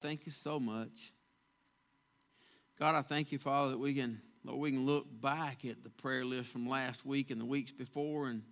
Thank 0.00 0.24
you 0.24 0.32
so 0.32 0.58
much. 0.58 1.12
God, 2.78 2.94
I 2.94 3.02
thank 3.02 3.32
you, 3.32 3.38
Father, 3.38 3.72
that 3.72 3.78
we 3.78 3.92
can, 3.92 4.22
Lord, 4.44 4.58
we 4.58 4.70
can 4.70 4.86
look 4.86 5.04
back 5.20 5.66
at 5.66 5.82
the 5.82 5.90
prayer 5.90 6.24
list 6.24 6.48
from 6.48 6.66
last 6.66 7.04
week 7.04 7.30
and 7.30 7.38
the 7.38 7.44
weeks 7.44 7.70
before, 7.70 8.28
and 8.28 8.42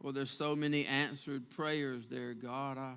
Lord, 0.00 0.14
there's 0.14 0.30
so 0.30 0.54
many 0.54 0.86
answered 0.86 1.50
prayers 1.50 2.04
there, 2.08 2.32
God. 2.32 2.78
I, 2.78 2.94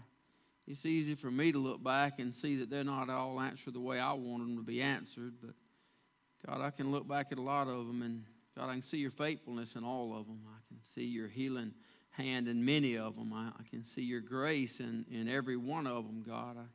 it's 0.68 0.86
easy 0.86 1.16
for 1.16 1.32
me 1.32 1.52
to 1.52 1.58
look 1.58 1.84
back 1.84 2.20
and 2.20 2.36
see 2.36 2.58
that 2.58 2.70
they're 2.70 2.84
not 2.84 3.10
all 3.10 3.40
answered 3.40 3.74
the 3.74 3.80
way 3.80 4.00
I 4.00 4.14
want 4.14 4.44
them 4.44 4.58
to 4.58 4.64
be 4.64 4.80
answered, 4.80 5.34
but 5.42 5.56
God, 6.46 6.62
I 6.62 6.70
can 6.70 6.92
look 6.92 7.08
back 7.08 7.32
at 7.32 7.40
a 7.40 7.42
lot 7.42 7.68
of 7.68 7.88
them, 7.88 8.04
and 8.04 8.26
God, 8.56 8.70
I 8.70 8.74
can 8.74 8.84
see 8.84 9.00
your 9.00 9.10
faithfulness 9.10 9.76
in 9.76 9.84
all 9.84 10.16
of 10.16 10.28
them. 10.28 10.42
I 10.48 10.60
can 10.68 10.84
see 10.94 11.06
your 11.06 11.30
healing 11.30 11.74
hand 12.12 12.48
in 12.48 12.64
many 12.64 12.96
of 12.96 13.16
them. 13.16 13.34
I, 13.34 13.48
I 13.60 13.64
can 13.72 13.84
see 13.84 14.04
your 14.04 14.22
grace 14.22 14.80
in, 14.80 15.08
in 15.10 15.28
every 15.28 15.58
one 15.58 15.88
of 15.88 16.06
them, 16.06 16.24
God. 16.24 16.58
I, 16.58 16.66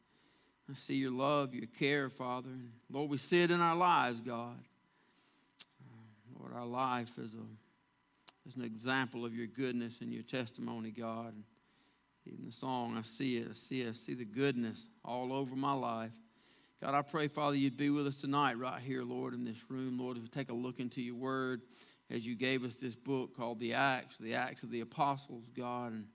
I 0.71 0.75
see 0.75 0.95
your 0.95 1.11
love, 1.11 1.55
your 1.55 1.67
care, 1.67 2.09
Father. 2.09 2.51
Lord, 2.91 3.11
we 3.11 3.19
see 3.19 3.43
it 3.43 3.51
in 3.51 3.61
our 3.61 3.75
lives, 3.75 4.21
God. 4.21 4.59
Uh, 5.83 6.39
Lord, 6.39 6.53
our 6.55 6.67
life 6.67 7.19
is, 7.19 7.35
a, 7.35 8.49
is 8.49 8.57
an 8.57 8.65
example 8.65 9.25
of 9.25 9.35
your 9.35 9.47
goodness 9.47 10.01
and 10.01 10.13
your 10.13 10.23
testimony, 10.23 10.91
God. 10.91 11.35
In 12.27 12.47
the 12.47 12.53
song, 12.53 12.97
I 12.97 13.03
see 13.03 13.39
it. 13.39 13.49
I 13.51 13.53
see 13.53 13.81
it. 13.83 13.89
I 13.89 13.93
see 13.93 14.15
the 14.15 14.25
goodness 14.25 14.87
all 15.05 15.33
over 15.33 15.57
my 15.57 15.73
life. 15.73 16.13
God, 16.81 16.95
I 16.95 17.03
pray, 17.03 17.29
Father, 17.29 17.57
you'd 17.57 17.77
be 17.77 17.91
with 17.91 18.07
us 18.07 18.21
tonight, 18.21 18.59
right 18.59 18.81
here, 18.81 19.03
Lord, 19.03 19.35
in 19.35 19.45
this 19.45 19.59
room. 19.69 19.99
Lord, 19.99 20.17
as 20.17 20.23
we 20.23 20.29
take 20.29 20.51
a 20.51 20.55
look 20.55 20.81
into 20.81 21.03
your 21.03 21.15
word, 21.17 21.63
as 22.11 22.27
you 22.27 22.35
gave 22.35 22.65
us 22.65 22.75
this 22.75 22.95
book 22.95 23.37
called 23.37 23.59
The 23.59 23.75
Acts, 23.75 24.17
the 24.19 24.35
Acts 24.35 24.63
of 24.63 24.71
the 24.71 24.81
Apostles, 24.81 25.45
God. 25.57 25.93
And 25.93 26.07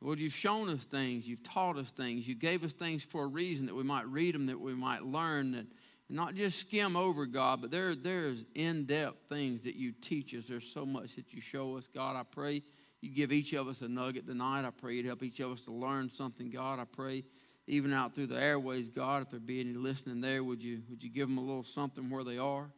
Lord, 0.00 0.18
you've 0.18 0.34
shown 0.34 0.68
us 0.68 0.84
things, 0.84 1.26
you've 1.26 1.42
taught 1.42 1.78
us 1.78 1.90
things, 1.90 2.28
you 2.28 2.34
gave 2.34 2.62
us 2.62 2.72
things 2.72 3.02
for 3.02 3.24
a 3.24 3.26
reason 3.26 3.66
that 3.66 3.74
we 3.74 3.84
might 3.84 4.06
read 4.06 4.34
them, 4.34 4.46
that 4.46 4.60
we 4.60 4.74
might 4.74 5.02
learn, 5.02 5.52
that 5.52 5.66
not 6.10 6.34
just 6.34 6.58
skim 6.58 6.94
over 6.96 7.24
God, 7.24 7.62
but 7.62 7.70
there, 7.70 7.94
there's 7.94 8.44
in-depth 8.54 9.28
things 9.30 9.62
that 9.62 9.76
you 9.76 9.92
teach 9.92 10.34
us. 10.34 10.46
There's 10.46 10.70
so 10.70 10.84
much 10.84 11.16
that 11.16 11.32
you 11.32 11.40
show 11.40 11.76
us. 11.76 11.88
God, 11.94 12.16
I 12.16 12.22
pray 12.22 12.62
you 13.00 13.10
give 13.10 13.32
each 13.32 13.54
of 13.54 13.68
us 13.68 13.80
a 13.80 13.88
nugget 13.88 14.26
tonight. 14.26 14.66
I 14.66 14.70
pray 14.70 14.94
you'd 14.94 15.06
help 15.06 15.22
each 15.22 15.40
of 15.40 15.52
us 15.52 15.62
to 15.62 15.72
learn 15.72 16.10
something, 16.12 16.50
God. 16.50 16.78
I 16.78 16.84
pray 16.84 17.24
even 17.66 17.94
out 17.94 18.14
through 18.14 18.26
the 18.26 18.40
airways, 18.40 18.90
God, 18.90 19.22
if 19.22 19.30
there 19.30 19.40
be 19.40 19.60
any 19.60 19.72
listening 19.72 20.20
there, 20.20 20.44
would 20.44 20.62
you, 20.62 20.82
would 20.90 21.02
you 21.02 21.08
give 21.08 21.28
them 21.28 21.38
a 21.38 21.40
little 21.40 21.62
something 21.62 22.10
where 22.10 22.24
they 22.24 22.36
are? 22.36 22.70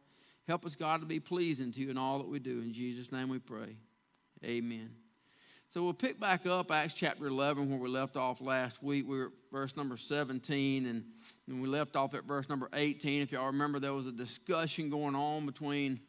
Help 0.47 0.65
us, 0.65 0.75
God, 0.75 1.01
to 1.01 1.05
be 1.05 1.19
pleasing 1.19 1.73
to 1.73 1.79
you 1.81 1.89
in 1.89 1.97
all 1.97 2.19
that 2.19 2.27
we 2.29 2.39
do. 2.39 2.61
In 2.61 2.71
Jesus' 2.71 3.11
name 3.11 3.27
we 3.27 3.39
pray. 3.39 3.75
Amen. 4.45 5.06
So 5.69 5.83
we'll 5.83 5.93
pick 5.93 6.17
back 6.17 6.45
up 6.45 6.71
Acts 6.71 6.93
chapter 6.93 7.27
11 7.27 7.69
where 7.69 7.77
we 7.77 7.89
left 7.89 8.15
off 8.15 8.39
last 8.39 8.81
week. 8.81 9.05
We 9.05 9.17
were 9.17 9.25
at 9.25 9.31
verse 9.51 9.75
number 9.75 9.97
17 9.97 10.85
and, 10.85 11.03
and 11.45 11.61
we 11.61 11.67
left 11.67 11.97
off 11.97 12.13
at 12.13 12.23
verse 12.23 12.47
number 12.47 12.69
18. 12.71 13.21
If 13.21 13.33
y'all 13.33 13.47
remember, 13.47 13.77
there 13.77 13.91
was 13.91 14.07
a 14.07 14.13
discussion 14.13 14.89
going 14.89 15.13
on 15.13 15.45
between 15.45 15.99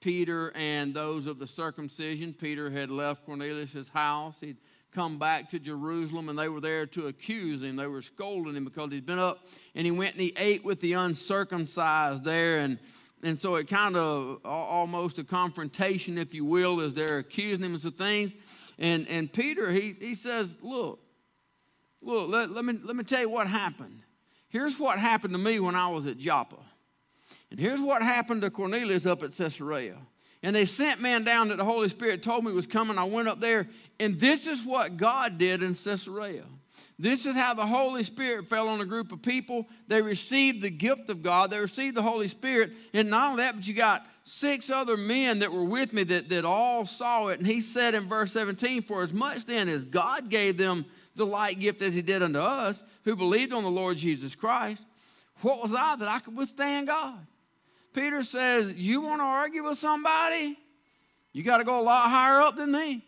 Peter 0.00 0.50
and 0.56 0.94
those 0.94 1.26
of 1.26 1.38
the 1.38 1.46
circumcision. 1.46 2.32
Peter 2.32 2.70
had 2.70 2.90
left 2.90 3.26
Cornelius' 3.26 3.90
house. 3.90 4.40
He'd 4.40 4.56
come 4.92 5.18
back 5.18 5.50
to 5.50 5.58
Jerusalem 5.58 6.30
and 6.30 6.38
they 6.38 6.48
were 6.48 6.62
there 6.62 6.86
to 6.86 7.08
accuse 7.08 7.62
him. 7.62 7.76
They 7.76 7.88
were 7.88 8.02
scolding 8.02 8.56
him 8.56 8.64
because 8.64 8.92
he'd 8.92 9.04
been 9.04 9.18
up 9.18 9.44
and 9.74 9.84
he 9.84 9.90
went 9.90 10.14
and 10.14 10.22
he 10.22 10.32
ate 10.38 10.64
with 10.64 10.80
the 10.80 10.94
uncircumcised 10.94 12.24
there 12.24 12.60
and 12.60 12.78
and 13.24 13.40
so 13.40 13.54
it 13.54 13.68
kind 13.68 13.96
of 13.96 14.40
almost 14.44 15.16
a 15.18 15.22
confrontation, 15.22 16.18
if 16.18 16.34
you 16.34 16.44
will, 16.44 16.80
as 16.80 16.92
they're 16.92 17.18
accusing 17.18 17.64
him 17.64 17.76
of 17.76 17.94
things. 17.94 18.34
And, 18.82 19.08
and 19.08 19.32
Peter, 19.32 19.70
he, 19.70 19.94
he 19.98 20.16
says, 20.16 20.50
Look, 20.60 20.98
look, 22.02 22.28
let, 22.28 22.50
let, 22.50 22.64
me, 22.64 22.78
let 22.82 22.96
me 22.96 23.04
tell 23.04 23.20
you 23.20 23.30
what 23.30 23.46
happened. 23.46 24.00
Here's 24.48 24.78
what 24.78 24.98
happened 24.98 25.32
to 25.32 25.38
me 25.38 25.60
when 25.60 25.76
I 25.76 25.88
was 25.88 26.06
at 26.06 26.18
Joppa. 26.18 26.58
And 27.50 27.58
here's 27.58 27.80
what 27.80 28.02
happened 28.02 28.42
to 28.42 28.50
Cornelius 28.50 29.06
up 29.06 29.22
at 29.22 29.32
Caesarea. 29.32 29.96
And 30.42 30.56
they 30.56 30.64
sent 30.64 31.00
man 31.00 31.22
down 31.22 31.48
that 31.48 31.58
the 31.58 31.64
Holy 31.64 31.88
Spirit 31.88 32.22
told 32.22 32.44
me 32.44 32.50
was 32.50 32.66
coming. 32.66 32.98
I 32.98 33.04
went 33.04 33.28
up 33.28 33.38
there, 33.38 33.68
and 34.00 34.18
this 34.18 34.48
is 34.48 34.64
what 34.64 34.96
God 34.96 35.38
did 35.38 35.62
in 35.62 35.74
Caesarea. 35.74 36.44
This 36.98 37.24
is 37.24 37.34
how 37.34 37.54
the 37.54 37.66
Holy 37.66 38.02
Spirit 38.02 38.46
fell 38.46 38.68
on 38.68 38.80
a 38.80 38.84
group 38.84 39.12
of 39.12 39.22
people. 39.22 39.68
They 39.86 40.02
received 40.02 40.62
the 40.62 40.70
gift 40.70 41.08
of 41.08 41.22
God, 41.22 41.50
they 41.50 41.60
received 41.60 41.96
the 41.96 42.02
Holy 42.02 42.28
Spirit. 42.28 42.72
And 42.92 43.10
not 43.10 43.30
only 43.30 43.44
that, 43.44 43.54
but 43.54 43.66
you 43.66 43.74
got 43.74 44.04
six 44.24 44.70
other 44.70 44.96
men 44.96 45.40
that 45.40 45.52
were 45.52 45.64
with 45.64 45.92
me 45.92 46.04
that, 46.04 46.28
that 46.28 46.44
all 46.44 46.86
saw 46.86 47.28
it. 47.28 47.38
And 47.38 47.46
he 47.46 47.60
said 47.60 47.94
in 47.94 48.08
verse 48.08 48.32
17, 48.32 48.82
For 48.82 49.02
as 49.02 49.12
much 49.12 49.44
then 49.44 49.68
as 49.68 49.84
God 49.84 50.28
gave 50.28 50.56
them 50.56 50.84
the 51.16 51.26
like 51.26 51.58
gift 51.60 51.82
as 51.82 51.94
he 51.94 52.02
did 52.02 52.22
unto 52.22 52.38
us, 52.38 52.84
who 53.04 53.16
believed 53.16 53.52
on 53.52 53.62
the 53.62 53.70
Lord 53.70 53.96
Jesus 53.96 54.34
Christ, 54.34 54.82
what 55.40 55.62
was 55.62 55.74
I 55.74 55.96
that 55.96 56.08
I 56.08 56.20
could 56.20 56.36
withstand 56.36 56.86
God? 56.86 57.18
Peter 57.92 58.22
says, 58.22 58.72
You 58.74 59.00
want 59.00 59.20
to 59.20 59.24
argue 59.24 59.64
with 59.64 59.78
somebody? 59.78 60.56
You 61.32 61.42
got 61.42 61.58
to 61.58 61.64
go 61.64 61.80
a 61.80 61.82
lot 61.82 62.10
higher 62.10 62.40
up 62.40 62.56
than 62.56 62.72
me. 62.72 63.04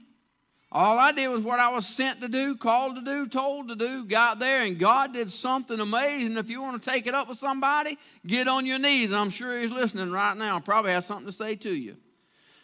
All 0.75 0.99
I 0.99 1.12
did 1.12 1.29
was 1.29 1.45
what 1.45 1.61
I 1.61 1.73
was 1.73 1.87
sent 1.87 2.21
to 2.23 2.29
do, 2.29 2.57
called 2.57 2.97
to 2.97 3.01
do, 3.01 3.27
told 3.27 3.69
to 3.69 3.77
do, 3.77 4.05
got 4.05 4.41
there, 4.41 4.62
and 4.62 4.77
God 4.77 5.12
did 5.12 5.31
something 5.31 5.79
amazing. 5.79 6.37
If 6.37 6.51
you 6.51 6.61
want 6.61 6.83
to 6.83 6.91
take 6.91 7.07
it 7.07 7.15
up 7.15 7.29
with 7.29 7.39
somebody, 7.39 7.97
get 8.27 8.49
on 8.49 8.67
your 8.67 8.81
knees. 8.81 9.12
I'm 9.12 9.31
sure 9.31 9.61
He's 9.61 9.71
listening 9.71 10.11
right 10.11 10.37
now. 10.37 10.59
Probably 10.59 10.91
has 10.91 11.07
something 11.07 11.27
to 11.27 11.33
say 11.33 11.55
to 11.55 11.73
you. 11.73 11.97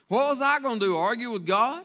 What 0.08 0.28
was 0.28 0.42
I 0.42 0.58
going 0.58 0.80
to 0.80 0.86
do? 0.86 0.96
Argue 0.96 1.30
with 1.30 1.46
God? 1.46 1.84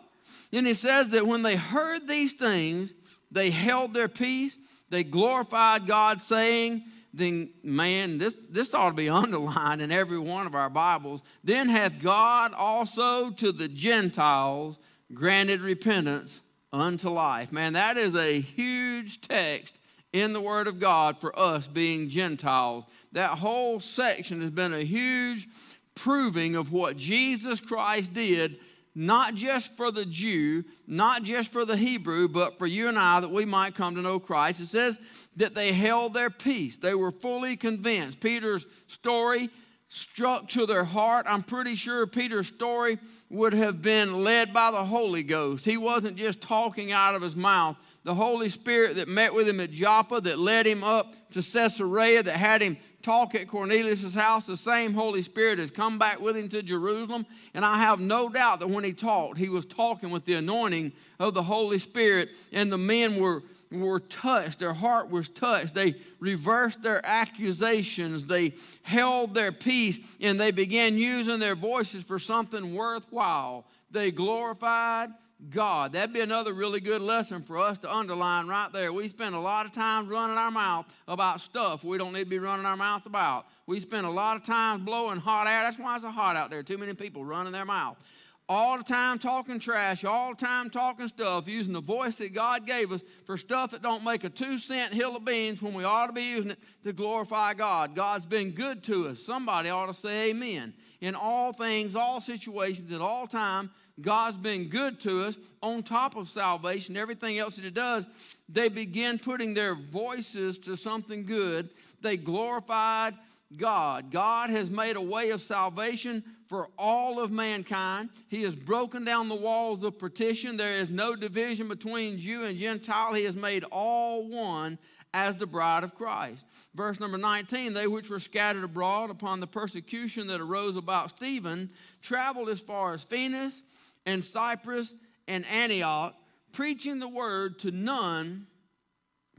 And 0.52 0.66
He 0.66 0.74
says 0.74 1.10
that 1.10 1.28
when 1.28 1.44
they 1.44 1.58
heard 1.58 2.08
these 2.08 2.34
things, 2.34 2.92
they 3.30 3.52
held 3.52 3.94
their 3.94 4.08
peace. 4.08 4.58
They 4.90 5.04
glorified 5.04 5.86
God, 5.86 6.22
saying, 6.22 6.86
then 7.14 7.52
man, 7.64 8.18
this, 8.18 8.36
this 8.50 8.74
ought 8.74 8.90
to 8.90 8.96
be 8.96 9.10
underlined 9.12 9.80
in 9.80 9.92
every 9.92 10.18
one 10.18 10.48
of 10.48 10.56
our 10.56 10.72
Bibles. 10.72 11.22
Then 11.44 11.70
hath 11.70 12.02
God 12.02 12.54
also 12.56 13.30
to 13.30 13.52
the 13.52 13.68
Gentiles 13.68 14.80
granted 15.16 15.62
repentance 15.62 16.42
unto 16.72 17.10
life. 17.10 17.52
Man, 17.52 17.74
that 17.74 17.98
is 17.98 18.16
a 18.16 18.40
huge 18.40 19.22
text 19.22 19.74
in 20.14 20.34
the 20.34 20.42
Word 20.42 20.68
of 20.68 20.80
God 20.80 21.20
for 21.20 21.38
us 21.38 21.68
being 21.68 22.10
Gentiles. 22.10 22.84
That 23.14 23.32
whole 23.32 23.80
section 23.80 24.42
has 24.42 24.52
been 24.52 24.74
a 24.74 24.84
huge 24.84 25.48
proving 25.96 26.56
of 26.56 26.72
what 26.72 26.98
Jesus 26.98 27.60
Christ 27.60 28.14
did, 28.14 28.58
not 28.94 29.36
just 29.36 29.76
for 29.76 29.92
the 29.92 30.06
Jew, 30.06 30.64
not 30.88 31.24
just 31.24 31.50
for 31.50 31.66
the 31.66 31.78
Hebrew, 31.78 32.28
but 32.28 32.58
for 32.58 32.68
you 32.68 32.88
and 32.88 33.00
I, 33.00 33.22
that 33.22 33.32
we 33.32 33.46
might 33.46 33.76
come 33.76 33.96
to 33.96 34.02
know 34.02 34.20
Christ. 34.20 34.62
It 34.62 34.68
says 34.68 35.00
that 35.38 35.56
they 35.56 35.72
held 35.72 36.14
their 36.14 36.30
peace, 36.30 36.78
they 36.78 36.96
were 36.96 37.12
fully 37.12 37.56
convinced. 37.56 38.20
Peter's 38.20 38.66
story 38.88 39.50
struck 39.88 40.50
to 40.50 40.66
their 40.66 40.84
heart. 40.84 41.26
I'm 41.30 41.44
pretty 41.44 41.76
sure 41.76 42.08
Peter's 42.08 42.48
story 42.48 42.98
would 43.30 43.54
have 43.54 43.82
been 43.82 44.24
led 44.24 44.54
by 44.54 44.72
the 44.72 44.84
Holy 44.84 45.24
Ghost. 45.24 45.66
He 45.66 45.78
wasn't 45.78 46.18
just 46.18 46.42
talking 46.42 46.92
out 46.92 47.16
of 47.16 47.22
his 47.22 47.36
mouth. 47.36 47.78
The 48.04 48.14
Holy 48.14 48.50
Spirit 48.50 48.98
that 48.98 49.08
met 49.08 49.34
with 49.34 49.48
him 49.48 49.60
at 49.60 49.72
Joppa, 49.72 50.22
that 50.22 50.38
led 50.38 50.68
him 50.68 50.84
up 50.84 51.16
to 51.32 51.42
Caesarea, 51.42 52.22
that 52.24 52.36
had 52.36 52.62
him 52.62 52.78
talk 53.02 53.36
at 53.36 53.48
Cornelius' 53.48 54.16
house, 54.16 54.48
the 54.48 54.58
same 54.58 54.94
Holy 54.94 55.22
Spirit 55.22 55.60
has 55.60 55.70
come 55.70 56.00
back 56.00 56.20
with 56.20 56.36
him 56.36 56.50
to 56.50 56.64
Jerusalem. 56.64 57.26
And 57.54 57.64
I 57.64 57.78
have 57.78 58.00
no 58.00 58.30
doubt 58.30 58.60
that 58.60 58.70
when 58.70 58.84
he 58.84 58.94
talked, 58.94 59.38
he 59.38 59.50
was 59.50 59.66
talking 59.66 60.10
with 60.10 60.26
the 60.26 60.34
anointing 60.34 60.92
of 61.20 61.36
the 61.36 61.44
Holy 61.44 61.78
Spirit, 61.78 62.30
and 62.52 62.72
the 62.72 62.80
men 62.80 63.20
were 63.20 63.44
were 63.76 64.00
touched, 64.00 64.60
their 64.60 64.74
heart 64.74 65.10
was 65.10 65.30
touched. 65.30 65.74
They 65.74 65.96
reversed 66.20 66.82
their 66.82 67.06
accusations, 67.06 68.26
they 68.26 68.54
held 68.84 69.34
their 69.34 69.52
peace, 69.52 70.00
and 70.22 70.40
they 70.40 70.52
began 70.52 70.98
using 70.98 71.40
their 71.40 71.56
voices 71.56 72.04
for 72.04 72.20
something 72.20 72.76
worthwhile. 72.76 73.66
They 73.92 74.12
glorified 74.12 75.12
God. 75.50 75.94
That'd 75.94 76.14
be 76.14 76.22
another 76.22 76.54
really 76.54 76.80
good 76.80 77.02
lesson 77.02 77.42
for 77.42 77.60
us 77.60 77.78
to 77.80 77.94
underline 77.94 78.48
right 78.48 78.72
there. 78.72 78.92
We 78.94 79.08
spend 79.08 79.36
a 79.36 79.40
lot 79.40 79.66
of 79.66 79.72
time 79.72 80.08
running 80.08 80.38
our 80.38 80.52
mouth 80.52 80.86
about 81.08 81.42
stuff 81.42 81.84
we 81.84 81.98
don't 81.98 82.14
need 82.14 82.24
to 82.24 82.30
be 82.30 82.40
running 82.40 82.66
our 82.66 82.78
mouth 82.78 83.06
about. 83.06 83.46
We 83.68 83.80
spend 83.80 84.06
a 84.06 84.10
lot 84.10 84.38
of 84.38 84.44
time 84.44 84.86
blowing 84.86 85.20
hot 85.20 85.48
air. 85.48 85.64
That's 85.64 85.78
why 85.78 85.96
it's 85.96 86.04
so 86.04 86.12
hot 86.12 86.36
out 86.36 86.50
there. 86.50 86.64
Too 86.64 86.78
many 86.78 86.94
people 86.94 87.26
running 87.26 87.52
their 87.52 87.66
mouth 87.66 87.98
all 88.48 88.78
the 88.78 88.84
time 88.84 89.18
talking 89.18 89.60
trash, 89.60 90.06
all 90.06 90.36
the 90.36 90.46
time 90.46 90.70
talking 90.70 91.08
stuff, 91.08 91.48
using 91.48 91.74
the 91.74 91.82
voice 91.82 92.18
that 92.18 92.34
God 92.34 92.68
gave 92.68 92.92
us 92.92 93.02
for 93.24 93.38
stuff 93.38 93.72
that 93.72 93.82
don't 93.82 94.04
make 94.04 94.24
a 94.24 94.30
two 94.30 94.58
cent 94.60 94.94
hill 94.94 95.16
of 95.16 95.26
beans 95.26 95.62
when 95.64 95.74
we 95.74 95.84
ought 95.84 96.08
to 96.08 96.14
be 96.14 96.30
using 96.30 96.52
it 96.52 96.60
to 96.84 96.94
glorify 96.94 97.54
God. 97.54 97.96
God's 97.96 98.26
been 98.26 98.52
good 98.52 98.84
to 98.84 99.08
us. 99.08 99.20
Somebody 99.20 99.70
ought 99.70 99.88
to 99.88 99.94
say 99.94 100.30
amen. 100.30 100.74
In 101.02 101.16
all 101.16 101.54
things, 101.54 101.96
all 101.96 102.22
situations, 102.22 102.92
at 102.92 103.02
all 103.02 103.26
time, 103.26 103.72
God's 104.00 104.38
been 104.38 104.70
good 104.70 105.00
to 105.02 105.24
us. 105.24 105.38
On 105.64 105.82
top 105.82 106.16
of 106.16 106.30
salvation, 106.30 106.98
everything 106.98 107.40
else 107.40 107.56
that 107.56 107.66
He 107.66 107.72
does, 107.72 108.06
they 108.48 108.70
begin 108.70 109.18
putting 109.18 109.54
their 109.54 109.74
voices 109.74 110.58
to 110.60 110.78
something 110.78 111.26
good. 111.26 111.70
They 112.02 112.18
glorified 112.18 113.16
God. 113.58 114.12
God 114.12 114.50
has 114.50 114.70
made 114.70 114.96
a 114.96 115.02
way 115.02 115.32
of 115.32 115.42
salvation 115.42 116.24
for 116.48 116.70
all 116.78 117.20
of 117.20 117.32
mankind. 117.32 118.10
He 118.30 118.44
has 118.44 118.56
broken 118.56 119.04
down 119.04 119.30
the 119.30 119.36
walls 119.36 119.84
of 119.84 119.98
partition. 119.98 120.58
There 120.58 120.74
is 120.74 120.90
no 120.90 121.16
division 121.16 121.68
between 121.68 122.20
Jew 122.20 122.44
and 122.44 122.58
Gentile. 122.58 123.14
He 123.14 123.24
has 123.24 123.36
made 123.36 123.64
all 123.66 124.28
one 124.28 124.78
as 125.14 125.38
the 125.38 125.48
bride 125.48 125.86
of 125.86 125.96
Christ. 125.96 126.46
Verse 126.76 127.00
number 127.00 127.18
19 127.18 127.74
They 127.74 127.88
which 127.88 128.10
were 128.10 128.20
scattered 128.20 128.66
abroad 128.66 129.10
upon 129.10 129.40
the 129.40 129.48
persecution 129.48 130.28
that 130.28 130.42
arose 130.42 130.76
about 130.76 131.12
Stephen 131.12 131.70
traveled 132.02 132.50
as 132.50 132.60
far 132.60 132.94
as 132.94 133.02
Phoenix 133.02 133.64
and 134.06 134.24
Cyprus 134.24 134.94
and 135.28 135.46
Antioch, 135.46 136.14
preaching 136.52 137.00
the 137.00 137.08
word 137.08 137.60
to 137.60 137.72
none 137.72 138.48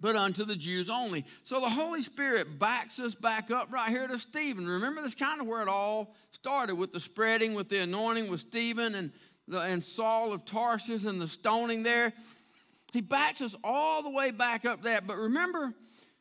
but 0.01 0.17
unto 0.17 0.45
the 0.45 0.57
Jews 0.57 0.91
only. 0.91 1.25
So 1.43 1.61
the 1.61 1.69
Holy 1.69 2.03
Spirit 2.03 2.59
backs 2.59 2.99
us 2.99 3.15
back 3.15 3.51
up 3.51 3.73
right 3.73 3.91
here 3.91 4.07
to 4.07 4.19
Stephen. 4.19 4.69
Remember, 4.69 5.03
that's 5.03 5.15
kind 5.15 5.41
of 5.41 5.47
where 5.47 5.63
it 5.63 5.69
all 5.69 6.15
started 6.33 6.77
with 6.77 6.93
the 6.93 7.01
spreading, 7.01 7.55
with 7.55 7.69
the 7.69 7.79
anointing 7.79 8.31
with 8.31 8.41
Stephen 8.41 8.95
and, 8.95 9.13
the, 9.49 9.61
and 9.61 9.83
Saul 9.83 10.33
of 10.33 10.45
Tarsus 10.45 11.05
and 11.05 11.21
the 11.21 11.29
stoning 11.29 11.83
there. 11.83 12.13
He 12.93 13.01
backs 13.01 13.41
us 13.43 13.55
all 13.65 14.03
the 14.03 14.11
way 14.11 14.31
back 14.31 14.65
up 14.65 14.83
that. 14.83 15.07
But 15.07 15.17
remember 15.17 15.75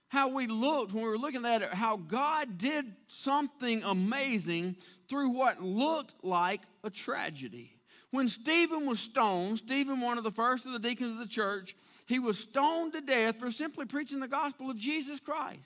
how 0.07 0.29
we 0.29 0.47
looked 0.47 0.93
when 0.93 1.03
we 1.03 1.09
were 1.09 1.17
looking 1.17 1.45
at 1.45 1.61
it, 1.61 1.69
how 1.69 1.97
God 1.97 2.57
did 2.57 2.85
something 3.07 3.83
amazing 3.83 4.77
through 5.07 5.29
what 5.29 5.61
looked 5.61 6.13
like 6.23 6.61
a 6.83 6.89
tragedy. 6.89 7.74
When 8.15 8.29
Stephen 8.29 8.85
was 8.85 9.01
stoned, 9.01 9.57
Stephen, 9.57 9.99
one 9.99 10.17
of 10.17 10.23
the 10.23 10.31
first 10.31 10.65
of 10.65 10.71
the 10.71 10.79
deacons 10.79 11.11
of 11.11 11.17
the 11.17 11.27
church, 11.27 11.75
he 12.07 12.17
was 12.17 12.39
stoned 12.39 12.93
to 12.93 13.01
death 13.01 13.39
for 13.39 13.51
simply 13.51 13.85
preaching 13.85 14.21
the 14.21 14.27
gospel 14.29 14.69
of 14.69 14.77
Jesus 14.77 15.19
Christ. 15.19 15.59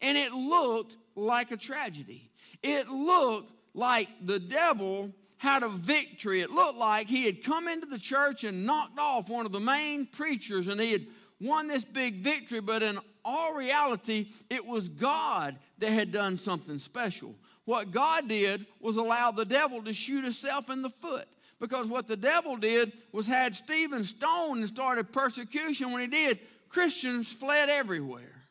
And 0.00 0.16
it 0.16 0.32
looked 0.32 0.96
like 1.14 1.50
a 1.50 1.56
tragedy. 1.58 2.30
It 2.62 2.88
looked 2.88 3.52
like 3.74 4.08
the 4.24 4.38
devil 4.38 5.12
had 5.36 5.62
a 5.62 5.68
victory. 5.68 6.40
It 6.40 6.50
looked 6.50 6.78
like 6.78 7.08
he 7.08 7.26
had 7.26 7.44
come 7.44 7.68
into 7.68 7.86
the 7.86 7.98
church 7.98 8.42
and 8.44 8.64
knocked 8.64 8.98
off 8.98 9.28
one 9.28 9.44
of 9.44 9.52
the 9.52 9.60
main 9.60 10.06
preachers 10.06 10.68
and 10.68 10.80
he 10.80 10.92
had 10.92 11.06
won 11.42 11.66
this 11.66 11.84
big 11.84 12.22
victory, 12.22 12.60
but 12.60 12.82
in 12.82 12.98
all 13.22 13.52
reality, 13.52 14.28
it 14.48 14.64
was 14.64 14.88
God 14.88 15.58
that 15.78 15.92
had 15.92 16.10
done 16.10 16.38
something 16.38 16.78
special. 16.78 17.34
What 17.66 17.90
God 17.90 18.28
did 18.28 18.64
was 18.80 18.96
allow 18.96 19.30
the 19.30 19.44
devil 19.44 19.82
to 19.82 19.92
shoot 19.92 20.24
himself 20.24 20.70
in 20.70 20.80
the 20.80 20.88
foot. 20.88 21.28
Because 21.62 21.86
what 21.86 22.08
the 22.08 22.16
devil 22.16 22.56
did 22.56 22.90
was 23.12 23.28
had 23.28 23.54
Stephen 23.54 24.02
stoned 24.02 24.58
and 24.58 24.68
started 24.68 25.12
persecution. 25.12 25.92
When 25.92 26.00
he 26.00 26.08
did, 26.08 26.40
Christians 26.68 27.30
fled 27.30 27.70
everywhere. 27.70 28.42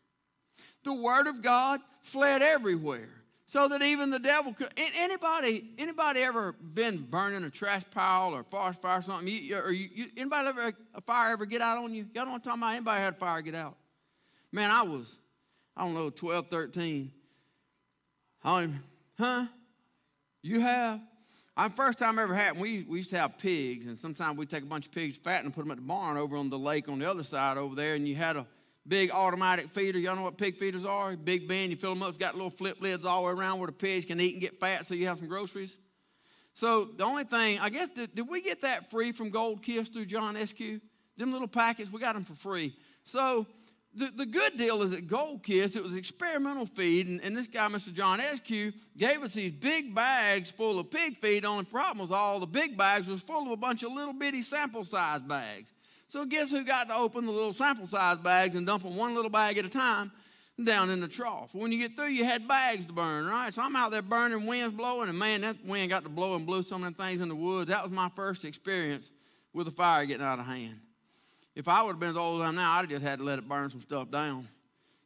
The 0.86 0.94
word 0.94 1.28
of 1.28 1.42
God 1.42 1.82
fled 2.04 2.42
everywhere. 2.42 3.10
So 3.48 3.68
that 3.68 3.82
even 3.82 4.12
the 4.12 4.20
devil 4.20 4.54
could. 4.54 4.70
Anybody, 4.78 5.72
anybody 5.78 6.22
ever 6.22 6.54
been 6.54 7.00
burning 7.00 7.44
a 7.44 7.50
trash 7.50 7.84
pile 7.92 8.34
or 8.34 8.44
forest 8.46 8.82
fire 8.82 9.00
or 9.00 9.02
something? 9.02 9.28
You, 9.28 9.58
or 9.58 9.74
you, 9.74 9.90
you, 9.94 10.06
anybody 10.16 10.48
ever 10.48 10.74
a 10.96 11.02
fire 11.02 11.34
ever 11.34 11.46
get 11.46 11.60
out 11.60 11.80
on 11.80 11.94
you? 11.94 12.08
Y'all 12.14 12.24
don't 12.24 12.32
want 12.32 12.44
to 12.46 12.50
talk 12.50 12.58
about 12.58 12.76
anybody 12.76 13.02
had 13.02 13.16
a 13.16 13.18
fire 13.18 13.42
get 13.42 13.56
out. 13.56 13.76
Man, 14.54 14.72
I 14.72 14.84
was, 14.84 15.18
I 15.76 15.84
don't 15.84 15.96
know, 15.96 16.12
12, 16.12 16.48
13. 16.48 17.12
I 18.46 18.62
don't, 18.62 18.80
huh? 19.18 19.48
You 20.42 20.62
have? 20.62 21.02
I 21.56 21.68
first 21.68 22.00
time 22.00 22.18
ever 22.18 22.34
had, 22.34 22.58
we, 22.58 22.84
we 22.84 23.00
used 23.00 23.10
to 23.10 23.18
have 23.18 23.38
pigs, 23.38 23.86
and 23.86 24.00
sometimes 24.00 24.38
we'd 24.38 24.50
take 24.50 24.64
a 24.64 24.68
bunch 24.68 24.86
of 24.86 24.94
pigs, 24.94 25.18
fat, 25.18 25.44
and 25.44 25.54
put 25.54 25.64
them 25.64 25.72
at 25.72 25.78
the 25.78 25.84
barn 25.84 26.18
over 26.18 26.38
on 26.38 26.50
the 26.50 26.58
lake 26.58 26.88
on 26.88 27.00
the 27.00 27.10
other 27.10 27.24
side 27.24 27.58
over 27.58 27.76
there, 27.76 27.96
and 27.96 28.08
you 28.08 28.16
had 28.16 28.38
a 28.38 28.48
big 28.88 29.12
automatic 29.12 29.70
feeder. 29.70 30.00
Y'all 30.00 30.16
know 30.16 30.24
what 30.24 30.38
pig 30.38 30.56
feeders 30.56 30.86
are? 30.86 31.16
Big 31.18 31.50
bin, 31.50 31.70
you 31.70 31.76
fill 31.76 31.94
them 31.94 32.04
up, 32.04 32.10
it's 32.10 32.18
got 32.18 32.36
little 32.36 32.50
flip 32.50 32.82
lids 32.82 33.04
all 33.04 33.22
the 33.22 33.28
way 33.28 33.34
around 33.34 33.60
where 33.60 33.68
the 33.68 33.74
pigs 33.74 34.06
can 34.06 34.20
eat 34.22 34.34
and 34.34 34.42
get 34.42 34.60
fat 34.60 34.86
so 34.86 34.94
you 34.94 35.08
have 35.08 35.20
some 35.20 35.28
groceries. 35.28 35.78
So 36.54 36.86
the 36.86 37.04
only 37.04 37.26
thing, 37.26 37.60
I 37.60 37.70
guess, 37.70 37.90
did, 37.90 38.16
did 38.16 38.30
we 38.30 38.42
get 38.42 38.62
that 38.62 38.90
free 38.90 39.12
from 39.12 39.30
Gold 39.30 39.62
Kist 39.62 39.94
through 39.94 40.06
John 40.06 40.36
SQ? 40.36 40.60
Them 41.18 41.34
little 41.34 41.48
packets, 41.48 41.92
we 41.92 42.00
got 42.00 42.16
them 42.16 42.24
for 42.24 42.34
free. 42.34 42.76
So 43.04 43.46
the, 43.94 44.12
the 44.16 44.26
good 44.26 44.58
deal 44.58 44.82
is 44.84 44.94
at 44.94 45.08
Gold 45.08 45.44
Kist, 45.44 45.76
it 45.76 45.84
was 45.84 45.96
experimental 45.96 46.66
feed, 46.66 47.08
and, 47.08 47.22
and 47.22 47.36
this 47.36 47.48
guy, 47.48 47.68
Mr. 47.68 47.94
John 47.94 48.22
SQ, 48.22 48.74
gave 48.98 49.22
us 49.22 49.34
these 49.34 49.52
big 49.52 49.94
bags 49.94 50.50
full 50.50 50.80
of 50.80 50.90
pig 50.90 51.18
feed. 51.18 51.44
Only 51.44 51.66
problem 51.66 52.00
was 52.08 52.12
all 52.12 52.40
the 52.40 52.46
big 52.46 52.78
bags 52.78 53.08
was 53.08 53.22
full 53.22 53.46
of 53.46 53.52
a 53.52 53.58
bunch 53.58 53.84
of 53.84 53.92
little 53.92 54.14
bitty 54.14 54.44
sample 54.44 54.86
size 54.86 55.22
bags. 55.22 55.74
So 56.08 56.26
guess 56.26 56.52
who 56.52 56.64
got 56.64 56.88
to 56.88 56.96
open 56.96 57.26
the 57.26 57.32
little 57.32 57.54
sample 57.54 57.88
size 57.88 58.18
bags 58.18 58.56
and 58.56 58.66
dump 58.66 58.84
them 58.84 58.96
one 58.96 59.14
little 59.14 59.30
bag 59.30 59.58
at 59.58 59.66
a 59.66 59.70
time 59.70 60.12
down 60.64 60.90
in 60.90 61.02
the 61.02 61.08
trough? 61.08 61.54
When 61.54 61.72
you 61.72 61.80
get 61.80 61.96
through, 61.96 62.10
you 62.10 62.24
had 62.24 62.48
bags 62.48 62.86
to 62.86 62.94
burn, 62.94 63.26
right? 63.26 63.54
So 63.54 63.62
I'm 63.62 63.76
out 63.76 63.92
there 63.92 64.02
burning, 64.02 64.46
wind's 64.46 64.76
blowing, 64.76 65.10
and 65.10 65.20
man, 65.20 65.42
that 65.42 65.58
wind 65.66 65.90
got 65.90 66.04
to 66.04 66.10
blow 66.10 66.36
and 66.36 66.46
blew 66.46 66.64
some 66.64 66.84
of 66.84 66.96
them 66.96 67.06
things 67.06 67.20
in 67.20 67.28
the 67.28 67.36
woods. 67.36 67.70
That 67.70 67.84
was 67.84 67.92
my 67.92 68.10
first 68.16 68.46
experience 68.46 69.12
with 69.54 69.68
a 69.68 69.72
fire 69.72 70.06
getting 70.06 70.26
out 70.26 70.40
of 70.40 70.46
hand. 70.46 70.80
If 71.56 71.68
I 71.68 71.82
would 71.82 71.92
have 71.92 72.00
been 72.00 72.12
as 72.12 72.18
old 72.18 72.42
as 72.42 72.46
I 72.46 72.50
am 72.50 72.56
now, 72.56 72.74
I'd 72.74 72.82
have 72.82 72.90
just 72.90 73.04
had 73.04 73.20
to 73.20 73.26
let 73.26 73.40
it 73.40 73.48
burn 73.48 73.70
some 73.70 73.82
stuff 73.82 74.10
down. 74.10 74.48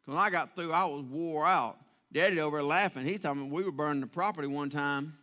Because 0.02 0.16
when 0.16 0.18
I 0.18 0.30
got 0.30 0.56
through, 0.56 0.72
I 0.72 0.86
was 0.86 1.04
wore 1.04 1.46
out. 1.46 1.78
Daddy 2.12 2.40
over 2.40 2.58
there 2.58 2.64
laughing. 2.64 3.06
He 3.06 3.18
told 3.18 3.38
me 3.38 3.50
we 3.50 3.64
were 3.64 3.72
burning 3.72 4.02
the 4.02 4.08
property 4.08 4.48
one 4.48 4.70
time. 4.70 5.18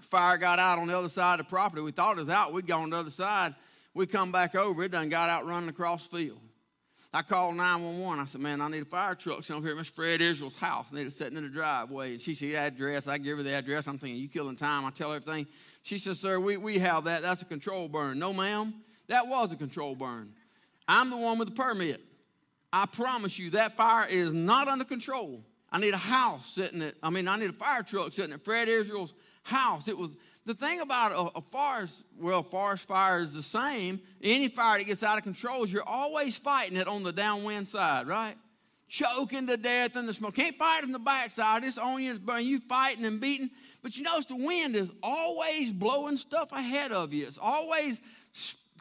Fire 0.00 0.36
got 0.38 0.58
out 0.58 0.78
on 0.78 0.88
the 0.88 0.96
other 0.96 1.08
side 1.08 1.38
of 1.38 1.46
the 1.46 1.50
property. 1.50 1.82
We 1.82 1.92
thought 1.92 2.16
it 2.16 2.20
was 2.20 2.28
out. 2.28 2.52
We'd 2.52 2.66
gone 2.66 2.84
on 2.84 2.90
the 2.90 2.96
other 2.96 3.10
side. 3.10 3.54
We 3.94 4.06
come 4.06 4.32
back 4.32 4.54
over. 4.54 4.82
It 4.82 4.92
done 4.92 5.08
got 5.10 5.28
out 5.28 5.46
running 5.46 5.68
across 5.68 6.06
field. 6.06 6.40
I 7.14 7.20
called 7.20 7.56
911. 7.56 8.20
I 8.20 8.24
said, 8.24 8.40
man, 8.40 8.62
I 8.62 8.68
need 8.68 8.82
a 8.82 8.86
fire 8.86 9.14
truck 9.14 9.44
sitting 9.44 9.56
over 9.56 9.66
here 9.66 9.76
at 9.76 9.78
Miss 9.78 9.88
Fred 9.88 10.22
Israel's 10.22 10.56
house. 10.56 10.86
I 10.90 10.96
need 10.96 11.06
it 11.06 11.12
sitting 11.12 11.36
in 11.36 11.44
the 11.44 11.50
driveway. 11.50 12.12
And 12.12 12.22
she 12.22 12.34
said, 12.34 12.54
address. 12.54 13.06
I 13.06 13.18
give 13.18 13.36
her 13.36 13.42
the 13.42 13.52
address. 13.52 13.86
I'm 13.86 13.98
thinking, 13.98 14.18
you 14.18 14.28
killing 14.28 14.56
time. 14.56 14.86
I 14.86 14.90
tell 14.90 15.10
her 15.10 15.16
everything. 15.16 15.46
She 15.82 15.98
said, 15.98 16.16
sir, 16.16 16.40
we, 16.40 16.56
we 16.56 16.78
have 16.78 17.04
that. 17.04 17.20
That's 17.20 17.42
a 17.42 17.44
control 17.44 17.86
burn. 17.86 18.18
No, 18.18 18.32
ma'am. 18.32 18.74
That 19.12 19.28
was 19.28 19.52
a 19.52 19.56
control 19.56 19.94
burn. 19.94 20.32
I'm 20.88 21.10
the 21.10 21.18
one 21.18 21.38
with 21.38 21.48
the 21.48 21.54
permit. 21.54 22.00
I 22.72 22.86
promise 22.86 23.38
you 23.38 23.50
that 23.50 23.76
fire 23.76 24.06
is 24.08 24.32
not 24.32 24.68
under 24.68 24.86
control. 24.86 25.44
I 25.70 25.78
need 25.78 25.92
a 25.92 25.98
house 25.98 26.54
sitting 26.54 26.80
at, 26.80 26.94
I 27.02 27.10
mean, 27.10 27.28
I 27.28 27.36
need 27.36 27.50
a 27.50 27.52
fire 27.52 27.82
truck 27.82 28.14
sitting 28.14 28.32
at 28.32 28.42
Fred 28.42 28.68
Israel's 28.68 29.12
house. 29.42 29.86
It 29.86 29.98
was 29.98 30.12
the 30.46 30.54
thing 30.54 30.80
about 30.80 31.12
a, 31.12 31.36
a 31.36 31.40
forest, 31.42 31.92
well, 32.18 32.42
forest 32.42 32.88
fire 32.88 33.20
is 33.20 33.34
the 33.34 33.42
same. 33.42 34.00
Any 34.22 34.48
fire 34.48 34.78
that 34.78 34.86
gets 34.86 35.02
out 35.02 35.18
of 35.18 35.24
control 35.24 35.62
is 35.62 35.70
you're 35.70 35.86
always 35.86 36.38
fighting 36.38 36.78
it 36.78 36.88
on 36.88 37.02
the 37.02 37.12
downwind 37.12 37.68
side, 37.68 38.06
right? 38.06 38.36
Choking 38.88 39.46
to 39.46 39.58
death 39.58 39.94
in 39.94 40.06
the 40.06 40.14
smoke. 40.14 40.36
Can't 40.36 40.56
fight 40.56 40.80
from 40.80 40.92
the 40.92 40.98
backside. 40.98 41.64
It's 41.64 41.76
on 41.76 42.02
you, 42.02 42.12
it's 42.12 42.18
burning. 42.18 42.46
You 42.46 42.60
fighting 42.60 43.04
and 43.04 43.20
beating. 43.20 43.50
But 43.82 43.94
you 43.94 44.04
notice 44.04 44.24
the 44.24 44.36
wind 44.36 44.74
is 44.74 44.90
always 45.02 45.70
blowing 45.70 46.16
stuff 46.16 46.50
ahead 46.52 46.92
of 46.92 47.12
you. 47.12 47.26
It's 47.26 47.38
always 47.38 48.00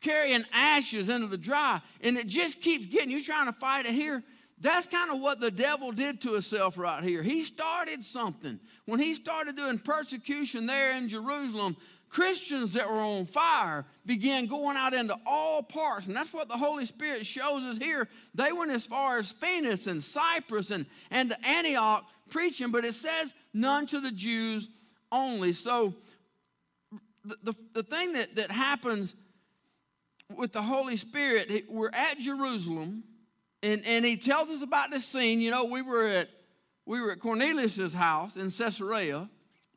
carrying 0.02 0.44
ashes 0.52 1.10
into 1.10 1.28
the 1.28 1.38
dry, 1.38 1.82
and 2.02 2.18
it 2.18 2.28
just 2.28 2.62
keeps 2.62 2.88
getting 2.88 3.12
you 3.12 3.24
trying 3.24 3.46
to 3.46 3.54
fight 3.54 3.86
it 3.86 3.94
here. 3.94 4.24
That's 4.60 4.86
kind 4.86 5.12
of 5.12 5.20
what 5.20 5.40
the 5.40 5.50
devil 5.50 5.92
did 5.92 6.22
to 6.22 6.34
himself 6.34 6.78
right 6.78 7.04
here. 7.04 7.24
He 7.24 7.44
started 7.44 8.04
something. 8.04 8.60
When 8.86 9.00
he 9.00 9.16
started 9.16 9.56
doing 9.56 9.80
persecution 9.80 10.68
there 10.68 10.96
in 10.96 11.10
Jerusalem, 11.10 11.76
Christians 12.10 12.74
that 12.74 12.88
were 12.88 13.00
on 13.00 13.26
fire 13.26 13.86
began 14.06 14.46
going 14.46 14.78
out 14.78 14.94
into 14.94 15.18
all 15.26 15.64
parts. 15.64 16.08
And 16.08 16.16
that's 16.16 16.34
what 16.34 16.50
the 16.50 16.58
Holy 16.58 16.86
Spirit 16.86 17.26
shows 17.26 17.64
us 17.64 17.78
here. 17.78 18.08
They 18.36 18.52
went 18.52 18.70
as 18.72 18.86
far 18.86 19.18
as 19.18 19.32
Phoenix 19.32 19.88
and 19.88 20.04
Cyprus 20.04 20.72
and, 20.72 20.86
and 21.10 21.34
Antioch 21.44 22.06
preaching, 22.30 22.70
but 22.70 22.86
it 22.86 22.94
says 22.94 23.34
none 23.54 23.88
to 23.88 24.00
the 24.00 24.12
Jews 24.12 24.70
only. 25.12 25.54
So 25.54 25.96
the, 27.24 27.38
the, 27.44 27.54
the 27.74 27.84
thing 27.84 28.14
that, 28.14 28.36
that 28.36 28.52
happens 28.52 29.16
with 30.38 30.52
the 30.52 30.62
Holy 30.62 30.96
Spirit, 30.96 31.66
we're 31.70 31.90
at 31.92 32.20
Jerusalem, 32.20 33.04
and, 33.64 33.86
and 33.86 34.06
he 34.06 34.18
tells 34.18 34.50
us 34.50 34.62
about 34.62 34.92
this 34.92 35.06
scene. 35.06 35.40
You 35.40 35.52
know, 35.52 35.66
we 35.66 35.82
were 35.82 36.06
at 36.06 36.30
we 36.86 37.00
were 37.00 37.12
at 37.12 37.20
Cornelius's 37.20 37.94
house 37.94 38.36
in 38.36 38.50
Caesarea, 38.52 39.30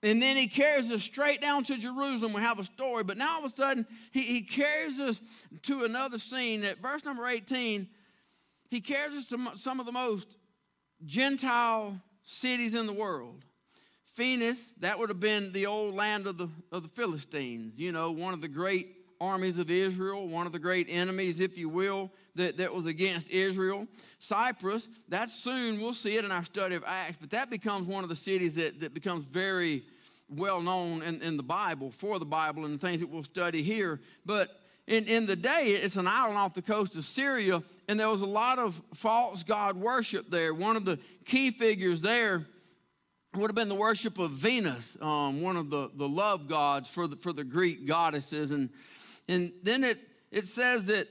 and 0.03 0.21
then 0.21 0.37
he 0.37 0.49
carries 0.49 0.91
us 0.91 1.03
straight 1.03 1.41
down 1.41 1.65
to 1.65 1.77
Jerusalem. 1.77 2.33
We 2.33 2.41
have 2.41 2.59
a 2.59 2.65
story, 2.65 3.05
but 3.05 3.17
now 3.17 3.37
all 3.37 3.45
of 3.45 3.53
a 3.53 3.55
sudden 3.55 3.87
he, 4.13 4.23
he 4.23 4.43
carries 4.43 4.99
us 5.01 5.21
to 5.63 5.85
another 5.85 6.19
scene. 6.19 6.65
At 6.65 6.81
verse 6.81 7.05
number 7.05 7.27
18, 7.27 7.89
he 8.71 8.81
carries 8.81 9.17
us 9.17 9.27
to 9.27 9.51
some 9.55 9.81
of 9.81 9.87
the 9.87 9.93
most 9.93 10.37
Gentile 11.05 12.01
cities 12.25 12.75
in 12.75 12.87
the 12.87 12.93
world. 12.93 13.45
Phoenix, 14.15 14.73
that 14.79 14.99
would 14.99 15.09
have 15.09 15.21
been 15.21 15.53
the 15.53 15.67
old 15.67 15.95
land 15.95 16.27
of 16.27 16.39
the, 16.39 16.49
of 16.71 16.83
the 16.83 16.89
Philistines, 16.89 17.75
you 17.77 17.91
know, 17.91 18.13
one 18.13 18.33
of 18.33 18.41
the 18.41 18.49
great 18.49 19.04
armies 19.25 19.59
of 19.59 19.71
Israel, 19.71 20.29
one 20.29 20.47
of 20.47 20.53
the 20.53 20.59
great 20.59 20.87
enemies, 20.91 21.41
if 21.41 21.57
you 21.57 21.69
will, 21.69 22.11
that, 22.35 22.59
that 22.59 22.73
was 22.75 22.87
against 22.87 23.31
Israel. 23.31 23.87
Cyprus, 24.19 24.89
that's 25.09 25.33
soon, 25.33 25.81
we'll 25.81 25.93
see 25.93 26.17
it 26.17 26.25
in 26.25 26.33
our 26.33 26.45
study 26.45 26.75
of 26.75 26.85
Acts, 26.87 27.19
but 27.21 27.31
that 27.31 27.51
becomes 27.51 27.89
one 27.89 28.03
of 28.03 28.09
the 28.09 28.17
cities 28.17 28.55
that, 28.57 28.81
that 28.81 28.95
becomes 28.95 29.25
very 29.25 29.83
well 30.29 30.61
known 30.61 31.03
in, 31.03 31.23
in 31.23 31.37
the 31.37 31.43
Bible, 31.43 31.91
for 31.91 32.19
the 32.19 32.25
Bible, 32.25 32.65
and 32.65 32.75
the 32.75 32.87
things 32.87 33.01
that 33.01 33.09
we'll 33.09 33.23
study 33.23 33.63
here. 33.63 34.01
But 34.25 34.51
in, 34.87 35.07
in 35.07 35.27
the 35.27 35.37
day, 35.37 35.79
it's 35.83 35.97
an 35.97 36.07
island 36.07 36.37
off 36.37 36.55
the 36.55 36.63
coast 36.63 36.97
of 36.97 37.05
Syria, 37.05 37.63
and 37.89 37.99
there 37.99 38.09
was 38.09 38.23
a 38.23 38.27
lot 38.27 38.59
of 38.59 38.81
false 38.93 39.43
god 39.43 39.77
worship 39.77 40.29
there. 40.29 40.53
One 40.53 40.77
of 40.77 40.85
the 40.85 40.99
key 41.25 41.51
figures 41.51 42.01
there 42.01 42.47
would 43.35 43.51
have 43.51 43.57
been 43.57 43.69
the 43.69 43.75
worship 43.75 44.19
of 44.19 44.31
Venus, 44.31 44.97
um, 45.01 45.43
one 45.43 45.57
of 45.57 45.71
the, 45.71 45.91
the 45.95 46.09
love 46.09 46.49
gods 46.49 46.89
for 46.89 47.09
the, 47.09 47.17
for 47.17 47.33
the 47.33 47.45
Greek 47.45 47.87
goddesses. 47.87 48.51
And 48.51 48.71
and 49.29 49.53
then 49.63 49.85
it, 49.85 49.99
it 50.31 50.47
says 50.47 50.87
that 50.87 51.09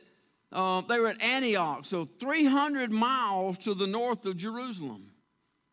uh, 0.51 0.82
they 0.82 1.00
were 1.00 1.08
at 1.08 1.22
Antioch, 1.24 1.86
so 1.86 2.05
300 2.05 2.91
miles 2.91 3.58
to 3.60 3.74
the 3.74 3.88
north 3.88 4.25
of 4.25 4.38
Jerusalem. 4.38 5.12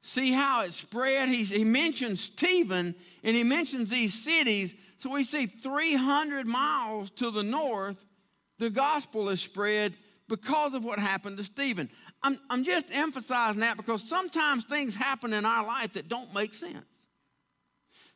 See 0.03 0.33
how 0.33 0.63
it 0.63 0.73
spread? 0.73 1.29
He, 1.29 1.45
he 1.45 1.65
mentions 1.65 2.23
Stephen 2.23 2.95
and 3.23 3.37
he 3.37 3.45
mentions 3.45 3.91
these 3.91 4.15
cities. 4.15 4.75
So 4.97 5.11
we 5.11 5.25
see 5.25 5.47
300 5.47 6.47
miles 6.47 7.11
to 7.13 7.31
the 7.31 7.43
north, 7.43 8.05
the 8.59 8.71
gospel 8.71 9.29
is 9.29 9.41
spread 9.41 9.95
because 10.29 10.75
of 10.75 10.85
what 10.85 10.99
happened 10.99 11.39
to 11.39 11.45
Stephen. 11.45 11.91
I'm, 12.23 12.39
I'm 12.49 12.65
just 12.65 12.87
emphasizing 12.93 13.61
that 13.61 13.77
because 13.77 14.03
sometimes 14.03 14.65
things 14.65 14.95
happen 14.95 15.33
in 15.33 15.45
our 15.45 15.67
life 15.67 15.95
that 15.95 16.09
don't 16.09 16.33
make 16.35 16.55
sense. 16.55 16.85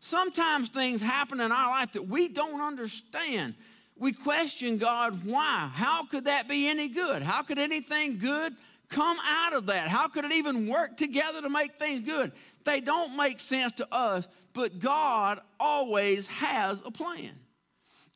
Sometimes 0.00 0.68
things 0.68 1.00
happen 1.00 1.40
in 1.40 1.50
our 1.50 1.70
life 1.70 1.92
that 1.92 2.06
we 2.06 2.28
don't 2.28 2.60
understand. 2.60 3.54
We 3.96 4.12
question 4.12 4.78
God, 4.78 5.24
why? 5.24 5.70
How 5.72 6.04
could 6.04 6.24
that 6.24 6.48
be 6.48 6.68
any 6.68 6.88
good? 6.88 7.22
How 7.22 7.42
could 7.42 7.58
anything 7.58 8.18
good 8.18 8.54
come 8.88 9.16
out 9.24 9.52
of 9.52 9.66
that? 9.66 9.88
How 9.88 10.08
could 10.08 10.24
it 10.24 10.32
even 10.32 10.68
work 10.68 10.96
together 10.96 11.40
to 11.42 11.48
make 11.48 11.78
things 11.78 12.00
good? 12.00 12.32
They 12.64 12.80
don't 12.80 13.16
make 13.16 13.38
sense 13.40 13.72
to 13.74 13.94
us, 13.94 14.26
but 14.52 14.80
God 14.80 15.40
always 15.60 16.28
has 16.28 16.82
a 16.84 16.90
plan. 16.90 17.32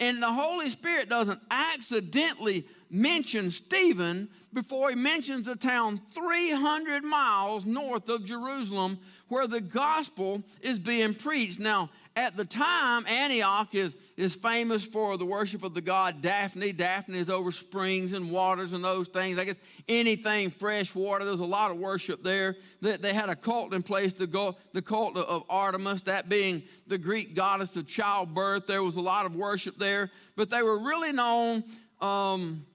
And 0.00 0.23
the 0.23 0.32
Holy 0.32 0.70
Spirit 0.70 1.08
doesn't 1.08 1.40
accidentally 1.50 2.66
mention 2.88 3.50
Stephen 3.50 4.28
before 4.52 4.90
he 4.90 4.97
mentions 4.97 5.49
a 5.49 5.56
town 5.56 6.00
300 6.11 7.02
miles 7.02 7.66
north 7.66 8.08
of 8.08 8.25
Jerusalem 8.25 8.99
where 9.28 9.47
the 9.47 9.61
gospel 9.61 10.42
is 10.61 10.78
being 10.78 11.14
preached. 11.14 11.58
Now, 11.58 11.90
at 12.14 12.37
the 12.37 12.44
time, 12.44 13.06
Antioch 13.06 13.75
is, 13.75 13.97
is 14.18 14.34
famous 14.34 14.84
for 14.84 15.16
the 15.16 15.25
worship 15.25 15.62
of 15.62 15.75
the 15.75 15.80
god 15.80 16.20
Daphne. 16.20 16.72
Daphne 16.72 17.18
is 17.20 17.30
over 17.30 17.52
springs 17.52 18.12
and 18.12 18.32
waters 18.32 18.72
and 18.72 18.84
those 18.84 19.06
things. 19.06 19.38
I 19.38 19.44
guess 19.44 19.60
anything 19.88 20.50
fresh 20.50 20.92
water, 20.92 21.25
there's 21.25 21.38
a 21.38 21.44
lot 21.44 21.70
of 21.70 21.76
worship 21.76 22.25
there. 22.25 22.56
They, 22.82 22.96
they 22.96 23.14
had 23.14 23.28
a 23.28 23.37
cult 23.37 23.72
in 23.72 23.84
place, 23.84 24.12
the, 24.14 24.26
go, 24.26 24.56
the 24.72 24.82
cult 24.82 25.16
of 25.16 25.44
Artemis, 25.48 26.02
that 26.02 26.28
being 26.28 26.64
the 26.88 26.98
Greek 26.98 27.37
goddess 27.37 27.76
of 27.76 27.87
childbirth. 27.87 28.66
There 28.66 28.82
was 28.82 28.96
a 28.96 29.00
lot 29.00 29.25
of 29.25 29.37
worship 29.37 29.78
there, 29.78 30.10
but 30.34 30.50
they 30.50 30.62
were 30.62 30.80
really 30.80 31.12
known 31.12 31.62
um, 32.00 32.66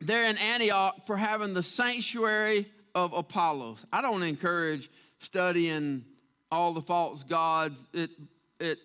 there 0.00 0.24
in 0.24 0.36
Antioch 0.38 1.06
for 1.06 1.16
having 1.16 1.54
the 1.54 1.62
sanctuary 1.62 2.66
of 2.96 3.12
Apollos. 3.12 3.86
I 3.92 4.02
don't 4.02 4.24
encourage 4.24 4.90
studying 5.20 6.04
all 6.50 6.72
the 6.72 6.82
false 6.82 7.22
gods. 7.22 7.80
It, 7.92 8.10
it, 8.58 8.78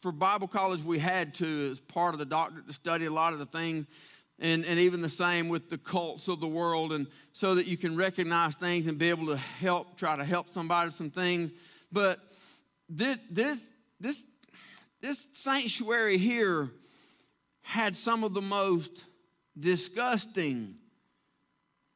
for 0.00 0.12
Bible 0.12 0.48
college, 0.48 0.82
we 0.82 0.98
had 0.98 1.34
to, 1.36 1.70
as 1.70 1.80
part 1.80 2.14
of 2.14 2.18
the 2.18 2.24
doctorate, 2.24 2.66
to 2.66 2.72
study 2.72 3.04
a 3.04 3.12
lot 3.12 3.32
of 3.32 3.38
the 3.38 3.46
things. 3.46 3.86
And, 4.42 4.64
and 4.64 4.80
even 4.80 5.02
the 5.02 5.10
same 5.10 5.50
with 5.50 5.68
the 5.68 5.76
cults 5.76 6.26
of 6.26 6.40
the 6.40 6.48
world, 6.48 6.92
and 6.92 7.06
so 7.34 7.56
that 7.56 7.66
you 7.66 7.76
can 7.76 7.94
recognize 7.94 8.54
things 8.54 8.86
and 8.86 8.96
be 8.96 9.10
able 9.10 9.26
to 9.26 9.36
help, 9.36 9.98
try 9.98 10.16
to 10.16 10.24
help 10.24 10.48
somebody 10.48 10.86
with 10.86 10.94
some 10.94 11.10
things. 11.10 11.52
But 11.92 12.20
this, 12.88 13.18
this, 13.30 13.68
this, 14.00 14.24
this 15.02 15.26
sanctuary 15.34 16.16
here 16.16 16.70
had 17.60 17.94
some 17.94 18.24
of 18.24 18.32
the 18.32 18.40
most 18.40 19.04
disgusting 19.58 20.76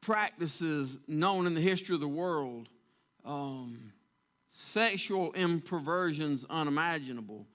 practices 0.01 0.99
known 1.07 1.47
in 1.47 1.55
the 1.55 1.61
history 1.61 1.95
of 1.95 2.01
the 2.01 2.07
world, 2.07 2.69
um, 3.25 3.91
sexual 4.51 5.31
imperversions 5.31 6.45
unimaginable, 6.47 7.47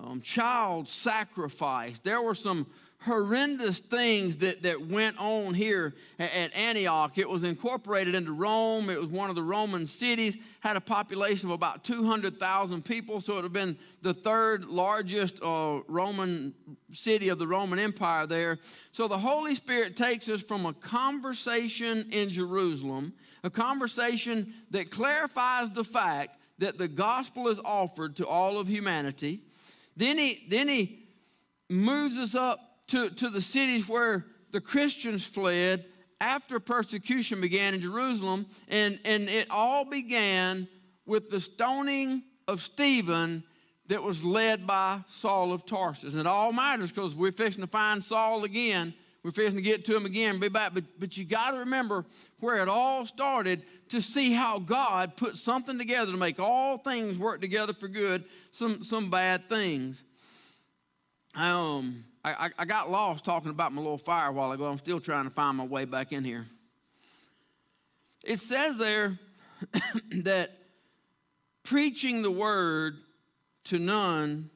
um, 0.00 0.20
child 0.20 0.88
sacrifice. 0.88 1.98
There 2.00 2.20
were 2.22 2.34
some 2.34 2.66
horrendous 3.02 3.78
things 3.78 4.38
that, 4.38 4.62
that 4.62 4.88
went 4.88 5.18
on 5.18 5.54
here 5.54 5.94
at 6.18 6.54
Antioch. 6.56 7.16
It 7.18 7.28
was 7.28 7.44
incorporated 7.44 8.14
into 8.14 8.32
Rome. 8.32 8.90
It 8.90 9.00
was 9.00 9.10
one 9.10 9.30
of 9.30 9.36
the 9.36 9.42
Roman 9.42 9.86
cities, 9.86 10.36
had 10.60 10.76
a 10.76 10.80
population 10.80 11.48
of 11.48 11.54
about 11.54 11.84
200,000 11.84 12.84
people, 12.84 13.20
so 13.20 13.34
it 13.34 13.36
would 13.36 13.44
have 13.44 13.52
been 13.52 13.78
the 14.02 14.14
third 14.14 14.64
largest 14.64 15.40
uh, 15.42 15.80
Roman 15.88 16.54
city 16.92 17.28
of 17.28 17.38
the 17.38 17.46
Roman 17.46 17.78
Empire 17.78 18.26
there. 18.26 18.58
So 18.92 19.06
the 19.08 19.18
Holy 19.18 19.54
Spirit 19.54 19.96
takes 19.96 20.28
us 20.28 20.40
from 20.40 20.66
a 20.66 20.72
conversation 20.72 22.08
in 22.10 22.30
Jerusalem, 22.30 23.12
a 23.44 23.50
conversation 23.50 24.54
that 24.70 24.90
clarifies 24.90 25.70
the 25.70 25.84
fact 25.84 26.38
that 26.58 26.78
the 26.78 26.88
gospel 26.88 27.48
is 27.48 27.60
offered 27.64 28.16
to 28.16 28.26
all 28.26 28.58
of 28.58 28.66
humanity. 28.66 29.42
Then 29.96 30.18
he, 30.18 30.46
then 30.48 30.68
he 30.68 31.06
moves 31.68 32.18
us 32.18 32.34
up 32.34 32.60
to, 32.88 33.10
to 33.10 33.30
the 33.30 33.40
cities 33.40 33.88
where 33.88 34.26
the 34.52 34.60
Christians 34.60 35.24
fled 35.24 35.84
after 36.20 36.60
persecution 36.60 37.40
began 37.40 37.74
in 37.74 37.80
Jerusalem, 37.80 38.46
and, 38.68 38.98
and 39.04 39.28
it 39.28 39.48
all 39.50 39.84
began 39.84 40.68
with 41.06 41.30
the 41.30 41.40
stoning 41.40 42.22
of 42.48 42.60
Stephen 42.60 43.44
that 43.88 44.02
was 44.02 44.24
led 44.24 44.66
by 44.66 45.00
Saul 45.08 45.52
of 45.52 45.64
Tarsus. 45.66 46.12
And 46.12 46.20
it 46.20 46.26
all 46.26 46.52
matters 46.52 46.90
because 46.90 47.14
we're 47.14 47.32
fixing 47.32 47.62
to 47.62 47.68
find 47.68 48.02
Saul 48.02 48.44
again. 48.44 48.94
We're 49.26 49.32
fixing 49.32 49.56
to 49.56 49.62
get 49.62 49.84
to 49.86 49.92
them 49.92 50.06
again, 50.06 50.38
be 50.38 50.48
back. 50.48 50.72
But, 50.72 50.84
but 51.00 51.16
you 51.16 51.24
got 51.24 51.50
to 51.50 51.58
remember 51.58 52.04
where 52.38 52.62
it 52.62 52.68
all 52.68 53.04
started 53.04 53.64
to 53.88 54.00
see 54.00 54.32
how 54.32 54.60
God 54.60 55.16
put 55.16 55.36
something 55.36 55.78
together 55.78 56.12
to 56.12 56.16
make 56.16 56.38
all 56.38 56.78
things 56.78 57.18
work 57.18 57.40
together 57.40 57.72
for 57.72 57.88
good, 57.88 58.22
some, 58.52 58.84
some 58.84 59.10
bad 59.10 59.48
things. 59.48 60.04
Um, 61.34 62.04
I, 62.24 62.50
I 62.56 62.64
got 62.66 62.88
lost 62.88 63.24
talking 63.24 63.50
about 63.50 63.72
my 63.72 63.82
little 63.82 63.98
fire 63.98 64.28
a 64.28 64.32
while 64.32 64.52
ago. 64.52 64.64
I'm 64.66 64.78
still 64.78 65.00
trying 65.00 65.24
to 65.24 65.30
find 65.30 65.56
my 65.56 65.66
way 65.66 65.86
back 65.86 66.12
in 66.12 66.22
here. 66.22 66.46
It 68.22 68.38
says 68.38 68.78
there 68.78 69.18
that 70.22 70.52
preaching 71.64 72.22
the 72.22 72.30
word 72.30 72.94
to 73.64 73.80
none 73.80 74.50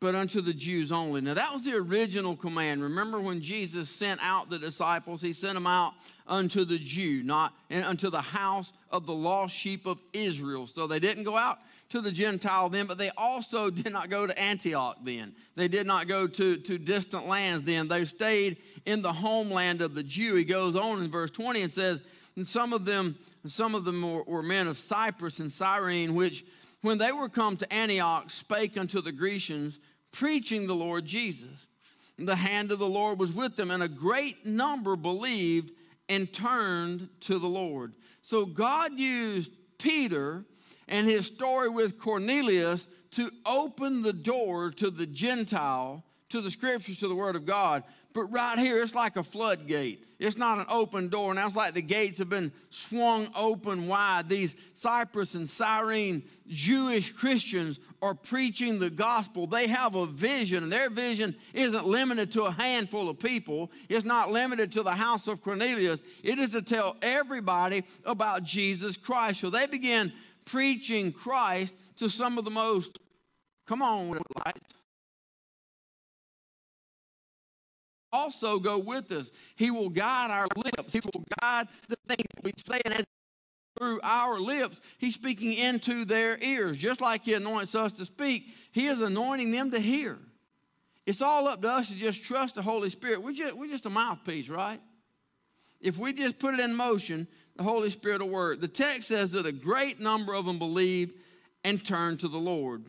but 0.00 0.14
unto 0.14 0.40
the 0.40 0.52
Jews 0.52 0.92
only. 0.92 1.20
Now, 1.22 1.34
that 1.34 1.52
was 1.52 1.64
the 1.64 1.74
original 1.74 2.36
command. 2.36 2.82
Remember 2.82 3.18
when 3.18 3.40
Jesus 3.40 3.88
sent 3.88 4.20
out 4.22 4.50
the 4.50 4.58
disciples, 4.58 5.22
he 5.22 5.32
sent 5.32 5.54
them 5.54 5.66
out 5.66 5.94
unto 6.26 6.64
the 6.64 6.78
Jew, 6.78 7.22
not 7.22 7.54
and 7.70 7.84
unto 7.84 8.10
the 8.10 8.20
house 8.20 8.72
of 8.90 9.06
the 9.06 9.14
lost 9.14 9.56
sheep 9.56 9.86
of 9.86 10.00
Israel. 10.12 10.66
So 10.66 10.86
they 10.86 10.98
didn't 10.98 11.24
go 11.24 11.36
out 11.36 11.58
to 11.90 12.00
the 12.00 12.12
Gentile 12.12 12.68
then, 12.68 12.86
but 12.86 12.98
they 12.98 13.10
also 13.16 13.70
did 13.70 13.92
not 13.92 14.10
go 14.10 14.26
to 14.26 14.38
Antioch 14.38 14.98
then. 15.02 15.34
They 15.54 15.68
did 15.68 15.86
not 15.86 16.08
go 16.08 16.26
to, 16.26 16.56
to 16.58 16.78
distant 16.78 17.26
lands 17.26 17.64
then. 17.64 17.88
They 17.88 18.04
stayed 18.04 18.58
in 18.84 19.00
the 19.00 19.12
homeland 19.12 19.80
of 19.80 19.94
the 19.94 20.02
Jew. 20.02 20.34
He 20.34 20.44
goes 20.44 20.76
on 20.76 21.02
in 21.02 21.10
verse 21.10 21.30
20 21.30 21.62
and 21.62 21.72
says, 21.72 22.02
and 22.36 22.46
some 22.46 22.74
of 22.74 22.84
them, 22.84 23.16
some 23.46 23.74
of 23.74 23.86
them 23.86 24.02
were, 24.02 24.22
were 24.24 24.42
men 24.42 24.66
of 24.66 24.76
Cyprus 24.76 25.40
and 25.40 25.50
Cyrene, 25.50 26.14
which 26.14 26.44
when 26.82 26.98
they 26.98 27.12
were 27.12 27.28
come 27.28 27.56
to 27.56 27.72
Antioch, 27.72 28.30
spake 28.30 28.76
unto 28.76 29.00
the 29.00 29.12
Grecians, 29.12 29.80
preaching 30.16 30.66
the 30.66 30.74
Lord 30.74 31.04
Jesus. 31.04 31.68
And 32.18 32.26
the 32.26 32.36
hand 32.36 32.72
of 32.72 32.78
the 32.78 32.88
Lord 32.88 33.18
was 33.18 33.32
with 33.32 33.56
them, 33.56 33.70
and 33.70 33.82
a 33.82 33.88
great 33.88 34.46
number 34.46 34.96
believed 34.96 35.72
and 36.08 36.32
turned 36.32 37.08
to 37.20 37.38
the 37.38 37.46
Lord. 37.46 37.92
So 38.22 38.46
God 38.46 38.98
used 38.98 39.50
Peter 39.78 40.44
and 40.88 41.06
his 41.06 41.26
story 41.26 41.68
with 41.68 41.98
Cornelius 41.98 42.88
to 43.12 43.30
open 43.44 44.02
the 44.02 44.12
door 44.14 44.70
to 44.70 44.90
the 44.90 45.06
Gentile, 45.06 46.02
to 46.30 46.40
the 46.40 46.50
scriptures, 46.50 46.98
to 46.98 47.08
the 47.08 47.14
Word 47.14 47.36
of 47.36 47.44
God. 47.44 47.82
But 48.14 48.32
right 48.32 48.58
here, 48.58 48.82
it's 48.82 48.94
like 48.94 49.16
a 49.16 49.22
floodgate. 49.22 50.02
It's 50.18 50.38
not 50.38 50.58
an 50.58 50.66
open 50.70 51.08
door. 51.08 51.34
Now 51.34 51.46
it's 51.46 51.56
like 51.56 51.74
the 51.74 51.82
gates 51.82 52.18
have 52.18 52.30
been 52.30 52.50
swung 52.70 53.28
open 53.36 53.88
wide. 53.88 54.30
These 54.30 54.56
Cyprus 54.72 55.34
and 55.34 55.48
Cyrene 55.48 56.22
Jewish 56.48 57.12
Christians 57.12 57.78
are 58.02 58.14
preaching 58.14 58.78
the 58.78 58.90
gospel. 58.90 59.46
They 59.46 59.66
have 59.66 59.94
a 59.94 60.06
vision, 60.06 60.64
and 60.64 60.72
their 60.72 60.90
vision 60.90 61.34
isn't 61.54 61.86
limited 61.86 62.32
to 62.32 62.44
a 62.44 62.50
handful 62.50 63.08
of 63.08 63.18
people. 63.18 63.70
It's 63.88 64.04
not 64.04 64.30
limited 64.30 64.72
to 64.72 64.82
the 64.82 64.92
house 64.92 65.28
of 65.28 65.42
Cornelius. 65.42 66.02
It 66.22 66.38
is 66.38 66.52
to 66.52 66.62
tell 66.62 66.96
everybody 67.02 67.84
about 68.04 68.42
Jesus 68.44 68.96
Christ. 68.96 69.40
So 69.40 69.50
they 69.50 69.66
begin 69.66 70.12
preaching 70.44 71.12
Christ 71.12 71.74
to 71.96 72.08
some 72.08 72.38
of 72.38 72.44
the 72.44 72.50
most, 72.50 72.98
come 73.66 73.82
on, 73.82 74.10
lights. 74.10 74.74
Also, 78.12 78.58
go 78.58 78.78
with 78.78 79.10
us. 79.12 79.30
He 79.56 79.70
will 79.70 79.90
guide 79.90 80.30
our 80.30 80.46
lips. 80.56 80.92
He 80.92 81.00
will 81.00 81.24
guide 81.40 81.68
the 81.88 81.96
things 82.08 82.24
that 82.34 82.44
we 82.44 82.52
say. 82.56 82.80
And 82.84 82.94
as 82.94 83.04
through 83.78 84.00
our 84.02 84.38
lips, 84.40 84.80
He's 84.98 85.14
speaking 85.14 85.52
into 85.52 86.04
their 86.04 86.38
ears. 86.42 86.78
Just 86.78 87.00
like 87.00 87.24
He 87.24 87.34
anoints 87.34 87.74
us 87.74 87.92
to 87.92 88.04
speak, 88.04 88.46
He 88.72 88.86
is 88.86 89.00
anointing 89.00 89.50
them 89.50 89.70
to 89.70 89.80
hear. 89.80 90.18
It's 91.06 91.22
all 91.22 91.46
up 91.46 91.62
to 91.62 91.70
us 91.70 91.88
to 91.90 91.94
just 91.94 92.24
trust 92.24 92.56
the 92.56 92.62
Holy 92.62 92.88
Spirit. 92.88 93.22
We're 93.22 93.32
just, 93.32 93.56
we're 93.56 93.70
just 93.70 93.86
a 93.86 93.90
mouthpiece, 93.90 94.48
right? 94.48 94.80
If 95.80 95.98
we 95.98 96.12
just 96.12 96.38
put 96.38 96.54
it 96.54 96.60
in 96.60 96.74
motion, 96.74 97.28
the 97.54 97.62
Holy 97.62 97.90
Spirit 97.90 98.20
will 98.20 98.28
work. 98.28 98.60
The 98.60 98.68
text 98.68 99.08
says 99.08 99.32
that 99.32 99.46
a 99.46 99.52
great 99.52 100.00
number 100.00 100.34
of 100.34 100.46
them 100.46 100.58
believed 100.58 101.14
and 101.64 101.84
turned 101.84 102.20
to 102.20 102.28
the 102.28 102.38
Lord. 102.38 102.86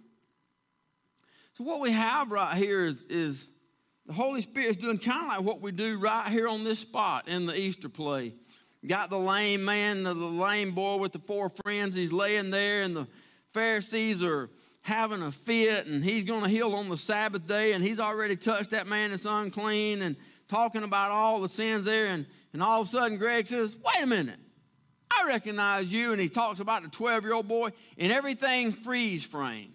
So, 1.55 1.63
what 1.63 1.79
we 1.79 1.91
have 1.91 2.31
right 2.31 2.55
here 2.57 2.85
is, 2.85 3.01
is 3.03 3.47
the 4.05 4.13
Holy 4.13 4.41
Spirit 4.41 4.69
is 4.69 4.77
doing 4.77 4.99
kind 4.99 5.23
of 5.23 5.27
like 5.27 5.41
what 5.41 5.61
we 5.61 5.71
do 5.71 5.99
right 5.99 6.27
here 6.29 6.47
on 6.47 6.63
this 6.63 6.79
spot 6.79 7.27
in 7.27 7.45
the 7.45 7.59
Easter 7.59 7.89
play. 7.89 8.33
Got 8.85 9.09
the 9.09 9.19
lame 9.19 9.65
man, 9.65 10.03
the 10.03 10.13
lame 10.13 10.71
boy 10.71 10.97
with 10.97 11.11
the 11.11 11.19
four 11.19 11.49
friends. 11.49 11.95
He's 11.95 12.13
laying 12.13 12.51
there, 12.51 12.83
and 12.83 12.95
the 12.95 13.07
Pharisees 13.53 14.23
are 14.23 14.49
having 14.81 15.21
a 15.21 15.31
fit, 15.31 15.87
and 15.87 16.03
he's 16.03 16.23
going 16.23 16.43
to 16.43 16.49
heal 16.49 16.73
on 16.73 16.87
the 16.89 16.97
Sabbath 16.97 17.47
day, 17.47 17.73
and 17.73 17.83
he's 17.83 17.99
already 17.99 18.35
touched 18.35 18.69
that 18.69 18.87
man 18.87 19.09
that's 19.11 19.25
unclean, 19.25 20.01
and 20.01 20.15
talking 20.47 20.83
about 20.83 21.11
all 21.11 21.41
the 21.41 21.49
sins 21.49 21.85
there. 21.85 22.07
And, 22.07 22.25
and 22.53 22.61
all 22.63 22.81
of 22.81 22.87
a 22.87 22.89
sudden, 22.89 23.17
Greg 23.17 23.47
says, 23.47 23.75
Wait 23.75 24.03
a 24.03 24.07
minute. 24.07 24.39
I 25.11 25.27
recognize 25.27 25.91
you. 25.91 26.11
And 26.11 26.21
he 26.21 26.29
talks 26.29 26.59
about 26.59 26.83
the 26.83 26.89
12 26.89 27.23
year 27.23 27.33
old 27.33 27.47
boy, 27.47 27.71
and 27.97 28.11
everything 28.11 28.71
freeze 28.71 29.23
frames. 29.23 29.71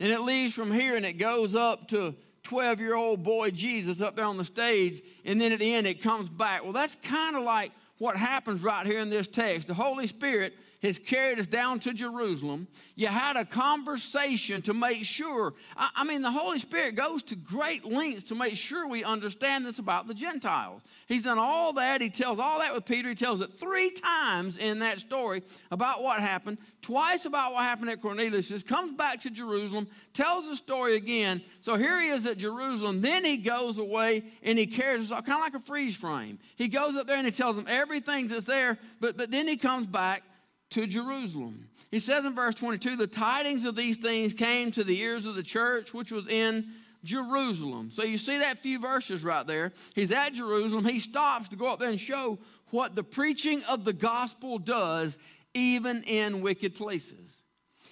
And 0.00 0.10
it 0.10 0.20
leaves 0.20 0.52
from 0.52 0.72
here 0.72 0.96
and 0.96 1.06
it 1.06 1.14
goes 1.14 1.54
up 1.54 1.88
to 1.88 2.14
12 2.42 2.80
year 2.80 2.96
old 2.96 3.22
boy 3.22 3.50
Jesus 3.50 4.00
up 4.00 4.16
there 4.16 4.24
on 4.24 4.36
the 4.36 4.44
stage, 4.44 5.00
and 5.24 5.40
then 5.40 5.52
at 5.52 5.60
the 5.60 5.72
end 5.72 5.86
it 5.86 6.02
comes 6.02 6.28
back. 6.28 6.64
Well, 6.64 6.72
that's 6.72 6.96
kind 6.96 7.36
of 7.36 7.44
like 7.44 7.72
what 8.02 8.16
happens 8.16 8.64
right 8.64 8.84
here 8.84 8.98
in 8.98 9.10
this 9.10 9.28
text. 9.28 9.68
The 9.68 9.74
Holy 9.74 10.08
Spirit 10.08 10.54
has 10.82 10.98
carried 10.98 11.38
us 11.38 11.46
down 11.46 11.78
to 11.80 11.92
Jerusalem. 11.92 12.66
You 12.96 13.06
had 13.06 13.36
a 13.36 13.44
conversation 13.44 14.62
to 14.62 14.74
make 14.74 15.04
sure. 15.04 15.54
I, 15.76 15.90
I, 15.96 16.04
mean, 16.04 16.22
the 16.22 16.30
Holy 16.30 16.58
Spirit 16.58 16.96
goes 16.96 17.22
to 17.24 17.36
great 17.36 17.84
lengths 17.84 18.24
to 18.24 18.34
make 18.34 18.56
sure 18.56 18.88
we 18.88 19.04
understand 19.04 19.64
this 19.64 19.78
about 19.78 20.08
the 20.08 20.14
Gentiles. 20.14 20.82
He's 21.06 21.22
done 21.24 21.38
all 21.38 21.72
that. 21.74 22.00
He 22.00 22.10
tells 22.10 22.40
all 22.40 22.58
that 22.58 22.74
with 22.74 22.84
Peter. 22.84 23.08
He 23.08 23.14
tells 23.14 23.40
it 23.40 23.58
three 23.58 23.90
times 23.92 24.56
in 24.56 24.80
that 24.80 24.98
story 24.98 25.42
about 25.70 26.02
what 26.02 26.20
happened, 26.20 26.58
twice 26.80 27.26
about 27.26 27.52
what 27.52 27.62
happened 27.62 27.90
at 27.90 28.02
Cornelius, 28.02 28.62
comes 28.64 28.92
back 28.92 29.20
to 29.20 29.30
Jerusalem, 29.30 29.86
tells 30.14 30.48
the 30.48 30.56
story 30.56 30.96
again. 30.96 31.42
So 31.60 31.76
here 31.76 32.00
he 32.00 32.08
is 32.08 32.26
at 32.26 32.38
Jerusalem. 32.38 33.00
Then 33.00 33.24
he 33.24 33.36
goes 33.36 33.78
away 33.78 34.24
and 34.42 34.58
he 34.58 34.66
carries 34.66 35.12
us 35.12 35.20
kind 35.20 35.38
of 35.38 35.40
like 35.40 35.54
a 35.54 35.60
freeze 35.60 35.94
frame. 35.94 36.40
He 36.56 36.66
goes 36.66 36.96
up 36.96 37.06
there 37.06 37.16
and 37.16 37.26
he 37.26 37.32
tells 37.32 37.54
them 37.54 37.66
everything 37.68 38.26
that's 38.26 38.44
there, 38.44 38.78
but, 39.00 39.16
but 39.16 39.30
then 39.30 39.46
he 39.46 39.56
comes 39.56 39.86
back 39.86 40.24
to 40.72 40.86
Jerusalem. 40.86 41.68
He 41.90 41.98
says 41.98 42.24
in 42.24 42.34
verse 42.34 42.54
22 42.54 42.96
the 42.96 43.06
tidings 43.06 43.64
of 43.64 43.76
these 43.76 43.98
things 43.98 44.32
came 44.32 44.70
to 44.72 44.84
the 44.84 44.98
ears 45.00 45.26
of 45.26 45.34
the 45.34 45.42
church, 45.42 45.92
which 45.92 46.10
was 46.10 46.26
in 46.28 46.68
Jerusalem. 47.04 47.90
So 47.92 48.02
you 48.04 48.18
see 48.18 48.38
that 48.38 48.58
few 48.58 48.78
verses 48.78 49.24
right 49.24 49.46
there. 49.46 49.72
He's 49.94 50.12
at 50.12 50.32
Jerusalem. 50.32 50.84
He 50.84 51.00
stops 51.00 51.48
to 51.48 51.56
go 51.56 51.72
up 51.72 51.78
there 51.78 51.90
and 51.90 52.00
show 52.00 52.38
what 52.70 52.94
the 52.94 53.04
preaching 53.04 53.62
of 53.68 53.84
the 53.84 53.92
gospel 53.92 54.58
does, 54.58 55.18
even 55.54 56.02
in 56.04 56.40
wicked 56.40 56.74
places. 56.74 57.42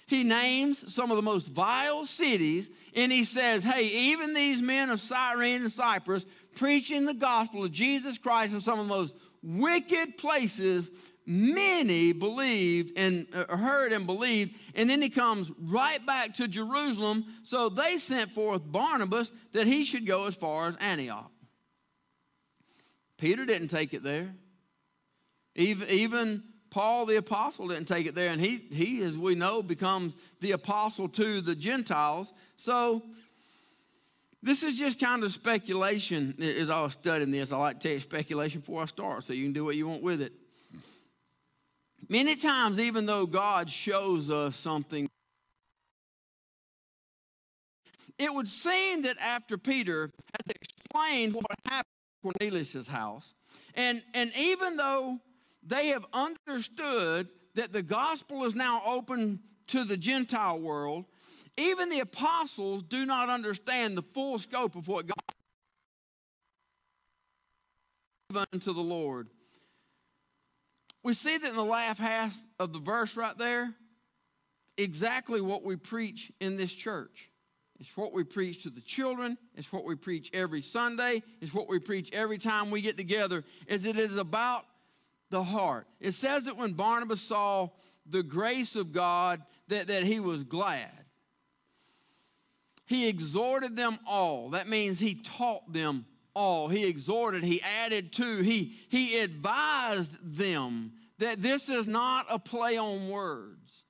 He 0.07 0.23
names 0.23 0.93
some 0.93 1.11
of 1.11 1.17
the 1.17 1.23
most 1.23 1.47
vile 1.47 2.05
cities, 2.05 2.69
and 2.95 3.11
he 3.11 3.23
says, 3.23 3.63
Hey, 3.63 3.85
even 3.85 4.33
these 4.33 4.61
men 4.61 4.89
of 4.89 4.99
Cyrene 4.99 5.61
and 5.61 5.71
Cyprus 5.71 6.25
preaching 6.55 7.05
the 7.05 7.13
gospel 7.13 7.63
of 7.63 7.71
Jesus 7.71 8.17
Christ 8.17 8.53
in 8.53 8.61
some 8.61 8.79
of 8.79 8.87
the 8.87 8.93
most 8.93 9.13
wicked 9.43 10.17
places 10.17 10.89
many 11.31 12.11
believed 12.11 12.97
and 12.97 13.25
uh, 13.33 13.55
heard 13.55 13.93
and 13.93 14.05
believed. 14.05 14.57
And 14.75 14.89
then 14.89 15.01
he 15.01 15.09
comes 15.09 15.49
right 15.57 16.05
back 16.05 16.33
to 16.35 16.47
Jerusalem. 16.47 17.25
So 17.43 17.69
they 17.69 17.95
sent 17.97 18.31
forth 18.31 18.61
Barnabas 18.65 19.31
that 19.53 19.65
he 19.65 19.85
should 19.85 20.05
go 20.05 20.27
as 20.27 20.35
far 20.35 20.67
as 20.67 20.75
Antioch. 20.81 21.31
Peter 23.17 23.45
didn't 23.45 23.69
take 23.69 23.93
it 23.93 24.03
there. 24.03 24.33
Even, 25.55 25.89
even 25.89 26.43
Paul 26.69 27.05
the 27.05 27.15
apostle 27.15 27.69
didn't 27.69 27.87
take 27.87 28.07
it 28.07 28.15
there. 28.15 28.31
And 28.31 28.41
he, 28.41 28.57
he, 28.69 29.01
as 29.01 29.17
we 29.17 29.35
know, 29.35 29.63
becomes 29.63 30.15
the 30.41 30.51
apostle 30.51 31.07
to 31.09 31.39
the 31.39 31.55
Gentiles. 31.55 32.33
So 32.57 33.03
this 34.43 34.63
is 34.63 34.77
just 34.77 34.99
kind 34.99 35.23
of 35.23 35.31
speculation 35.31 36.35
as 36.41 36.69
I 36.69 36.81
was 36.81 36.91
studying 36.93 37.31
this. 37.31 37.53
I 37.53 37.57
like 37.57 37.79
to 37.81 37.93
you 37.93 37.99
speculation 38.01 38.59
before 38.59 38.81
I 38.81 38.85
start 38.85 39.23
so 39.23 39.31
you 39.31 39.43
can 39.43 39.53
do 39.53 39.63
what 39.63 39.77
you 39.77 39.87
want 39.87 40.03
with 40.03 40.21
it. 40.21 40.33
Many 42.11 42.35
times, 42.35 42.77
even 42.77 43.05
though 43.05 43.25
God 43.25 43.69
shows 43.69 44.29
us 44.29 44.57
something, 44.57 45.07
it 48.19 48.33
would 48.33 48.49
seem 48.49 49.03
that 49.03 49.17
after 49.17 49.57
Peter 49.57 50.11
has 50.17 50.53
explained 50.53 51.35
what 51.35 51.45
happened 51.65 51.87
at 51.87 52.37
Cornelius' 52.37 52.89
house, 52.89 53.33
and, 53.75 54.03
and 54.13 54.29
even 54.37 54.75
though 54.75 55.19
they 55.63 55.87
have 55.87 56.05
understood 56.11 57.29
that 57.55 57.71
the 57.71 57.81
gospel 57.81 58.43
is 58.43 58.55
now 58.55 58.81
open 58.85 59.39
to 59.67 59.85
the 59.85 59.95
Gentile 59.95 60.59
world, 60.59 61.05
even 61.55 61.87
the 61.87 62.01
apostles 62.01 62.83
do 62.83 63.05
not 63.05 63.29
understand 63.29 63.95
the 63.95 64.01
full 64.01 64.37
scope 64.37 64.75
of 64.75 64.89
what 64.89 65.07
God 65.07 65.15
given 68.29 68.59
to 68.59 68.73
the 68.73 68.81
Lord. 68.81 69.29
We 71.03 71.13
see 71.13 71.37
that 71.37 71.49
in 71.49 71.55
the 71.55 71.63
last 71.63 71.99
half 71.99 72.37
of 72.59 72.73
the 72.73 72.79
verse 72.79 73.17
right 73.17 73.37
there, 73.37 73.73
exactly 74.77 75.41
what 75.41 75.63
we 75.63 75.75
preach 75.75 76.31
in 76.39 76.57
this 76.57 76.73
church. 76.73 77.29
It's 77.79 77.97
what 77.97 78.13
we 78.13 78.23
preach 78.23 78.63
to 78.63 78.69
the 78.69 78.81
children. 78.81 79.37
It's 79.55 79.73
what 79.73 79.85
we 79.85 79.95
preach 79.95 80.29
every 80.33 80.61
Sunday. 80.61 81.23
It's 81.41 81.53
what 81.53 81.67
we 81.67 81.79
preach 81.79 82.11
every 82.13 82.37
time 82.37 82.69
we 82.69 82.81
get 82.81 82.95
together. 82.95 83.43
Is 83.65 83.85
it 83.85 83.97
is 83.97 84.17
about 84.17 84.65
the 85.31 85.41
heart. 85.41 85.87
It 85.99 86.11
says 86.11 86.43
that 86.43 86.57
when 86.57 86.73
Barnabas 86.73 87.21
saw 87.21 87.69
the 88.05 88.21
grace 88.21 88.75
of 88.75 88.91
God, 88.91 89.41
that, 89.69 89.87
that 89.87 90.03
he 90.03 90.19
was 90.19 90.43
glad. 90.43 90.91
He 92.85 93.07
exhorted 93.07 93.75
them 93.75 93.97
all. 94.05 94.49
That 94.49 94.67
means 94.67 94.99
he 94.99 95.15
taught 95.15 95.71
them 95.71 96.05
all. 96.33 96.67
He 96.67 96.85
exhorted, 96.85 97.43
he 97.43 97.61
added 97.61 98.13
to, 98.13 98.41
he, 98.41 98.73
he 98.89 99.19
advised 99.19 100.17
them 100.21 100.93
that 101.19 101.41
this 101.41 101.69
is 101.69 101.87
not 101.87 102.25
a 102.29 102.39
play 102.39 102.77
on 102.77 103.09
words. 103.09 103.83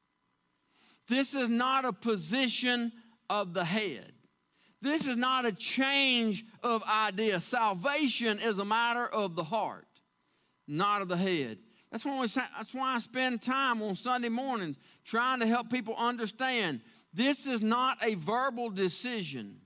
This 1.08 1.34
is 1.34 1.50
not 1.50 1.86
a 1.86 1.94
position 1.94 2.92
of 3.30 3.54
the 3.54 3.66
head. 3.66 4.12
This 4.82 5.08
is 5.08 5.16
not 5.16 5.46
a 5.46 5.52
change 5.52 6.44
of 6.64 6.84
idea. 6.84 7.40
Salvation 7.40 8.40
is 8.40 8.60
a 8.60 8.66
matter 8.66 9.06
of 9.06 9.36
the 9.36 9.44
heart, 9.44 9.88
not 10.68 11.02
of 11.02 11.08
the 11.08 11.18
head. 11.18 11.60
That's 11.92 12.06
why, 12.06 12.22
we, 12.22 12.28
that's 12.28 12.74
why 12.74 12.96
I 12.96 13.00
spend 13.00 13.42
time 13.42 13.82
on 13.82 13.96
Sunday 13.96 14.30
mornings 14.30 14.78
trying 15.04 15.42
to 15.42 15.48
help 15.48 15.70
people 15.70 15.96
understand 15.98 16.82
this 17.14 17.46
is 17.46 17.62
not 17.62 17.98
a 18.02 18.16
verbal 18.16 18.70
decision, 18.70 19.58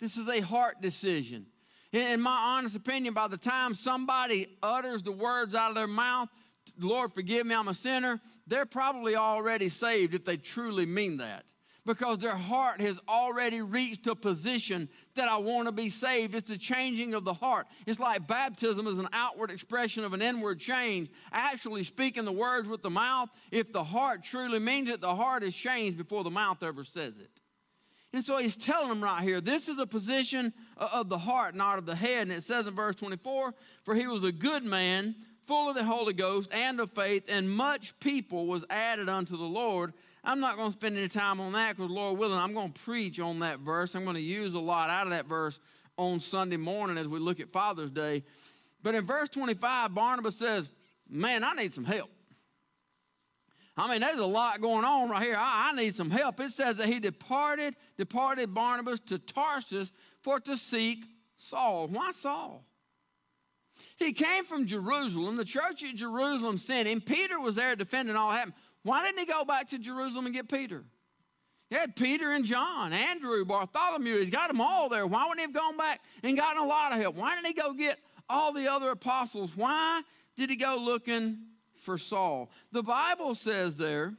this 0.00 0.16
is 0.16 0.28
a 0.28 0.40
heart 0.40 0.82
decision. 0.82 1.46
In 1.92 2.22
my 2.22 2.56
honest 2.56 2.74
opinion, 2.74 3.12
by 3.12 3.28
the 3.28 3.36
time 3.36 3.74
somebody 3.74 4.48
utters 4.62 5.02
the 5.02 5.12
words 5.12 5.54
out 5.54 5.70
of 5.70 5.74
their 5.76 5.86
mouth, 5.86 6.30
Lord, 6.78 7.12
forgive 7.12 7.46
me, 7.46 7.54
I'm 7.54 7.68
a 7.68 7.74
sinner, 7.74 8.20
they're 8.46 8.64
probably 8.64 9.14
already 9.14 9.68
saved 9.68 10.14
if 10.14 10.24
they 10.24 10.38
truly 10.38 10.86
mean 10.86 11.18
that. 11.18 11.44
Because 11.84 12.18
their 12.18 12.36
heart 12.36 12.80
has 12.80 13.00
already 13.08 13.60
reached 13.60 14.06
a 14.06 14.14
position 14.14 14.88
that 15.16 15.28
I 15.28 15.38
want 15.38 15.66
to 15.66 15.72
be 15.72 15.88
saved. 15.88 16.32
It's 16.36 16.48
the 16.48 16.56
changing 16.56 17.12
of 17.12 17.24
the 17.24 17.34
heart. 17.34 17.66
It's 17.86 17.98
like 17.98 18.28
baptism 18.28 18.86
is 18.86 19.00
an 19.00 19.08
outward 19.12 19.50
expression 19.50 20.04
of 20.04 20.12
an 20.12 20.22
inward 20.22 20.60
change. 20.60 21.10
Actually, 21.32 21.82
speaking 21.82 22.24
the 22.24 22.32
words 22.32 22.68
with 22.68 22.82
the 22.82 22.90
mouth, 22.90 23.30
if 23.50 23.72
the 23.72 23.82
heart 23.82 24.22
truly 24.22 24.60
means 24.60 24.88
it, 24.90 25.00
the 25.00 25.16
heart 25.16 25.42
is 25.42 25.56
changed 25.56 25.98
before 25.98 26.22
the 26.22 26.30
mouth 26.30 26.62
ever 26.62 26.84
says 26.84 27.18
it. 27.18 27.31
And 28.12 28.22
so 28.22 28.36
he's 28.36 28.56
telling 28.56 28.88
them 28.88 29.02
right 29.02 29.22
here 29.22 29.40
this 29.40 29.68
is 29.68 29.78
a 29.78 29.86
position 29.86 30.52
of 30.76 31.08
the 31.08 31.18
heart, 31.18 31.54
not 31.54 31.78
of 31.78 31.86
the 31.86 31.94
head. 31.94 32.22
And 32.22 32.32
it 32.32 32.42
says 32.42 32.66
in 32.66 32.74
verse 32.74 32.96
24, 32.96 33.54
For 33.84 33.94
he 33.94 34.06
was 34.06 34.22
a 34.24 34.32
good 34.32 34.64
man, 34.64 35.14
full 35.42 35.68
of 35.68 35.74
the 35.74 35.84
Holy 35.84 36.12
Ghost 36.12 36.50
and 36.52 36.78
of 36.80 36.90
faith, 36.92 37.24
and 37.28 37.50
much 37.50 37.98
people 38.00 38.46
was 38.46 38.64
added 38.70 39.08
unto 39.08 39.36
the 39.36 39.44
Lord. 39.44 39.92
I'm 40.24 40.40
not 40.40 40.56
going 40.56 40.68
to 40.68 40.72
spend 40.72 40.96
any 40.96 41.08
time 41.08 41.40
on 41.40 41.52
that 41.52 41.76
because, 41.76 41.90
Lord 41.90 42.18
willing, 42.18 42.38
I'm 42.38 42.54
going 42.54 42.72
to 42.72 42.80
preach 42.80 43.18
on 43.18 43.40
that 43.40 43.58
verse. 43.58 43.94
I'm 43.94 44.04
going 44.04 44.14
to 44.14 44.22
use 44.22 44.54
a 44.54 44.60
lot 44.60 44.88
out 44.88 45.06
of 45.06 45.10
that 45.10 45.26
verse 45.26 45.58
on 45.96 46.20
Sunday 46.20 46.56
morning 46.56 46.96
as 46.96 47.08
we 47.08 47.18
look 47.18 47.40
at 47.40 47.50
Father's 47.50 47.90
Day. 47.90 48.22
But 48.82 48.94
in 48.94 49.04
verse 49.04 49.28
25, 49.30 49.94
Barnabas 49.94 50.36
says, 50.36 50.68
Man, 51.08 51.42
I 51.44 51.54
need 51.54 51.72
some 51.72 51.84
help. 51.84 52.10
I 53.76 53.90
mean, 53.90 54.00
there's 54.02 54.18
a 54.18 54.26
lot 54.26 54.60
going 54.60 54.84
on 54.84 55.08
right 55.08 55.22
here. 55.22 55.36
I, 55.38 55.70
I, 55.70 55.76
need 55.76 55.96
some 55.96 56.10
help. 56.10 56.40
It 56.40 56.50
says 56.50 56.76
that 56.76 56.88
he 56.88 57.00
departed, 57.00 57.74
departed 57.96 58.52
Barnabas 58.52 59.00
to 59.06 59.18
Tarsus 59.18 59.92
for 60.20 60.38
to 60.40 60.56
seek 60.56 61.06
Saul. 61.38 61.88
Why 61.88 62.12
Saul? 62.12 62.64
He 63.96 64.12
came 64.12 64.44
from 64.44 64.66
Jerusalem. 64.66 65.36
The 65.38 65.44
church 65.44 65.82
at 65.84 65.94
Jerusalem 65.94 66.58
sent 66.58 66.86
him. 66.86 67.00
Peter 67.00 67.40
was 67.40 67.54
there 67.54 67.74
defending 67.74 68.14
all 68.14 68.30
that 68.30 68.36
happened. 68.36 68.54
Why 68.82 69.04
didn't 69.04 69.20
he 69.20 69.26
go 69.26 69.44
back 69.44 69.68
to 69.68 69.78
Jerusalem 69.78 70.26
and 70.26 70.34
get 70.34 70.50
Peter? 70.50 70.84
He 71.70 71.76
had 71.76 71.96
Peter 71.96 72.32
and 72.32 72.44
John, 72.44 72.92
Andrew, 72.92 73.46
Bartholomew. 73.46 74.18
He's 74.18 74.28
got 74.28 74.48
them 74.48 74.60
all 74.60 74.90
there. 74.90 75.06
Why 75.06 75.22
wouldn't 75.22 75.40
he 75.40 75.44
have 75.44 75.54
gone 75.54 75.78
back 75.78 76.00
and 76.22 76.36
gotten 76.36 76.62
a 76.62 76.66
lot 76.66 76.92
of 76.92 76.98
help? 76.98 77.16
Why 77.16 77.34
didn't 77.34 77.46
he 77.46 77.54
go 77.54 77.72
get 77.72 77.98
all 78.28 78.52
the 78.52 78.70
other 78.70 78.90
apostles? 78.90 79.56
Why 79.56 80.02
did 80.36 80.50
he 80.50 80.56
go 80.56 80.76
looking 80.76 81.38
for 81.82 81.98
Saul? 81.98 82.50
The 82.72 82.82
Bible 82.82 83.34
says 83.34 83.76
there 83.76 84.14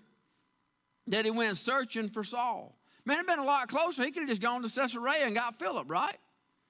that 1.08 1.26
he 1.26 1.32
went 1.32 1.58
searching 1.58 2.10
for 2.10 2.24
Saul. 2.24 2.78
Man, 3.06 3.18
it'd 3.18 3.28
been 3.28 3.40
a 3.40 3.44
lot 3.44 3.68
closer. 3.68 4.04
He 4.04 4.12
could 4.12 4.22
have 4.22 4.30
just 4.30 4.42
gone 4.42 4.62
to 4.64 4.70
Caesarea 4.70 5.26
and 5.26 5.36
got 5.36 5.58
Philip, 5.58 5.90
right? 5.90 6.18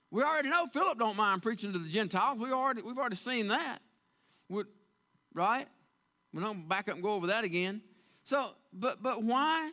We 0.10 0.24
already 0.24 0.50
know 0.50 0.68
Philip 0.68 0.98
don't 0.98 1.18
mind 1.18 1.42
preaching 1.42 1.74
to 1.74 1.80
the 1.80 1.90
Gentiles. 1.90 2.40
We 2.40 2.52
already, 2.52 2.82
we've 2.82 2.98
already 2.98 3.16
seen 3.16 3.50
that. 3.50 3.80
We're, 4.50 4.66
right? 5.34 5.68
We 6.34 6.42
don't 6.42 6.68
back 6.68 6.88
up 6.88 6.96
and 6.96 7.04
go 7.04 7.14
over 7.14 7.28
that 7.28 7.44
again. 7.44 7.82
So, 8.24 8.52
but 8.72 9.04
but 9.04 9.24
why? 9.24 9.72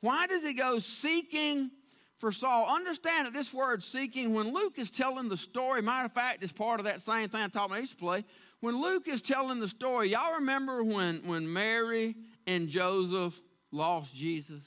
Why 0.00 0.26
does 0.26 0.42
he 0.42 0.52
go 0.52 0.78
seeking 0.78 1.70
for 2.16 2.30
Saul? 2.30 2.66
Understand 2.68 3.26
that 3.26 3.32
this 3.32 3.54
word 3.54 3.82
seeking, 3.82 4.34
when 4.34 4.52
Luke 4.52 4.78
is 4.78 4.90
telling 4.90 5.30
the 5.30 5.36
story, 5.36 5.80
matter 5.80 6.04
of 6.04 6.12
fact, 6.12 6.42
is 6.42 6.52
part 6.52 6.78
of 6.78 6.84
that 6.84 7.00
same 7.00 7.28
thing 7.28 7.42
I 7.42 7.48
taught 7.48 7.70
my 7.70 7.80
to 7.82 7.96
play. 7.96 8.24
When 8.64 8.80
Luke 8.80 9.08
is 9.08 9.20
telling 9.20 9.60
the 9.60 9.68
story, 9.68 10.08
y'all 10.08 10.36
remember 10.36 10.82
when, 10.82 11.18
when 11.26 11.52
Mary 11.52 12.16
and 12.46 12.66
Joseph 12.66 13.38
lost 13.70 14.14
Jesus? 14.14 14.62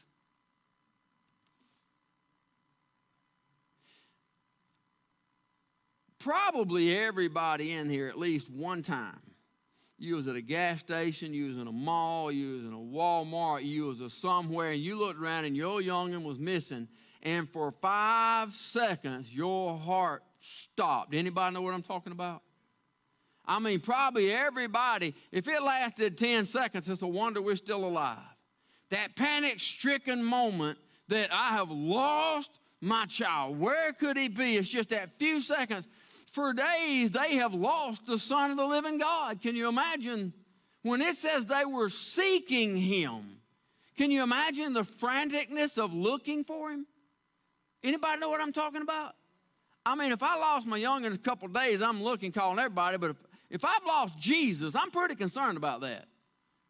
probably 6.19 6.95
everybody 6.95 7.71
in 7.71 7.89
here 7.89 8.07
at 8.07 8.19
least 8.19 8.51
one 8.51 8.83
time. 8.83 9.19
You 9.97 10.15
was 10.15 10.27
at 10.27 10.35
a 10.35 10.41
gas 10.41 10.81
station, 10.81 11.33
you 11.33 11.47
was 11.47 11.57
in 11.57 11.67
a 11.67 11.71
mall, 11.71 12.31
you 12.31 12.51
was 12.51 12.61
in 12.65 12.73
a 12.73 12.77
Walmart, 12.77 13.65
you 13.65 13.85
was 13.85 14.01
a 14.01 14.09
somewhere, 14.09 14.73
and 14.73 14.81
you 14.81 14.99
looked 14.99 15.19
around 15.19 15.45
and 15.45 15.55
your 15.55 15.79
youngin 15.79 16.23
was 16.23 16.37
missing, 16.37 16.87
and 17.23 17.49
for 17.49 17.71
five 17.71 18.53
seconds 18.53 19.33
your 19.33 19.75
heart 19.75 20.21
stopped. 20.39 21.15
Anybody 21.15 21.55
know 21.55 21.61
what 21.61 21.73
I'm 21.73 21.81
talking 21.81 22.11
about? 22.11 22.43
I 23.47 23.59
mean, 23.59 23.79
probably 23.79 24.31
everybody, 24.31 25.15
if 25.31 25.47
it 25.47 25.61
lasted 25.61 26.17
10 26.17 26.45
seconds, 26.45 26.89
it's 26.89 27.01
a 27.01 27.07
wonder 27.07 27.41
we're 27.41 27.55
still 27.55 27.85
alive. 27.85 28.17
That 28.89 29.15
panic 29.15 29.59
stricken 29.59 30.23
moment 30.23 30.77
that 31.07 31.29
I 31.31 31.53
have 31.53 31.71
lost 31.71 32.51
my 32.81 33.05
child. 33.05 33.59
Where 33.59 33.93
could 33.93 34.17
he 34.17 34.27
be? 34.27 34.57
It's 34.57 34.69
just 34.69 34.89
that 34.89 35.11
few 35.17 35.39
seconds 35.39 35.87
for 36.31 36.53
days 36.53 37.11
they 37.11 37.35
have 37.35 37.53
lost 37.53 38.05
the 38.05 38.17
Son 38.17 38.51
of 38.51 38.57
the 38.57 38.65
living 38.65 38.97
God. 38.97 39.41
Can 39.41 39.55
you 39.55 39.69
imagine? 39.69 40.33
When 40.83 41.01
it 41.01 41.15
says 41.15 41.45
they 41.45 41.65
were 41.65 41.89
seeking 41.89 42.77
him, 42.77 43.39
can 43.97 44.11
you 44.11 44.23
imagine 44.23 44.73
the 44.73 44.83
franticness 44.83 45.77
of 45.77 45.93
looking 45.93 46.43
for 46.43 46.71
him? 46.71 46.85
Anybody 47.83 48.19
know 48.19 48.29
what 48.29 48.41
I'm 48.41 48.53
talking 48.53 48.81
about? 48.81 49.15
I 49.85 49.95
mean, 49.95 50.11
if 50.11 50.21
I 50.21 50.37
lost 50.37 50.67
my 50.67 50.77
young 50.77 51.05
in 51.05 51.13
a 51.13 51.17
couple 51.17 51.47
days, 51.47 51.81
I'm 51.81 52.03
looking, 52.03 52.31
calling 52.31 52.59
everybody, 52.59 52.97
but 52.97 53.11
if, 53.11 53.17
if 53.49 53.63
I've 53.63 53.85
lost 53.85 54.17
Jesus, 54.19 54.75
I'm 54.75 54.91
pretty 54.91 55.15
concerned 55.15 55.57
about 55.57 55.81
that. 55.81 56.05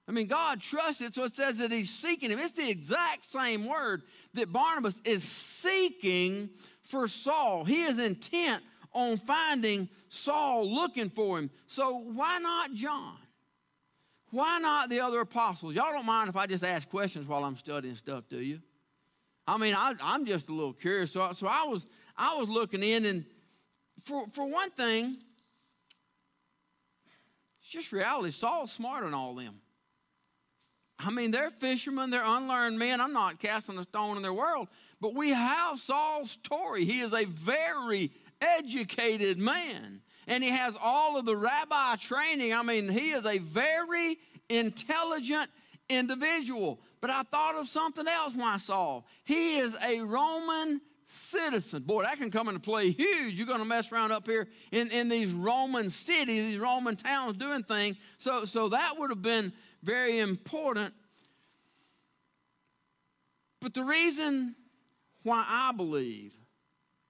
I 0.08 0.12
mean, 0.14 0.28
God 0.28 0.62
trusted, 0.62 1.14
so 1.14 1.26
it 1.26 1.36
says 1.36 1.58
that 1.58 1.72
he's 1.72 1.90
seeking 1.90 2.30
him. 2.32 2.40
It's 2.40 2.54
the 2.54 2.70
exact 2.70 3.26
same 3.26 3.66
word 3.66 4.04
that 4.36 4.54
Barnabas 4.54 5.02
is 5.04 5.24
seeking 5.24 6.50
for 6.82 7.08
Saul. 7.08 7.66
He 7.66 7.84
is 7.84 8.00
intent 8.00 8.64
on 8.94 9.18
finding 9.18 9.90
Saul 10.08 10.74
looking 10.74 11.10
for 11.10 11.40
him. 11.40 11.50
So 11.68 11.98
why 11.98 12.40
not 12.40 12.74
John? 12.74 13.18
Why 14.32 14.60
not 14.60 14.90
the 14.90 15.02
other 15.02 15.22
apostles? 15.22 15.74
Y'all 15.76 15.92
don't 15.92 16.06
mind 16.06 16.30
if 16.30 16.36
I 16.36 16.46
just 16.48 16.64
ask 16.64 16.90
questions 16.90 17.28
while 17.28 17.44
I'm 17.44 17.58
studying 17.58 17.96
stuff, 17.96 18.28
do 18.30 18.38
you? 18.38 18.62
I 19.46 19.58
mean, 19.58 19.74
I, 19.76 19.94
am 20.02 20.26
just 20.26 20.50
a 20.50 20.54
little 20.54 20.74
curious. 20.74 21.12
So, 21.12 21.32
so 21.32 21.48
I 21.48 21.64
was 21.64 21.88
I 22.18 22.36
was 22.36 22.50
looking 22.50 22.84
in, 22.84 23.06
and 23.06 23.26
for 24.04 24.28
for 24.34 24.46
one 24.46 24.70
thing, 24.72 25.18
it's 27.68 27.74
just 27.74 27.92
reality. 27.92 28.32
Saul's 28.32 28.72
smarter 28.72 29.04
than 29.04 29.14
all 29.14 29.36
them. 29.36 29.60
I 30.98 31.12
mean, 31.12 31.32
they're 31.32 31.50
fishermen, 31.50 32.12
they're 32.12 32.24
unlearned 32.24 32.80
men. 32.80 33.02
I'm 33.02 33.12
not 33.12 33.40
casting 33.40 33.78
a 33.78 33.84
stone 33.84 34.16
in 34.16 34.24
their 34.24 34.34
world, 34.34 34.70
but 35.02 35.14
we 35.14 35.32
have 35.32 35.78
Saul's 35.78 36.32
story. 36.32 36.86
He 36.86 37.02
is 37.02 37.12
a 37.12 37.26
very 37.26 38.12
educated 38.40 39.38
man. 39.38 40.02
And 40.28 40.42
he 40.42 40.50
has 40.50 40.76
all 40.82 41.18
of 41.20 41.26
the 41.26 41.36
rabbi 41.36 41.98
training. 41.98 42.54
I 42.54 42.64
mean, 42.64 42.88
he 42.88 43.12
is 43.12 43.26
a 43.26 43.38
very 43.40 44.16
intelligent 44.48 45.50
individual. 45.90 46.80
But 47.02 47.10
I 47.10 47.24
thought 47.24 47.56
of 47.56 47.68
something 47.68 48.08
else 48.08 48.34
when 48.34 48.48
I 48.48 48.58
saw. 48.58 49.04
He 49.26 49.58
is 49.58 49.76
a 49.86 50.00
Roman 50.00 50.80
citizen. 51.08 51.84
Boy, 51.84 52.04
that 52.04 52.18
can 52.18 52.30
come 52.30 52.48
into 52.48 52.60
play 52.60 52.92
huge. 52.92 53.38
You're 53.38 53.48
going 53.48 53.60
to 53.60 53.66
mess 53.66 53.92
around 53.92 54.12
up 54.12 54.28
here 54.28 54.48
in, 54.72 54.92
in 54.92 55.10
these 55.10 55.32
Roman 55.32 55.90
cities, 55.90 56.52
these 56.52 56.60
Roman 56.60 56.96
towns 56.96 57.38
doing 57.38 57.64
things. 57.64 57.98
So, 58.18 58.46
so 58.46 58.70
that 58.70 58.96
would 58.98 59.10
have 59.10 59.22
been 59.22 59.54
very 59.82 60.20
important. 60.20 60.94
But 63.62 63.74
the 63.74 63.84
reason 63.84 64.56
why 65.24 65.44
I 65.48 65.72
believe 65.72 66.34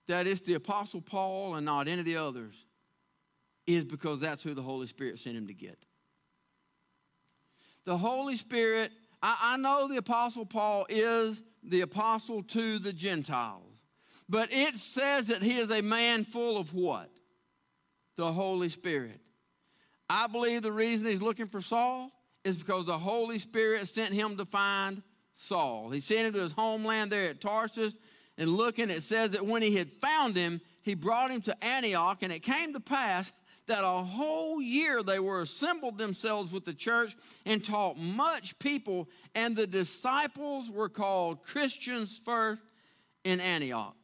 that 0.08 0.28
it's 0.28 0.42
the 0.42 0.54
Apostle 0.54 1.02
Paul 1.02 1.56
and 1.56 1.66
not 1.66 1.88
any 1.88 2.00
of 2.00 2.06
the 2.06 2.18
others 2.18 2.56
is 3.66 3.84
because 3.84 4.22
that's 4.22 4.44
who 4.44 4.54
the 4.54 4.62
Holy 4.62 4.88
Spirit 4.88 5.20
sent 5.20 5.36
him 5.36 5.48
to 5.48 5.54
get. 5.54 5.78
The 7.84 7.98
Holy 7.98 8.36
Spirit, 8.36 8.92
I, 9.22 9.38
I 9.42 9.58
know 9.58 9.88
the 9.88 9.98
Apostle 9.98 10.46
Paul 10.46 10.86
is 10.88 11.42
the 11.64 11.82
apostle 11.82 12.44
to 12.44 12.80
the 12.80 12.94
Gentiles, 12.94 13.67
but 14.30 14.50
it 14.52 14.76
says 14.76 15.28
that 15.28 15.42
he 15.42 15.58
is 15.58 15.72
a 15.72 15.82
man 15.82 16.24
full 16.24 16.58
of 16.58 16.74
what? 16.74 17.10
The 18.16 18.32
Holy 18.32 18.70
Spirit. 18.70 19.20
I 20.10 20.28
believe 20.28 20.62
the 20.62 20.72
reason 20.72 21.08
he's 21.08 21.22
looking 21.22 21.48
for 21.48 21.62
Saul 21.62 22.12
is 22.44 22.58
because 22.58 22.86
the 22.86 22.98
Holy 22.98 23.40
Spirit 23.40 23.88
sent 23.88 24.14
him 24.14 24.38
to 24.38 24.46
find 24.46 25.02
Saul. 25.34 25.90
He 25.90 26.00
sent 26.00 26.28
him 26.28 26.34
to 26.34 26.40
his 26.40 26.52
homeland 26.52 27.12
there 27.12 27.30
at 27.30 27.42
Tarsus 27.42 27.94
and 28.38 28.52
looking, 28.52 28.90
it 28.90 29.02
says 29.02 29.32
that 29.32 29.46
when 29.46 29.62
he 29.62 29.76
had 29.76 29.90
found 29.90 30.36
him, 30.36 30.62
he 30.82 30.94
brought 30.94 31.32
him 31.32 31.42
to 31.42 31.64
Antioch, 31.64 32.22
and 32.22 32.32
it 32.32 32.40
came 32.40 32.74
to 32.74 32.80
pass 32.80 33.34
that 33.66 33.84
a 33.84 34.04
whole 34.04 34.62
year 34.62 35.04
they 35.04 35.20
were 35.20 35.42
assembled 35.42 35.98
themselves 35.98 36.54
with 36.54 36.64
the 36.64 36.74
church 36.74 37.16
and 37.46 37.64
taught 37.64 37.98
much 37.98 38.58
people, 38.60 39.10
and 39.36 39.56
the 39.56 39.68
disciples 39.68 40.72
were 40.72 40.88
called 40.88 41.44
Christians 41.44 42.18
first 42.18 42.62
in 43.24 43.42
Antioch. 43.42 43.96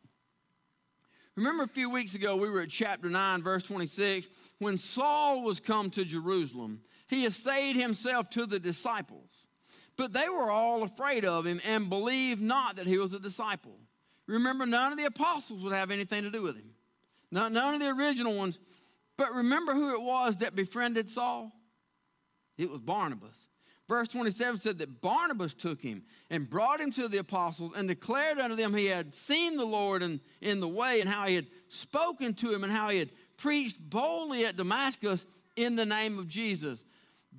Remember 1.36 1.64
a 1.64 1.68
few 1.68 1.90
weeks 1.90 2.14
ago, 2.14 2.36
we 2.36 2.50
were 2.50 2.62
at 2.62 2.70
chapter 2.70 3.10
9, 3.10 3.42
verse 3.42 3.64
26, 3.64 4.28
when 4.60 4.78
Saul 4.78 5.42
was 5.42 5.60
come 5.60 5.90
to 5.92 6.06
Jerusalem, 6.06 6.82
he 7.08 7.26
essayed 7.26 7.76
himself 7.76 8.30
to 8.32 8.46
the 8.46 8.60
disciples. 8.60 9.30
But 9.98 10.14
they 10.14 10.30
were 10.30 10.52
all 10.52 10.84
afraid 10.84 11.26
of 11.26 11.46
him 11.46 11.60
and 11.68 11.90
believed 11.90 12.42
not 12.42 12.76
that 12.76 12.88
he 12.88 12.98
was 12.98 13.14
a 13.14 13.20
disciple. 13.20 13.78
Remember, 14.28 14.66
none 14.66 14.92
of 14.92 14.98
the 14.98 15.06
apostles 15.06 15.64
would 15.64 15.74
have 15.74 15.92
anything 15.92 16.24
to 16.24 16.32
do 16.32 16.42
with 16.42 16.56
him. 16.56 16.74
not, 17.32 17.52
None 17.52 17.76
of 17.76 17.80
the 17.80 17.90
original 17.90 18.36
ones. 18.36 18.60
But 19.18 19.34
remember 19.34 19.74
who 19.74 19.94
it 19.94 20.02
was 20.02 20.38
that 20.38 20.56
befriended 20.56 21.10
Saul? 21.10 21.52
It 22.58 22.70
was 22.70 22.82
Barnabas. 22.82 23.50
Verse 23.88 24.08
27 24.08 24.60
said 24.60 24.78
that 24.80 25.02
Barnabas 25.02 25.54
took 25.54 25.82
him 25.82 26.04
and 26.30 26.50
brought 26.50 26.80
him 26.80 26.92
to 26.94 27.08
the 27.10 27.18
apostles 27.18 27.74
and 27.76 27.88
declared 27.88 28.40
unto 28.40 28.56
them 28.56 28.74
he 28.74 28.86
had 28.86 29.14
seen 29.14 29.58
the 29.58 29.66
Lord 29.66 30.02
in, 30.02 30.22
in 30.42 30.62
the 30.62 30.68
way 30.68 31.02
and 31.02 31.10
how 31.10 31.28
he 31.28 31.36
had 31.36 31.48
spoken 31.68 32.34
to 32.36 32.54
him 32.54 32.64
and 32.64 32.72
how 32.72 32.90
he 32.90 33.00
had 33.00 33.10
preached 33.36 33.78
boldly 33.90 34.46
at 34.46 34.56
Damascus 34.56 35.26
in 35.58 35.76
the 35.76 35.86
name 35.86 36.18
of 36.18 36.30
Jesus. 36.30 36.86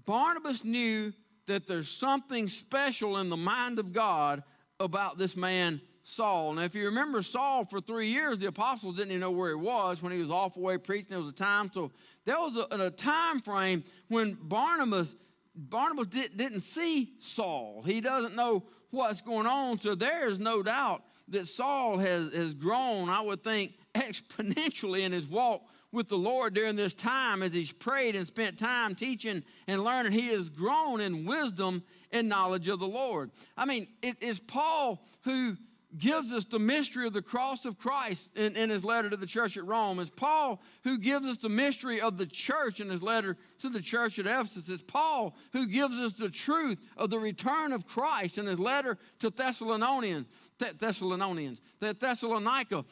Barnabas 0.05 0.65
knew 0.65 1.15
that 1.47 1.67
there's 1.67 1.89
something 1.89 2.49
special 2.49 3.19
in 3.19 3.31
the 3.31 3.37
mind 3.37 3.79
of 3.79 3.93
God 3.93 4.43
about 4.81 5.17
this 5.17 5.37
man 5.37 5.81
Saul. 6.03 6.53
Now, 6.53 6.63
if 6.63 6.75
you 6.75 6.85
remember 6.85 7.23
Saul 7.23 7.65
for 7.65 7.81
three 7.81 8.09
years, 8.09 8.39
the 8.39 8.47
apostles 8.47 8.97
didn't 8.97 9.13
even 9.13 9.23
know 9.23 9.31
where 9.31 9.49
he 9.49 9.55
was 9.55 10.03
when 10.03 10.13
he 10.13 10.19
was 10.19 10.31
off 10.31 10.59
away 10.59 10.77
preaching. 10.77 11.09
There 11.09 11.19
was 11.21 11.31
a 11.31 11.33
time, 11.33 11.71
so 11.73 11.93
there 12.27 12.39
was 12.39 12.57
a, 12.57 12.67
a 12.71 12.91
time 12.91 13.41
frame 13.41 13.83
when 14.09 14.35
Barnabas 14.35 15.17
Barnabas 15.55 16.09
did, 16.09 16.37
didn't 16.37 16.63
see 16.63 17.13
Saul. 17.19 17.83
He 17.87 18.01
doesn't 18.01 18.35
know 18.35 18.65
what's 18.91 19.21
going 19.21 19.47
on. 19.47 19.81
So 19.81 19.95
there 19.95 20.29
is 20.29 20.39
no 20.39 20.63
doubt 20.63 21.03
that 21.29 21.47
Saul 21.47 21.99
has, 21.99 22.35
has 22.35 22.55
grown, 22.55 23.09
I 23.09 23.21
would 23.21 23.43
think, 23.43 23.75
exponentially 23.95 25.01
in 25.01 25.13
his 25.13 25.27
walk 25.27 25.63
with 25.93 26.09
the 26.09 26.19
Lord 26.19 26.55
during 26.55 26.75
this 26.75 26.93
time 26.93 27.43
as 27.43 27.53
he's 27.53 27.73
prayed 27.73 28.17
and 28.17 28.27
spent 28.27 28.59
time 28.59 28.95
teaching 28.95 29.45
and 29.69 29.85
learning. 29.85 30.13
He 30.13 30.29
has 30.29 30.49
grown 30.49 31.01
in 31.01 31.25
wisdom 31.25 31.85
and 32.11 32.29
knowledge 32.29 32.69
of 32.69 32.81
the 32.81 32.87
Lord. 32.87 33.31
I 33.57 33.65
mean, 33.65 33.87
it 34.03 34.23
is 34.23 34.41
Paul 34.41 35.05
who 35.23 35.57
gives 35.97 36.33
us 36.33 36.45
the 36.45 36.59
mystery 36.59 37.07
of 37.07 37.13
the 37.13 37.23
cross 37.23 37.65
of 37.65 37.79
Christ 37.79 38.31
in, 38.35 38.57
in, 38.57 38.71
his 38.71 38.85
letter 38.85 39.11
to 39.11 39.17
the 39.17 39.27
church 39.27 39.57
at 39.57 39.65
Rome. 39.65 40.01
It's 40.01 40.11
Paul 40.11 40.61
who 40.83 40.99
gives 40.99 41.27
us 41.27 41.37
the 41.37 41.49
mystery 41.49 42.01
of 42.01 42.19
the 42.19 42.27
church 42.27 42.81
in 42.81 42.91
his 42.91 43.03
letter 43.03 43.37
to 43.61 43.69
the 43.69 43.81
church 43.81 44.19
at 44.19 44.27
Ephesus. 44.27 44.69
It's 44.69 44.83
Paul 44.83 45.37
who 45.53 45.67
gives 45.67 45.95
us 45.95 46.13
the 46.13 46.31
truth 46.31 46.81
of 46.97 47.11
the 47.11 47.19
return 47.19 47.73
of 47.73 47.87
Christ 47.87 48.39
in 48.39 48.47
his 48.47 48.59
letter 48.59 48.99
to 49.21 49.31
Thessalonians, 49.31 50.27
Thessalonians, 50.59 51.61
the 51.81 51.95
Thessalonica. 51.95 52.85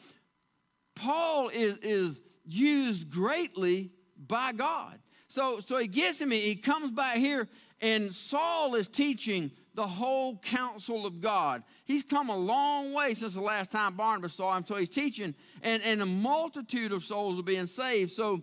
Paul 0.95 1.49
is, 1.49 1.77
is 1.77 2.21
used 2.45 3.09
greatly 3.09 3.91
by 4.17 4.53
God. 4.53 4.99
So, 5.27 5.59
so 5.61 5.77
he 5.77 5.87
gets 5.87 6.21
him, 6.21 6.31
he 6.31 6.55
comes 6.55 6.91
back 6.91 7.17
here 7.17 7.49
And 7.83 8.13
Saul 8.13 8.75
is 8.75 8.87
teaching 8.87 9.51
the 9.75 9.85
whole 9.85 10.37
counsel 10.37 11.05
of 11.05 11.19
God. 11.19 11.63
He's 11.83 12.01
come 12.01 12.29
a 12.29 12.37
long 12.37 12.93
way 12.93 13.13
since 13.13 13.33
the 13.33 13.41
last 13.41 13.71
time 13.71 13.95
Barnabas 13.95 14.33
saw 14.33 14.55
him, 14.55 14.65
so 14.65 14.77
he's 14.77 14.87
teaching, 14.87 15.35
and, 15.61 15.83
and 15.83 16.01
a 16.01 16.05
multitude 16.05 16.93
of 16.93 17.03
souls 17.03 17.37
are 17.37 17.43
being 17.43 17.67
saved. 17.67 18.13
So 18.13 18.41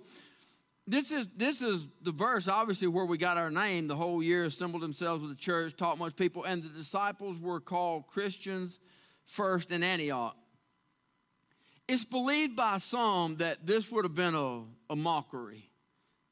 this 0.87 1.11
is 1.11 1.27
this 1.37 1.63
is 1.63 1.87
the 2.03 2.13
verse, 2.13 2.49
obviously, 2.49 2.89
where 2.89 3.07
we 3.07 3.17
got 3.17 3.39
our 3.39 3.51
name. 3.51 3.89
The 3.89 3.97
whole 3.97 4.23
year 4.23 4.45
assembled 4.45 4.83
themselves 4.83 5.23
with 5.23 5.31
the 5.31 5.43
church, 5.43 5.75
taught 5.75 5.97
much 5.97 6.17
people, 6.17 6.45
and 6.45 6.63
the 6.63 6.69
disciples 6.69 7.39
were 7.39 7.61
called 7.61 8.09
Christians 8.09 8.79
first 9.25 9.71
in 9.71 9.83
Antioch. 9.83 10.37
It's 11.89 12.05
believed 12.05 12.57
by 12.57 12.77
some 12.77 13.37
that 13.37 13.67
this 13.67 13.91
would 13.91 14.05
have 14.05 14.15
been 14.15 14.35
a, 14.35 14.65
a 14.91 14.97
mockery. 14.97 15.71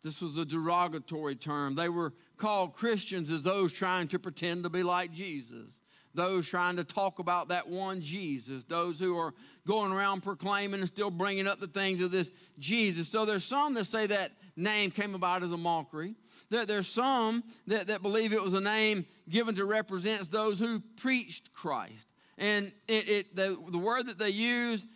This 0.04 0.20
was 0.20 0.36
a 0.36 0.44
derogatory 0.44 1.36
term. 1.36 1.74
They 1.74 1.88
were 1.88 2.12
called 2.38 2.74
Christians 2.74 3.30
as 3.30 3.42
those 3.42 3.72
trying 3.72 4.08
to 4.08 4.18
pretend 4.18 4.64
to 4.64 4.70
be 4.70 4.82
like 4.82 5.12
Jesus, 5.12 5.70
those 6.14 6.48
trying 6.48 6.76
to 6.76 6.84
talk 6.84 7.18
about 7.18 7.48
that 7.48 7.68
one 7.68 8.00
Jesus, 8.00 8.64
those 8.64 8.98
who 8.98 9.18
are 9.18 9.34
going 9.66 9.92
around 9.92 10.22
proclaiming 10.22 10.80
and 10.80 10.88
still 10.88 11.10
bringing 11.10 11.46
up 11.46 11.60
the 11.60 11.66
things 11.66 12.00
of 12.00 12.10
this 12.10 12.30
Jesus. 12.58 13.08
So 13.08 13.24
there's 13.24 13.44
some 13.44 13.74
that 13.74 13.84
say 13.86 14.06
that 14.06 14.32
name 14.56 14.90
came 14.90 15.14
about 15.14 15.42
as 15.42 15.52
a 15.52 15.56
mockery. 15.56 16.14
That 16.50 16.66
there's 16.66 16.88
some 16.88 17.44
that, 17.66 17.88
that 17.88 18.02
believe 18.02 18.32
it 18.32 18.42
was 18.42 18.54
a 18.54 18.60
name 18.60 19.06
given 19.28 19.54
to 19.56 19.64
represent 19.64 20.30
those 20.30 20.58
who 20.58 20.80
preached 20.96 21.52
Christ. 21.52 22.06
And 22.38 22.72
it, 22.86 23.08
it 23.08 23.36
the, 23.36 23.58
the 23.70 23.78
word 23.78 24.06
that 24.06 24.18
they 24.18 24.30
use 24.30 24.86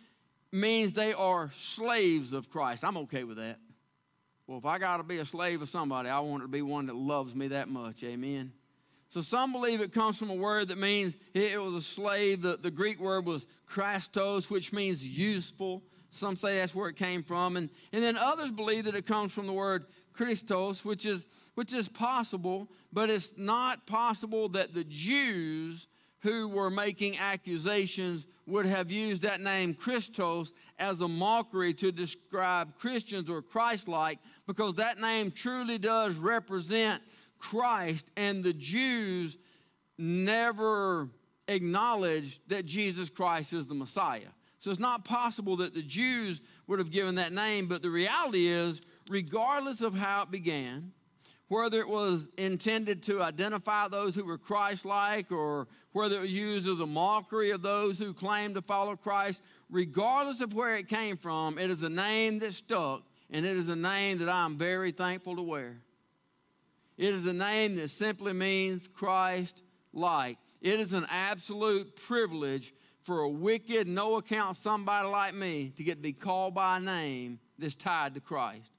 means 0.51 0.93
they 0.93 1.13
are 1.13 1.51
slaves 1.55 2.33
of 2.33 2.49
Christ. 2.49 2.83
I'm 2.83 2.97
okay 2.97 3.23
with 3.23 3.37
that. 3.37 3.57
Well, 4.47 4.57
if 4.57 4.65
I 4.65 4.77
got 4.77 4.97
to 4.97 5.03
be 5.03 5.19
a 5.19 5.25
slave 5.25 5.61
of 5.61 5.69
somebody, 5.69 6.09
I 6.09 6.19
want 6.19 6.43
it 6.43 6.45
to 6.45 6.51
be 6.51 6.61
one 6.61 6.87
that 6.87 6.95
loves 6.95 7.33
me 7.33 7.49
that 7.49 7.69
much. 7.69 8.03
Amen. 8.03 8.51
So 9.07 9.21
some 9.21 9.51
believe 9.51 9.79
it 9.79 9.93
comes 9.93 10.17
from 10.17 10.31
a 10.31 10.35
word 10.35 10.69
that 10.69 10.77
means 10.77 11.15
it 11.33 11.61
was 11.61 11.75
a 11.75 11.81
slave. 11.81 12.41
The, 12.41 12.57
the 12.57 12.71
Greek 12.71 12.99
word 12.99 13.25
was 13.25 13.47
chrestos, 13.67 14.49
which 14.49 14.73
means 14.73 15.05
useful. 15.05 15.83
Some 16.09 16.35
say 16.35 16.57
that's 16.57 16.75
where 16.75 16.89
it 16.89 16.95
came 16.95 17.23
from. 17.23 17.55
And, 17.55 17.69
and 17.93 18.03
then 18.03 18.17
others 18.17 18.51
believe 18.51 18.85
that 18.85 18.95
it 18.95 19.05
comes 19.05 19.31
from 19.31 19.47
the 19.47 19.53
word 19.53 19.85
Christos, 20.13 20.83
which 20.83 21.05
is, 21.05 21.25
which 21.55 21.73
is 21.73 21.87
possible, 21.87 22.69
but 22.91 23.09
it's 23.09 23.33
not 23.37 23.87
possible 23.87 24.49
that 24.49 24.73
the 24.73 24.83
Jews 24.83 25.87
who 26.23 26.47
were 26.47 26.69
making 26.69 27.17
accusations 27.19 28.25
would 28.47 28.65
have 28.65 28.89
used 28.89 29.21
that 29.21 29.41
name 29.41 29.73
Christos 29.73 30.53
as 30.79 31.01
a 31.01 31.07
mockery 31.07 31.73
to 31.75 31.91
describe 31.91 32.75
Christians 32.77 33.29
or 33.29 33.41
Christ 33.41 33.87
like 33.87 34.19
because 34.47 34.75
that 34.75 34.99
name 34.99 35.31
truly 35.31 35.77
does 35.77 36.15
represent 36.15 37.01
Christ, 37.37 38.09
and 38.15 38.41
the 38.43 38.53
Jews 38.53 39.37
never 39.97 41.09
acknowledged 41.49 42.39
that 42.47 42.65
Jesus 42.65 43.09
Christ 43.09 43.51
is 43.51 43.67
the 43.67 43.75
Messiah. 43.75 44.29
So 44.59 44.71
it's 44.71 44.79
not 44.79 45.03
possible 45.03 45.57
that 45.57 45.73
the 45.73 45.81
Jews 45.81 46.39
would 46.67 46.79
have 46.79 46.89
given 46.89 47.15
that 47.15 47.33
name, 47.33 47.67
but 47.67 47.81
the 47.81 47.89
reality 47.89 48.47
is, 48.47 48.81
regardless 49.09 49.81
of 49.81 49.93
how 49.93 50.23
it 50.23 50.31
began, 50.31 50.93
whether 51.53 51.79
it 51.79 51.87
was 51.87 52.27
intended 52.37 53.03
to 53.03 53.21
identify 53.21 53.87
those 53.87 54.15
who 54.15 54.25
were 54.25 54.39
Christ 54.39 54.85
like 54.85 55.31
or 55.31 55.67
whether 55.91 56.17
it 56.17 56.21
was 56.21 56.31
used 56.31 56.67
as 56.67 56.79
a 56.79 56.85
mockery 56.85 57.51
of 57.51 57.61
those 57.61 57.99
who 57.99 58.11
claimed 58.11 58.55
to 58.55 58.61
follow 58.63 58.95
Christ, 58.95 59.41
regardless 59.69 60.41
of 60.41 60.55
where 60.55 60.75
it 60.75 60.89
came 60.89 61.15
from, 61.15 61.59
it 61.59 61.69
is 61.69 61.83
a 61.83 61.89
name 61.89 62.39
that 62.39 62.55
stuck 62.55 63.03
and 63.29 63.45
it 63.45 63.55
is 63.55 63.69
a 63.69 63.75
name 63.75 64.17
that 64.17 64.29
I'm 64.29 64.57
very 64.57 64.91
thankful 64.91 65.35
to 65.35 65.43
wear. 65.43 65.77
It 66.97 67.13
is 67.13 67.27
a 67.27 67.33
name 67.33 67.75
that 67.75 67.89
simply 67.89 68.33
means 68.33 68.87
Christ 68.87 69.61
like. 69.93 70.39
It 70.59 70.79
is 70.79 70.93
an 70.93 71.05
absolute 71.07 71.95
privilege 71.95 72.73
for 72.99 73.19
a 73.21 73.29
wicked, 73.29 73.87
no 73.87 74.15
account 74.15 74.57
somebody 74.57 75.07
like 75.07 75.35
me 75.35 75.71
to 75.75 75.83
get 75.83 75.95
to 75.95 76.01
be 76.01 76.13
called 76.13 76.55
by 76.55 76.77
a 76.77 76.79
name 76.79 77.39
that's 77.59 77.75
tied 77.75 78.15
to 78.15 78.21
Christ 78.21 78.72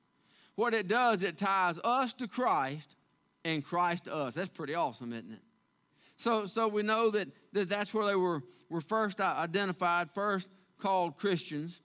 what 0.57 0.75
it 0.75 0.89
does, 0.89 1.23
it 1.23 1.39
ties 1.39 1.79
us 1.83 2.13
to 2.15 2.29
Christ 2.29 2.97
and 3.45 3.65
Christ 3.65 4.05
to 4.05 4.15
us. 4.15 4.35
That's 4.35 4.49
pretty 4.49 4.75
awesome, 4.75 5.13
isn't 5.13 5.33
it? 5.33 5.41
So, 6.17 6.47
so 6.47 6.69
we 6.69 6.83
know 6.83 7.11
that, 7.11 7.29
that 7.53 7.69
that's 7.69 7.93
where 7.93 8.07
they 8.07 8.15
were, 8.15 8.43
were 8.71 8.81
first 8.81 9.21
identified, 9.21 10.11
first 10.11 10.49
called 10.79 11.17
Christians. 11.17 11.81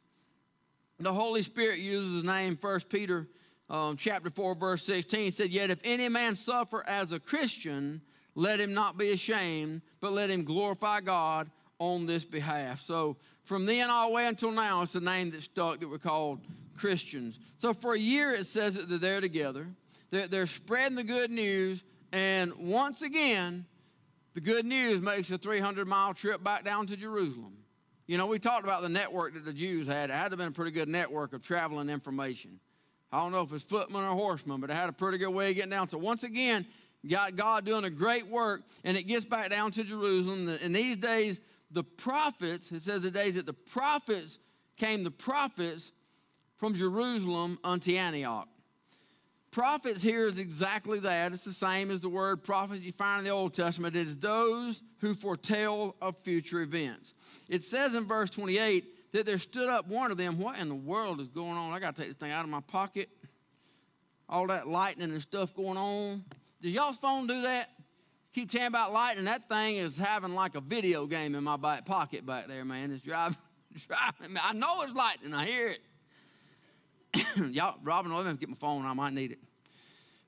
The 0.99 1.13
Holy 1.13 1.41
Spirit 1.41 1.79
uses 1.79 2.21
the 2.21 2.31
name 2.31 2.57
1 2.59 2.79
Peter 2.89 3.27
um, 3.69 3.97
chapter 3.97 4.29
4, 4.29 4.55
verse 4.55 4.83
16. 4.83 5.31
said, 5.31 5.49
Yet 5.49 5.69
if 5.69 5.79
any 5.83 6.09
man 6.09 6.35
suffer 6.35 6.85
as 6.87 7.11
a 7.11 7.19
Christian, 7.19 8.01
let 8.35 8.59
him 8.59 8.73
not 8.73 8.97
be 8.97 9.11
ashamed, 9.11 9.81
but 9.99 10.13
let 10.13 10.29
him 10.29 10.43
glorify 10.43 11.01
God 11.01 11.49
on 11.79 12.05
this 12.05 12.25
behalf. 12.25 12.81
So 12.81 13.17
from 13.43 13.65
then 13.65 13.89
all 13.89 14.09
the 14.09 14.15
way 14.15 14.27
until 14.27 14.51
now, 14.51 14.81
it's 14.81 14.93
the 14.93 15.01
name 15.01 15.31
that 15.31 15.41
stuck 15.41 15.79
that 15.79 15.89
we're 15.89 15.97
called 15.97 16.41
Christians. 16.79 17.39
So 17.59 17.73
for 17.73 17.93
a 17.93 17.99
year, 17.99 18.31
it 18.31 18.47
says 18.47 18.75
that 18.75 18.89
they're 18.89 18.97
there 18.97 19.21
together. 19.21 19.67
They're, 20.11 20.27
they're 20.27 20.45
spreading 20.47 20.95
the 20.95 21.03
good 21.03 21.29
news. 21.29 21.83
And 22.11 22.53
once 22.57 23.01
again, 23.01 23.65
the 24.33 24.41
good 24.41 24.65
news 24.65 25.01
makes 25.01 25.29
a 25.31 25.37
300 25.37 25.87
mile 25.87 26.13
trip 26.13 26.43
back 26.43 26.63
down 26.63 26.87
to 26.87 26.97
Jerusalem. 26.97 27.57
You 28.07 28.17
know, 28.17 28.25
we 28.25 28.39
talked 28.39 28.63
about 28.63 28.81
the 28.81 28.89
network 28.89 29.33
that 29.35 29.45
the 29.45 29.53
Jews 29.53 29.85
had. 29.85 30.09
It 30.09 30.13
had 30.13 30.25
to 30.25 30.29
have 30.31 30.37
been 30.37 30.47
a 30.47 30.51
pretty 30.51 30.71
good 30.71 30.89
network 30.89 31.33
of 31.33 31.41
traveling 31.41 31.89
information. 31.89 32.59
I 33.11 33.19
don't 33.19 33.31
know 33.31 33.41
if 33.41 33.51
it's 33.51 33.63
footmen 33.63 34.03
or 34.03 34.15
horsemen, 34.15 34.61
but 34.61 34.69
it 34.69 34.73
had 34.73 34.89
a 34.89 34.93
pretty 34.93 35.17
good 35.17 35.29
way 35.29 35.49
of 35.49 35.55
getting 35.55 35.71
down. 35.71 35.89
So 35.89 35.97
once 35.97 36.23
again, 36.23 36.65
got 37.07 37.35
God 37.35 37.65
doing 37.65 37.83
a 37.83 37.89
great 37.89 38.27
work, 38.27 38.63
and 38.83 38.97
it 38.97 39.03
gets 39.03 39.25
back 39.25 39.49
down 39.49 39.71
to 39.71 39.83
Jerusalem. 39.83 40.49
In 40.61 40.73
these 40.73 40.97
days, 40.97 41.39
the 41.71 41.83
prophets, 41.83 42.71
it 42.71 42.81
says 42.81 43.01
the 43.01 43.11
days 43.11 43.35
that 43.35 43.45
the 43.45 43.53
prophets 43.53 44.39
came, 44.77 45.03
the 45.03 45.11
prophets 45.11 45.91
from 46.59 46.73
Jerusalem 46.73 47.57
unto 47.63 47.95
Antioch. 47.95 48.47
Prophets 49.49 50.03
here 50.03 50.27
is 50.27 50.37
exactly 50.37 50.99
that. 50.99 51.33
It's 51.33 51.43
the 51.43 51.53
same 51.53 51.89
as 51.89 52.01
the 52.01 52.09
word 52.09 52.43
prophet 52.43 52.81
you 52.81 52.91
find 52.91 53.19
in 53.19 53.25
the 53.25 53.31
Old 53.31 53.55
Testament. 53.55 53.95
It 53.95 54.05
is 54.05 54.17
those 54.17 54.83
who 54.99 55.15
foretell 55.15 55.95
of 56.01 56.17
future 56.19 56.61
events. 56.61 57.13
It 57.49 57.63
says 57.63 57.95
in 57.95 58.05
verse 58.05 58.29
28 58.29 59.11
that 59.13 59.25
there 59.25 59.39
stood 59.39 59.67
up 59.67 59.87
one 59.87 60.11
of 60.11 60.17
them. 60.17 60.37
What 60.37 60.59
in 60.59 60.69
the 60.69 60.75
world 60.75 61.19
is 61.19 61.29
going 61.29 61.53
on? 61.53 61.73
I 61.73 61.79
got 61.79 61.95
to 61.95 62.01
take 62.01 62.11
this 62.11 62.17
thing 62.17 62.31
out 62.31 62.43
of 62.43 62.51
my 62.51 62.59
pocket. 62.59 63.09
All 64.27 64.45
that 64.47 64.67
lightning 64.67 65.09
and 65.09 65.21
stuff 65.21 65.55
going 65.55 65.77
on. 65.77 66.23
Does 66.61 66.73
y'all's 66.73 66.97
phone 66.97 67.25
do 67.25 67.41
that? 67.41 67.69
Keep 68.33 68.51
telling 68.51 68.67
about 68.67 68.93
lightning. 68.93 69.25
That 69.25 69.49
thing 69.49 69.77
is 69.77 69.97
having 69.97 70.35
like 70.35 70.53
a 70.53 70.61
video 70.61 71.07
game 71.07 71.33
in 71.33 71.43
my 71.43 71.57
back 71.57 71.85
pocket 71.85 72.23
back 72.23 72.47
there, 72.47 72.63
man. 72.63 72.91
It's 72.91 73.01
driving, 73.01 73.37
driving. 73.87 74.37
I 74.39 74.53
know 74.53 74.83
it's 74.83 74.93
lightning. 74.93 75.33
I 75.33 75.47
hear 75.47 75.69
it. 75.69 75.79
Y'all, 77.37 77.77
Robin, 77.83 78.13
let 78.13 78.25
me 78.25 78.33
get 78.33 78.49
my 78.49 78.55
phone. 78.55 78.85
I 78.85 78.93
might 78.93 79.13
need 79.13 79.31
it. 79.31 79.39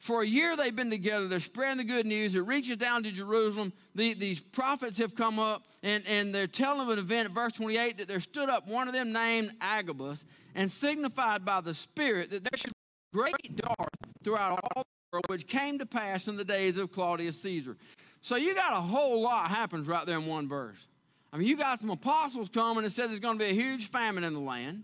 For 0.01 0.23
a 0.23 0.25
year 0.25 0.55
they've 0.55 0.75
been 0.75 0.89
together. 0.89 1.27
They're 1.27 1.39
spreading 1.39 1.77
the 1.77 1.83
good 1.83 2.07
news. 2.07 2.33
It 2.33 2.39
reaches 2.39 2.77
down 2.77 3.03
to 3.03 3.11
Jerusalem. 3.11 3.71
The, 3.93 4.15
these 4.15 4.39
prophets 4.39 4.97
have 4.97 5.15
come 5.15 5.37
up 5.37 5.63
and, 5.83 6.03
and 6.07 6.33
they're 6.33 6.47
telling 6.47 6.81
of 6.81 6.89
an 6.89 6.97
event 6.97 7.29
verse 7.31 7.53
28 7.53 7.99
that 7.99 8.07
there 8.07 8.19
stood 8.19 8.49
up 8.49 8.67
one 8.67 8.87
of 8.87 8.95
them 8.95 9.13
named 9.13 9.51
Agabus 9.61 10.25
and 10.55 10.71
signified 10.71 11.45
by 11.45 11.61
the 11.61 11.75
Spirit 11.75 12.31
that 12.31 12.43
there 12.43 12.57
should 12.57 12.71
be 12.71 13.19
great 13.19 13.55
dark 13.55 13.89
throughout 14.23 14.59
all 14.75 14.83
the 14.83 14.83
world, 15.13 15.25
which 15.27 15.45
came 15.47 15.77
to 15.77 15.85
pass 15.85 16.27
in 16.27 16.35
the 16.35 16.45
days 16.45 16.77
of 16.77 16.91
Claudius 16.91 17.39
Caesar. 17.43 17.77
So 18.21 18.37
you 18.37 18.55
got 18.55 18.73
a 18.73 18.81
whole 18.81 19.21
lot 19.21 19.49
happens 19.49 19.87
right 19.87 20.05
there 20.07 20.17
in 20.17 20.25
one 20.25 20.47
verse. 20.47 20.87
I 21.31 21.37
mean, 21.37 21.47
you 21.47 21.57
got 21.57 21.79
some 21.79 21.91
apostles 21.91 22.49
coming 22.49 22.83
and 22.83 22.91
said 22.91 23.09
there's 23.09 23.19
going 23.19 23.37
to 23.37 23.43
be 23.43 23.51
a 23.51 23.53
huge 23.53 23.89
famine 23.89 24.23
in 24.23 24.33
the 24.33 24.39
land. 24.39 24.83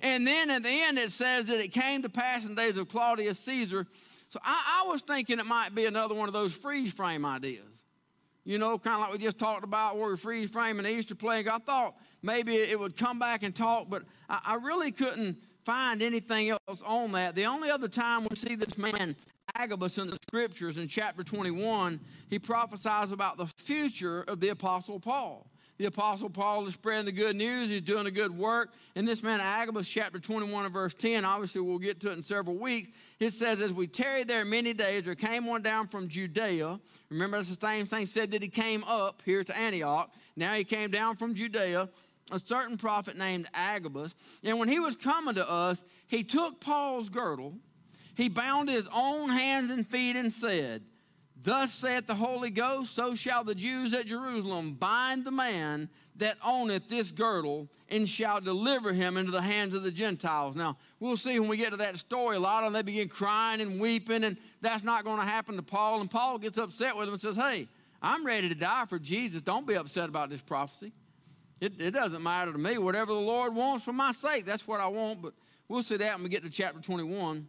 And 0.00 0.26
then 0.26 0.50
at 0.50 0.62
the 0.62 0.70
end, 0.70 0.98
it 0.98 1.12
says 1.12 1.46
that 1.46 1.60
it 1.60 1.68
came 1.68 2.02
to 2.02 2.08
pass 2.08 2.44
in 2.44 2.54
the 2.54 2.62
days 2.62 2.76
of 2.76 2.88
Claudius 2.88 3.38
Caesar. 3.40 3.86
So 4.28 4.40
I, 4.42 4.82
I 4.84 4.88
was 4.88 5.02
thinking 5.02 5.38
it 5.38 5.46
might 5.46 5.74
be 5.74 5.86
another 5.86 6.14
one 6.14 6.28
of 6.28 6.34
those 6.34 6.54
freeze 6.54 6.92
frame 6.92 7.24
ideas. 7.24 7.64
You 8.44 8.58
know, 8.58 8.78
kind 8.78 8.94
of 8.96 9.00
like 9.00 9.12
we 9.12 9.18
just 9.18 9.38
talked 9.38 9.64
about 9.64 9.96
where 9.98 10.10
we 10.10 10.16
freeze 10.16 10.50
frame 10.50 10.78
an 10.78 10.86
Easter 10.86 11.14
plague. 11.14 11.48
I 11.48 11.58
thought 11.58 11.96
maybe 12.22 12.54
it 12.54 12.78
would 12.78 12.96
come 12.96 13.18
back 13.18 13.42
and 13.42 13.54
talk, 13.54 13.88
but 13.88 14.04
I, 14.28 14.40
I 14.44 14.54
really 14.56 14.92
couldn't 14.92 15.38
find 15.64 16.00
anything 16.00 16.50
else 16.50 16.82
on 16.84 17.12
that. 17.12 17.34
The 17.34 17.46
only 17.46 17.70
other 17.70 17.88
time 17.88 18.24
we 18.30 18.36
see 18.36 18.54
this 18.54 18.78
man 18.78 19.16
Agabus 19.54 19.98
in 19.98 20.10
the 20.10 20.18
scriptures 20.28 20.76
in 20.76 20.88
chapter 20.88 21.22
21, 21.22 22.00
he 22.28 22.38
prophesies 22.38 23.12
about 23.12 23.36
the 23.36 23.46
future 23.58 24.22
of 24.22 24.40
the 24.40 24.48
Apostle 24.48 25.00
Paul. 25.00 25.46
The 25.78 25.84
Apostle 25.84 26.30
Paul 26.30 26.66
is 26.66 26.74
spreading 26.74 27.04
the 27.04 27.12
good 27.12 27.36
news. 27.36 27.68
He's 27.68 27.82
doing 27.82 28.06
a 28.06 28.10
good 28.10 28.36
work. 28.36 28.72
And 28.94 29.06
this 29.06 29.22
man, 29.22 29.40
Agabus, 29.40 29.86
chapter 29.86 30.18
21 30.18 30.64
and 30.64 30.72
verse 30.72 30.94
10, 30.94 31.24
obviously 31.26 31.60
we'll 31.60 31.78
get 31.78 32.00
to 32.00 32.10
it 32.10 32.14
in 32.14 32.22
several 32.22 32.56
weeks. 32.56 32.88
It 33.20 33.34
says, 33.34 33.60
As 33.60 33.74
we 33.74 33.86
tarried 33.86 34.26
there 34.26 34.46
many 34.46 34.72
days, 34.72 35.04
there 35.04 35.14
came 35.14 35.46
one 35.46 35.60
down 35.60 35.86
from 35.86 36.08
Judea. 36.08 36.80
Remember, 37.10 37.36
it's 37.36 37.54
the 37.54 37.66
same 37.66 37.86
thing 37.86 38.06
said 38.06 38.30
that 38.30 38.42
he 38.42 38.48
came 38.48 38.84
up 38.84 39.22
here 39.26 39.44
to 39.44 39.56
Antioch. 39.56 40.10
Now 40.34 40.54
he 40.54 40.64
came 40.64 40.90
down 40.90 41.16
from 41.16 41.34
Judea, 41.34 41.90
a 42.30 42.38
certain 42.38 42.78
prophet 42.78 43.18
named 43.18 43.46
Agabus. 43.52 44.14
And 44.42 44.58
when 44.58 44.68
he 44.68 44.80
was 44.80 44.96
coming 44.96 45.34
to 45.34 45.50
us, 45.50 45.84
he 46.06 46.24
took 46.24 46.58
Paul's 46.58 47.10
girdle, 47.10 47.54
he 48.14 48.30
bound 48.30 48.70
his 48.70 48.88
own 48.94 49.28
hands 49.28 49.70
and 49.70 49.86
feet, 49.86 50.16
and 50.16 50.32
said, 50.32 50.82
Thus 51.46 51.72
saith 51.72 52.08
the 52.08 52.14
Holy 52.16 52.50
Ghost, 52.50 52.92
so 52.92 53.14
shall 53.14 53.44
the 53.44 53.54
Jews 53.54 53.94
at 53.94 54.06
Jerusalem 54.06 54.72
bind 54.72 55.24
the 55.24 55.30
man 55.30 55.88
that 56.16 56.38
owneth 56.44 56.88
this 56.88 57.12
girdle 57.12 57.68
and 57.88 58.08
shall 58.08 58.40
deliver 58.40 58.92
him 58.92 59.16
into 59.16 59.30
the 59.30 59.40
hands 59.40 59.72
of 59.72 59.84
the 59.84 59.92
Gentiles. 59.92 60.56
Now, 60.56 60.76
we'll 60.98 61.16
see 61.16 61.38
when 61.38 61.48
we 61.48 61.56
get 61.56 61.70
to 61.70 61.76
that 61.76 61.98
story, 61.98 62.34
a 62.34 62.40
lot 62.40 62.64
of 62.64 62.72
them, 62.72 62.72
they 62.72 62.82
begin 62.82 63.08
crying 63.08 63.60
and 63.60 63.78
weeping, 63.78 64.24
and 64.24 64.36
that's 64.60 64.82
not 64.82 65.04
going 65.04 65.20
to 65.20 65.24
happen 65.24 65.54
to 65.54 65.62
Paul. 65.62 66.00
And 66.00 66.10
Paul 66.10 66.38
gets 66.38 66.58
upset 66.58 66.96
with 66.96 67.06
them 67.06 67.14
and 67.14 67.20
says, 67.20 67.36
Hey, 67.36 67.68
I'm 68.02 68.26
ready 68.26 68.48
to 68.48 68.56
die 68.56 68.86
for 68.86 68.98
Jesus. 68.98 69.40
Don't 69.40 69.68
be 69.68 69.76
upset 69.76 70.08
about 70.08 70.30
this 70.30 70.42
prophecy. 70.42 70.90
It, 71.60 71.80
it 71.80 71.92
doesn't 71.92 72.24
matter 72.24 72.50
to 72.50 72.58
me. 72.58 72.76
Whatever 72.76 73.12
the 73.12 73.20
Lord 73.20 73.54
wants 73.54 73.84
for 73.84 73.92
my 73.92 74.10
sake, 74.10 74.46
that's 74.46 74.66
what 74.66 74.80
I 74.80 74.88
want. 74.88 75.22
But 75.22 75.32
we'll 75.68 75.84
see 75.84 75.96
that 75.96 76.14
when 76.16 76.24
we 76.24 76.28
get 76.28 76.42
to 76.42 76.50
chapter 76.50 76.80
21. 76.80 77.48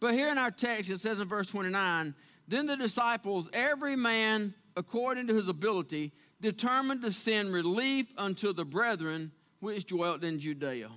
But 0.00 0.12
here 0.12 0.30
in 0.30 0.36
our 0.36 0.50
text, 0.50 0.90
it 0.90 1.00
says 1.00 1.18
in 1.18 1.26
verse 1.26 1.46
29 1.46 2.14
Then 2.48 2.66
the 2.66 2.76
disciples, 2.76 3.48
every 3.52 3.94
man 3.94 4.54
according 4.74 5.26
to 5.26 5.34
his 5.34 5.48
ability, 5.48 6.12
determined 6.40 7.02
to 7.02 7.12
send 7.12 7.52
relief 7.52 8.12
unto 8.16 8.52
the 8.52 8.64
brethren 8.64 9.32
which 9.60 9.86
dwelt 9.86 10.24
in 10.24 10.38
Judea. 10.38 10.88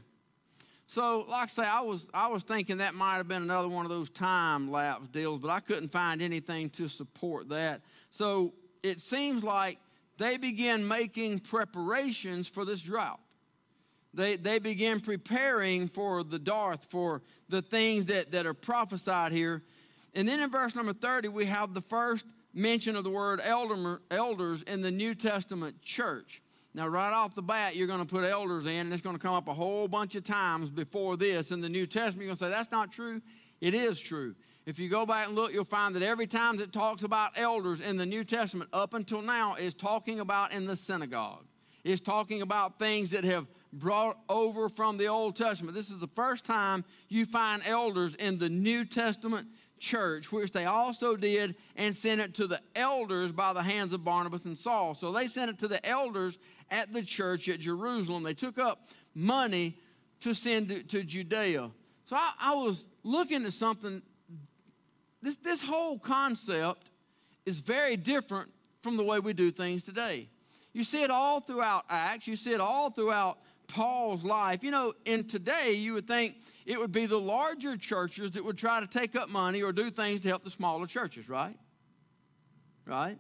So, 0.86 1.26
like 1.28 1.44
I 1.44 1.48
say, 1.48 1.64
I 1.64 1.82
was, 1.82 2.08
I 2.14 2.28
was 2.28 2.44
thinking 2.44 2.78
that 2.78 2.94
might 2.94 3.16
have 3.16 3.28
been 3.28 3.42
another 3.42 3.70
one 3.70 3.86
of 3.86 3.90
those 3.90 4.10
time 4.10 4.70
lapse 4.70 5.08
deals, 5.08 5.40
but 5.40 5.50
I 5.50 5.62
couldn't 5.62 5.90
find 5.90 6.22
anything 6.22 6.70
to 6.72 6.88
support 6.88 7.50
that. 7.50 7.82
So, 8.12 8.54
it 8.84 9.00
seems 9.00 9.44
like 9.44 9.80
they 10.18 10.38
began 10.38 10.88
making 10.88 11.40
preparations 11.40 12.48
for 12.48 12.66
this 12.66 12.82
drought. 12.82 13.20
They, 14.14 14.36
they 14.36 14.60
began 14.60 15.00
preparing 15.00 15.88
for 15.88 16.24
the 16.24 16.38
dearth, 16.40 16.88
for 16.90 17.22
the 17.48 17.62
things 17.62 18.06
that, 18.06 18.32
that 18.34 18.46
are 18.46 18.54
prophesied 18.54 19.32
here. 19.32 19.64
And 20.14 20.28
then 20.28 20.40
in 20.40 20.50
verse 20.50 20.76
number 20.76 20.94
30, 20.94 21.30
we 21.30 21.46
have 21.46 21.74
the 21.74 21.82
first 21.82 22.26
mention 22.54 22.96
of 22.96 23.04
the 23.04 23.10
word 23.10 23.40
elder, 23.44 24.02
elders 24.12 24.62
in 24.64 24.82
the 24.82 24.92
New 24.92 25.16
Testament 25.16 25.82
church. 25.82 26.42
Now, 26.74 26.88
right 26.88 27.12
off 27.12 27.36
the 27.36 27.42
bat, 27.42 27.76
you're 27.76 27.88
going 27.88 28.00
to 28.00 28.06
put 28.06 28.24
elders 28.24 28.66
in, 28.66 28.72
and 28.72 28.94
it's 28.94 29.02
going 29.02 29.16
to 29.16 29.22
come 29.22 29.34
up 29.34 29.48
a 29.48 29.54
whole 29.54 29.88
bunch 29.88 30.16
of 30.16 30.24
times 30.24 30.70
before 30.70 31.18
this 31.18 31.52
in 31.52 31.60
the 31.60 31.70
New 31.70 31.86
Testament. 31.86 32.20
You're 32.20 32.28
going 32.28 32.38
to 32.38 32.46
say, 32.46 32.50
that's 32.50 32.72
not 32.72 32.92
true. 32.92 33.22
It 33.60 33.74
is 33.74 34.00
true. 34.00 34.36
If 34.66 34.80
you 34.80 34.90
go 34.90 35.06
back 35.06 35.28
and 35.28 35.36
look, 35.36 35.54
you'll 35.54 35.66
find 35.66 35.96
that 35.96 36.04
every 36.04 36.28
time 36.28 36.60
it 36.60 36.72
talks 36.72 37.04
about 37.04 37.32
elders 37.36 37.82
in 37.82 37.98
the 37.98 38.06
New 38.06 38.24
Testament 38.24 38.70
up 38.72 38.94
until 38.94 39.22
now 39.22 39.56
is 39.56 39.74
talking 39.74 40.20
about 40.20 40.54
in 40.54 40.66
the 40.66 40.76
synagogue. 40.76 41.46
It's 41.84 42.00
talking 42.00 42.42
about 42.42 42.78
things 42.78 43.12
that 43.12 43.24
have 43.24 43.48
brought 43.74 44.18
over 44.30 44.70
from 44.70 44.98
the 44.98 45.08
Old 45.08 45.36
Testament. 45.36 45.76
This 45.76 45.90
is 45.90 45.98
the 45.98 46.08
first 46.08 46.46
time 46.46 46.86
you 47.10 47.26
find 47.26 47.64
elders 47.66 48.14
in 48.16 48.38
the 48.38 48.50
New 48.50 48.86
Testament 48.86 49.48
church, 49.82 50.32
which 50.32 50.52
they 50.52 50.66
also 50.66 51.18
did 51.18 51.56
and 51.76 51.94
sent 51.94 52.22
it 52.22 52.36
to 52.36 52.48
the 52.48 52.62
elders 52.76 53.32
by 53.32 53.52
the 53.52 53.64
hands 53.64 53.92
of 53.92 54.06
Barnabas 54.06 54.46
and 54.46 54.58
Saul. 54.58 54.96
So 54.96 55.12
they 55.12 55.28
sent 55.28 55.50
it 55.50 55.58
to 55.60 55.68
the 55.68 55.86
elders 55.86 56.38
at 56.70 56.94
the 56.94 57.02
church 57.02 57.50
at 57.50 57.60
Jerusalem. 57.60 58.24
They 58.24 58.36
took 58.36 58.58
up 58.58 58.86
money 59.14 59.76
to 60.22 60.34
send 60.34 60.70
to, 60.70 60.84
to 60.84 61.04
Judea. 61.04 61.72
So 62.06 62.16
I, 62.16 62.32
I 62.40 62.56
was 62.56 62.86
looking 63.04 63.44
at 63.46 63.54
something. 63.54 64.02
This, 65.22 65.36
this 65.38 65.62
whole 65.62 65.98
concept 66.00 66.92
is 67.46 67.60
very 67.60 67.98
different 67.98 68.52
from 68.82 68.98
the 68.98 69.04
way 69.04 69.20
we 69.20 69.34
do 69.34 69.52
things 69.52 69.82
today. 69.82 70.30
You 70.74 70.84
see 70.84 71.04
it 71.04 71.12
all 71.12 71.42
throughout 71.42 71.84
Acts, 71.90 72.28
you 72.28 72.36
see 72.36 72.54
it 72.54 72.62
all 72.62 72.92
throughout 72.92 73.40
Paul's 73.72 74.24
life. 74.24 74.64
You 74.64 74.72
know, 74.72 74.94
in 75.06 75.26
today, 75.26 75.74
you 75.74 75.94
would 75.94 76.08
think 76.08 76.36
it 76.66 76.80
would 76.80 76.92
be 76.92 77.06
the 77.06 77.20
larger 77.20 77.78
churches 77.78 78.32
that 78.32 78.44
would 78.44 78.58
try 78.58 78.80
to 78.80 78.88
take 78.88 79.16
up 79.16 79.30
money 79.30 79.64
or 79.64 79.72
do 79.72 79.90
things 79.90 80.22
to 80.22 80.28
help 80.28 80.44
the 80.44 80.50
smaller 80.50 80.86
churches, 80.86 81.30
right? 81.30 81.58
Right? 82.86 83.18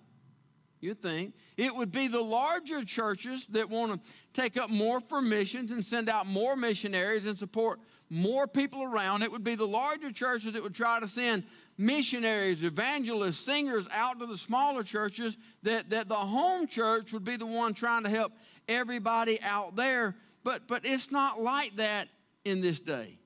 You'd 0.82 1.02
think. 1.02 1.36
It 1.58 1.76
would 1.76 1.92
be 1.92 2.08
the 2.08 2.22
larger 2.22 2.84
churches 2.84 3.46
that 3.52 3.70
want 3.70 4.04
to 4.04 4.12
take 4.34 4.58
up 4.58 4.70
more 4.70 5.00
for 5.00 5.22
missions 5.22 5.72
and 5.72 5.86
send 5.86 6.10
out 6.10 6.26
more 6.26 6.56
missionaries 6.56 7.28
and 7.28 7.38
support 7.38 7.80
more 8.10 8.48
people 8.48 8.84
around. 8.84 9.22
It 9.22 9.32
would 9.32 9.44
be 9.44 9.56
the 9.56 9.68
larger 9.68 10.12
churches 10.12 10.54
that 10.54 10.64
would 10.64 10.76
try 10.76 11.00
to 11.00 11.08
send 11.08 11.44
missionaries, 11.78 12.64
evangelists, 12.64 13.40
singers 13.40 13.86
out 13.94 14.20
to 14.20 14.26
the 14.26 14.38
smaller 14.38 14.84
churches, 14.84 15.38
that, 15.64 15.92
that 15.92 16.10
the 16.10 16.16
home 16.16 16.66
church 16.68 17.14
would 17.14 17.24
be 17.24 17.38
the 17.38 17.46
one 17.46 17.74
trying 17.74 18.04
to 18.04 18.10
help 18.10 18.34
everybody 18.68 19.40
out 19.42 19.76
there 19.76 20.16
but, 20.44 20.68
but 20.68 20.82
it's 20.86 21.12
not 21.12 21.42
like 21.42 21.76
that 21.78 22.08
in 22.46 22.62
this 22.62 22.80
day. 22.80 23.18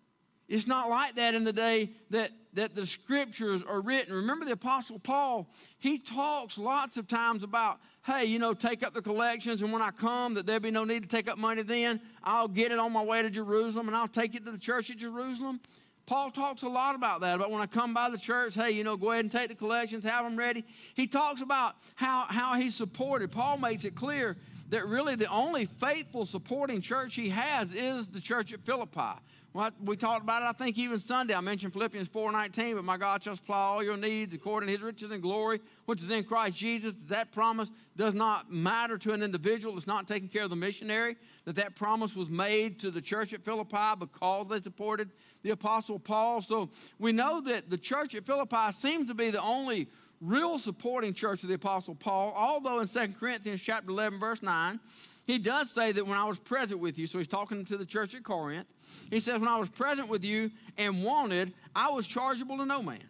It's 0.47 0.67
not 0.67 0.89
like 0.89 1.15
that 1.15 1.34
in 1.34 1.43
the 1.43 1.54
day 1.54 1.89
that, 2.12 2.30
that 2.54 2.75
the 2.75 2.86
scriptures 2.86 3.63
are 3.63 3.82
written. 3.82 4.13
Remember 4.13 4.45
the 4.45 4.51
Apostle 4.51 4.99
Paul, 4.99 5.49
he 5.80 5.97
talks 5.97 6.58
lots 6.58 6.97
of 6.97 7.08
times 7.08 7.43
about, 7.43 7.80
hey, 8.06 8.25
you 8.25 8.38
know, 8.38 8.54
take 8.54 8.86
up 8.86 8.93
the 8.93 9.01
collections, 9.01 9.63
and 9.63 9.73
when 9.73 9.82
I 9.82 9.89
come, 9.89 10.36
that 10.36 10.45
there 10.45 10.60
be 10.60 10.69
no 10.69 10.84
need 10.84 11.01
to 11.01 11.10
take 11.10 11.28
up 11.28 11.39
money 11.39 11.63
then. 11.63 11.99
I'll 12.23 12.47
get 12.47 12.71
it 12.71 12.78
on 12.78 12.93
my 12.93 13.04
way 13.04 13.23
to 13.23 13.30
Jerusalem, 13.32 13.88
and 13.88 13.97
I'll 13.97 14.08
take 14.08 14.36
it 14.36 14.45
to 14.45 14.51
the 14.51 14.60
church 14.60 14.91
at 14.91 14.97
Jerusalem. 14.97 15.60
Paul 16.06 16.30
talks 16.30 16.62
a 16.62 16.69
lot 16.69 16.93
about 16.93 17.21
that, 17.21 17.36
about 17.36 17.49
when 17.49 17.62
I 17.62 17.65
come 17.65 17.95
by 17.95 18.12
the 18.12 18.17
church, 18.19 18.54
hey, 18.54 18.69
you 18.69 18.84
know, 18.84 18.95
go 18.95 19.12
ahead 19.12 19.25
and 19.25 19.32
take 19.32 19.47
the 19.47 19.56
collections, 19.56 20.06
have 20.06 20.23
them 20.23 20.38
ready. 20.38 20.63
He 20.93 21.08
talks 21.08 21.41
about 21.41 21.73
how, 21.95 22.28
how 22.30 22.54
he 22.54 22.69
supported. 22.69 23.32
Paul 23.32 23.58
makes 23.58 23.86
it 23.86 23.95
clear 23.95 24.38
that 24.69 24.88
really 24.88 25.15
the 25.15 25.30
only 25.30 25.65
faithful 25.65 26.25
supporting 26.25 26.82
church 26.82 27.15
he 27.15 27.30
has 27.30 27.73
is 27.73 28.08
the 28.08 28.21
church 28.21 28.51
at 28.54 28.62
Philippi. 28.65 29.19
Well, 29.56 29.71
we 29.82 29.95
talked 29.95 30.21
about 30.21 30.41
it, 30.41 30.47
I 30.47 30.51
think, 30.51 30.78
even 30.78 30.99
Sunday. 30.99 31.34
I 31.34 31.39
mentioned 31.39 31.71
Philippians 31.71 32.10
4.19, 32.10 32.75
but 32.75 32.84
my 32.84 32.97
God 32.97 33.23
shall 33.23 33.38
supply 33.38 33.58
all 33.58 33.82
your 33.82 33.95
needs 33.95 34.34
according 34.34 34.67
to 34.67 34.73
his 34.73 34.82
riches 34.82 35.12
and 35.12 35.21
glory, 35.21 35.62
which 35.86 36.01
is 36.01 36.10
in 36.10 36.25
Christ 36.25 36.58
Jesus. 36.58 36.93
That 37.08 37.32
promise 37.32 37.71
does 37.95 38.13
not 38.13 38.51
matter 38.51 38.97
to 38.97 39.13
an 39.13 39.23
individual. 39.23 39.73
that's 39.73 39.88
not 39.88 40.10
taking 40.10 40.28
care 40.28 40.43
of 40.43 40.49
the 40.49 40.58
missionary. 40.58 41.15
That 41.45 41.56
that 41.56 41.78
promise 41.78 42.17
was 42.17 42.30
made 42.30 42.82
to 42.82 42.91
the 42.91 42.99
church 42.99 43.32
at 43.32 43.45
Philippi 43.45 43.95
because 43.97 44.49
they 44.49 44.60
supported 44.60 45.12
the 45.41 45.51
Apostle 45.51 45.99
Paul. 45.99 46.41
So 46.41 46.69
we 46.99 47.13
know 47.13 47.39
that 47.39 47.69
the 47.69 47.78
church 47.78 48.13
at 48.13 48.25
Philippi 48.25 48.73
seems 48.73 49.08
to 49.08 49.13
be 49.13 49.30
the 49.30 49.41
only 49.41 49.88
real 50.21 50.58
supporting 50.58 51.13
church 51.13 51.43
of 51.43 51.49
the 51.49 51.56
Apostle 51.56 51.95
Paul, 51.95 52.34
although 52.36 52.80
in 52.80 52.88
2 52.88 53.13
Corinthians 53.19 53.62
chapter 53.62 53.89
11, 53.89 54.19
verse 54.19 54.41
9, 54.41 54.80
he 55.25 55.39
does 55.39 55.71
say 55.71 55.91
that 55.91 56.06
when 56.06 56.17
I 56.17 56.25
was 56.25 56.39
present 56.39 56.80
with 56.80 56.99
you, 56.99 57.08
so 57.08 57.17
he's 57.17 57.28
talking 57.28 57.65
to 57.65 57.78
the 57.78 57.86
church 57.86 58.13
at 58.13 58.23
Corinth, 58.23 58.67
he 59.10 59.19
says, 59.19 59.39
When 59.39 59.49
I 59.49 59.58
was 59.58 59.69
present 59.69 60.08
with 60.08 60.23
you 60.23 60.51
and 60.78 61.04
wanted, 61.04 61.54
I 61.75 61.89
was 61.89 62.06
chargeable 62.06 62.58
to 62.58 62.65
no 62.65 62.84
man. 62.84 63.04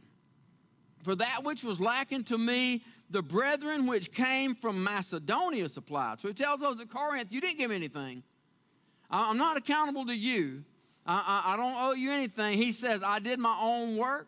For 1.03 1.15
that 1.15 1.43
which 1.43 1.63
was 1.63 1.79
lacking 1.79 2.23
to 2.25 2.37
me, 2.37 2.83
the 3.09 3.21
brethren 3.21 3.85
which 3.85 4.11
came 4.11 4.55
from 4.55 4.83
Macedonia 4.83 5.69
supplied. 5.69 6.19
So 6.21 6.29
he 6.29 6.33
tells 6.33 6.61
those 6.61 6.79
at 6.79 6.89
Corinth, 6.89 7.31
You 7.31 7.41
didn't 7.41 7.57
give 7.57 7.69
me 7.69 7.75
anything. 7.75 8.23
I'm 9.09 9.37
not 9.37 9.57
accountable 9.57 10.05
to 10.05 10.15
you. 10.15 10.63
I, 11.05 11.43
I, 11.45 11.53
I 11.53 11.57
don't 11.57 11.75
owe 11.75 11.93
you 11.93 12.11
anything. 12.11 12.57
He 12.57 12.71
says, 12.71 13.03
I 13.03 13.19
did 13.19 13.39
my 13.39 13.57
own 13.61 13.97
work. 13.97 14.27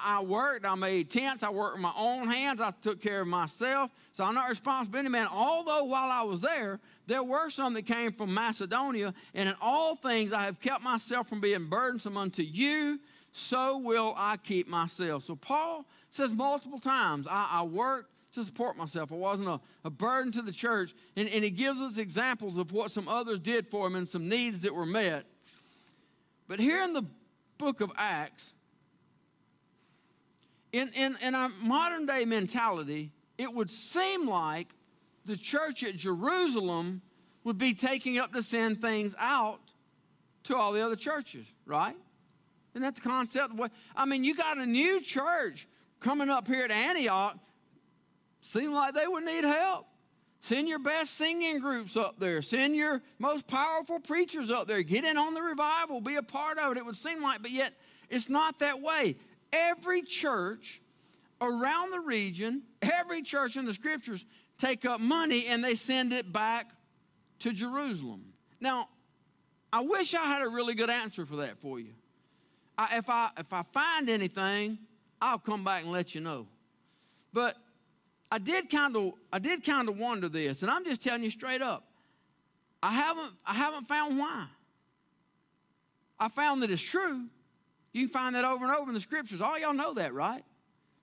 I, 0.00 0.22
worked, 0.22 0.64
I 0.64 0.74
made 0.74 1.10
tents, 1.10 1.42
I 1.42 1.50
worked 1.50 1.74
with 1.74 1.82
my 1.82 1.92
own 1.96 2.28
hands, 2.28 2.60
I 2.60 2.70
took 2.70 3.00
care 3.00 3.22
of 3.22 3.28
myself. 3.28 3.90
So 4.14 4.24
I'm 4.24 4.34
not 4.34 4.48
responsible 4.48 4.98
any 4.98 5.08
man. 5.08 5.26
Although 5.30 5.84
while 5.84 6.10
I 6.10 6.22
was 6.22 6.40
there, 6.40 6.78
there 7.06 7.22
were 7.22 7.50
some 7.50 7.74
that 7.74 7.82
came 7.82 8.12
from 8.12 8.32
Macedonia, 8.32 9.12
and 9.34 9.48
in 9.48 9.54
all 9.60 9.96
things 9.96 10.32
I 10.32 10.44
have 10.44 10.60
kept 10.60 10.82
myself 10.82 11.28
from 11.28 11.40
being 11.40 11.66
burdensome 11.66 12.16
unto 12.16 12.42
you, 12.42 13.00
so 13.32 13.78
will 13.78 14.14
I 14.16 14.36
keep 14.36 14.68
myself. 14.68 15.24
So 15.24 15.34
Paul 15.34 15.84
says 16.10 16.32
multiple 16.32 16.78
times, 16.78 17.26
I, 17.28 17.48
I 17.50 17.62
worked 17.62 18.10
to 18.34 18.44
support 18.44 18.76
myself. 18.76 19.12
I 19.12 19.16
wasn't 19.16 19.48
a, 19.48 19.60
a 19.84 19.90
burden 19.90 20.32
to 20.32 20.42
the 20.42 20.52
church. 20.52 20.94
And, 21.16 21.28
and 21.28 21.44
he 21.44 21.50
gives 21.50 21.80
us 21.80 21.98
examples 21.98 22.58
of 22.58 22.72
what 22.72 22.90
some 22.90 23.08
others 23.08 23.38
did 23.38 23.66
for 23.68 23.86
him 23.86 23.94
and 23.94 24.08
some 24.08 24.28
needs 24.28 24.62
that 24.62 24.74
were 24.74 24.86
met. 24.86 25.24
But 26.48 26.60
here 26.60 26.82
in 26.82 26.92
the 26.92 27.04
book 27.58 27.80
of 27.80 27.92
Acts, 27.96 28.52
in, 30.72 30.90
in, 30.94 31.16
in 31.22 31.34
our 31.34 31.50
modern 31.62 32.06
day 32.06 32.24
mentality, 32.24 33.12
it 33.38 33.52
would 33.52 33.70
seem 33.70 34.26
like 34.26 34.68
the 35.24 35.36
church 35.36 35.84
at 35.84 35.96
Jerusalem 35.96 37.02
would 37.44 37.58
be 37.58 37.74
taking 37.74 38.18
up 38.18 38.32
to 38.32 38.42
send 38.42 38.80
things 38.80 39.14
out 39.18 39.60
to 40.44 40.56
all 40.56 40.72
the 40.72 40.84
other 40.84 40.96
churches, 40.96 41.52
right? 41.66 41.94
Isn't 42.74 42.82
that 42.82 42.94
the 42.94 43.00
concept? 43.02 43.54
I 43.94 44.06
mean, 44.06 44.24
you 44.24 44.34
got 44.34 44.58
a 44.58 44.66
new 44.66 45.00
church 45.00 45.68
coming 46.00 46.30
up 46.30 46.48
here 46.48 46.64
at 46.64 46.70
Antioch. 46.70 47.38
Seem 48.40 48.72
like 48.72 48.94
they 48.94 49.06
would 49.06 49.24
need 49.24 49.44
help. 49.44 49.86
Send 50.40 50.68
your 50.68 50.80
best 50.80 51.14
singing 51.14 51.60
groups 51.60 51.96
up 51.96 52.18
there. 52.18 52.42
Send 52.42 52.74
your 52.74 53.00
most 53.20 53.46
powerful 53.46 54.00
preachers 54.00 54.50
up 54.50 54.66
there. 54.66 54.82
Get 54.82 55.04
in 55.04 55.16
on 55.16 55.34
the 55.34 55.42
revival. 55.42 56.00
Be 56.00 56.16
a 56.16 56.22
part 56.22 56.58
of 56.58 56.72
it. 56.72 56.78
It 56.78 56.84
would 56.84 56.96
seem 56.96 57.22
like, 57.22 57.42
but 57.42 57.52
yet 57.52 57.74
it's 58.08 58.28
not 58.28 58.58
that 58.58 58.80
way 58.80 59.16
every 59.52 60.02
church 60.02 60.80
around 61.40 61.90
the 61.90 62.00
region, 62.00 62.62
every 62.80 63.22
church 63.22 63.56
in 63.56 63.64
the 63.64 63.74
scriptures 63.74 64.24
take 64.58 64.84
up 64.84 65.00
money 65.00 65.46
and 65.48 65.62
they 65.62 65.74
send 65.74 66.12
it 66.12 66.32
back 66.32 66.70
to 67.40 67.52
Jerusalem. 67.52 68.24
Now, 68.60 68.88
I 69.72 69.80
wish 69.80 70.14
I 70.14 70.24
had 70.24 70.42
a 70.42 70.48
really 70.48 70.74
good 70.74 70.90
answer 70.90 71.26
for 71.26 71.36
that 71.36 71.58
for 71.58 71.80
you. 71.80 71.94
I, 72.78 72.98
if, 72.98 73.10
I, 73.10 73.30
if 73.38 73.52
I 73.52 73.62
find 73.62 74.08
anything, 74.08 74.78
I'll 75.20 75.38
come 75.38 75.64
back 75.64 75.82
and 75.82 75.92
let 75.92 76.14
you 76.14 76.20
know. 76.20 76.46
But 77.32 77.56
I 78.32 78.38
did 78.38 78.70
kind 78.70 78.96
of 78.96 79.12
I 79.30 79.38
did 79.38 79.62
kind 79.62 79.90
of 79.90 79.98
wonder 79.98 80.26
this, 80.26 80.62
and 80.62 80.70
I'm 80.70 80.86
just 80.86 81.02
telling 81.02 81.22
you 81.22 81.28
straight 81.28 81.60
up. 81.60 81.84
I 82.82 82.90
haven't 82.90 83.34
I 83.44 83.52
haven't 83.52 83.86
found 83.86 84.18
why. 84.18 84.46
I 86.18 86.28
found 86.28 86.62
that 86.62 86.70
it's 86.70 86.80
true. 86.80 87.26
You 87.92 88.06
can 88.06 88.12
find 88.12 88.34
that 88.36 88.44
over 88.44 88.64
and 88.64 88.74
over 88.74 88.90
in 88.90 88.94
the 88.94 89.00
scriptures. 89.00 89.40
All 89.40 89.58
y'all 89.58 89.74
know 89.74 89.94
that, 89.94 90.14
right? 90.14 90.44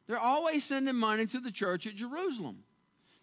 They're 0.07 0.19
always 0.19 0.63
sending 0.63 0.95
money 0.95 1.25
to 1.27 1.39
the 1.39 1.51
church 1.51 1.85
at 1.85 1.95
Jerusalem, 1.95 2.63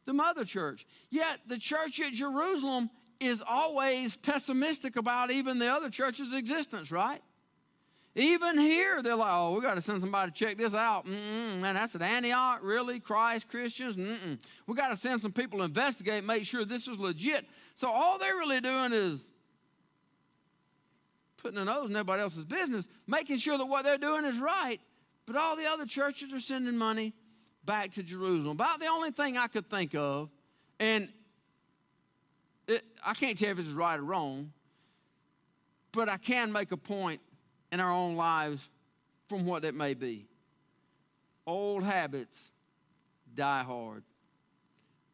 the 0.05 0.13
mother 0.13 0.45
church. 0.45 0.87
Yet 1.11 1.41
the 1.47 1.59
church 1.59 2.01
at 2.01 2.13
Jerusalem 2.13 2.91
is 3.19 3.43
always 3.47 4.17
pessimistic 4.17 4.97
about 4.97 5.31
even 5.31 5.59
the 5.59 5.69
other 5.69 5.91
church's 5.91 6.33
existence, 6.33 6.93
right? 6.93 7.21
Even 8.15 8.59
here, 8.59 9.03
they're 9.03 9.15
like, 9.15 9.31
oh, 9.31 9.55
we 9.55 9.61
got 9.61 9.75
to 9.75 9.83
send 9.83 10.01
somebody 10.01 10.33
to 10.33 10.37
check 10.37 10.57
this 10.57 10.73
out. 10.73 11.05
Mm-mm, 11.05 11.61
man, 11.61 11.75
that's 11.75 11.95
at 11.95 12.01
Antioch, 12.01 12.61
really? 12.63 12.99
Christ, 12.99 13.49
Christians? 13.49 13.97
Mm-mm. 13.97 14.39
We 14.67 14.75
got 14.75 14.89
to 14.89 14.97
send 14.97 15.21
some 15.21 15.33
people 15.33 15.59
to 15.59 15.65
investigate, 15.67 16.25
make 16.25 16.47
sure 16.47 16.65
this 16.65 16.89
is 16.89 16.99
legit. 16.99 17.47
So 17.75 17.91
all 17.91 18.19
they're 18.19 18.37
really 18.37 18.63
doing 18.63 18.95
is 18.95 19.27
putting 21.47 21.61
a 21.61 21.65
nose 21.65 21.89
in 21.89 21.95
everybody 21.95 22.23
else's 22.23 22.45
business, 22.45 22.89
making 23.07 23.37
sure 23.37 23.57
that 23.57 23.67
what 23.67 23.85
they're 23.85 23.99
doing 23.99 24.25
is 24.25 24.39
right. 24.41 24.79
But 25.27 25.37
all 25.37 25.55
the 25.55 25.67
other 25.67 25.87
churches 25.87 26.35
are 26.35 26.41
sending 26.41 26.77
money 26.77 27.15
back 27.65 27.93
to 27.93 28.03
Jerusalem. 28.03 28.57
About 28.57 28.81
the 28.81 28.87
only 28.87 29.13
thing 29.13 29.39
I 29.39 29.47
could 29.47 29.71
think 29.71 29.95
of, 29.95 30.29
and 30.81 31.09
it, 32.67 32.83
I 33.05 33.15
can't 33.15 33.39
tell 33.39 33.51
if 33.51 33.61
it's 33.61 33.69
right 33.69 33.99
or 33.99 34.03
wrong, 34.03 34.53
but 35.93 36.09
I 36.09 36.17
can 36.17 36.51
make 36.51 36.73
a 36.73 36.77
point 36.77 37.21
in 37.71 37.79
our 37.79 37.93
own 37.93 38.17
lives 38.17 38.69
from 39.29 39.47
what 39.47 39.65
it 39.65 39.75
may 39.75 39.95
be. 39.95 40.27
Old 41.47 41.85
habits 41.85 42.51
die 43.37 43.63
hard. 43.63 44.03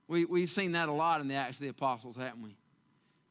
We, 0.09 0.25
we've 0.25 0.49
seen 0.49 0.73
that 0.73 0.89
a 0.89 0.93
lot 0.93 1.21
in 1.21 1.29
the 1.29 1.35
Acts 1.35 1.59
of 1.59 1.65
the 1.65 1.69
Apostles, 1.69 2.17
haven't 2.17 2.43
we? 2.43 2.57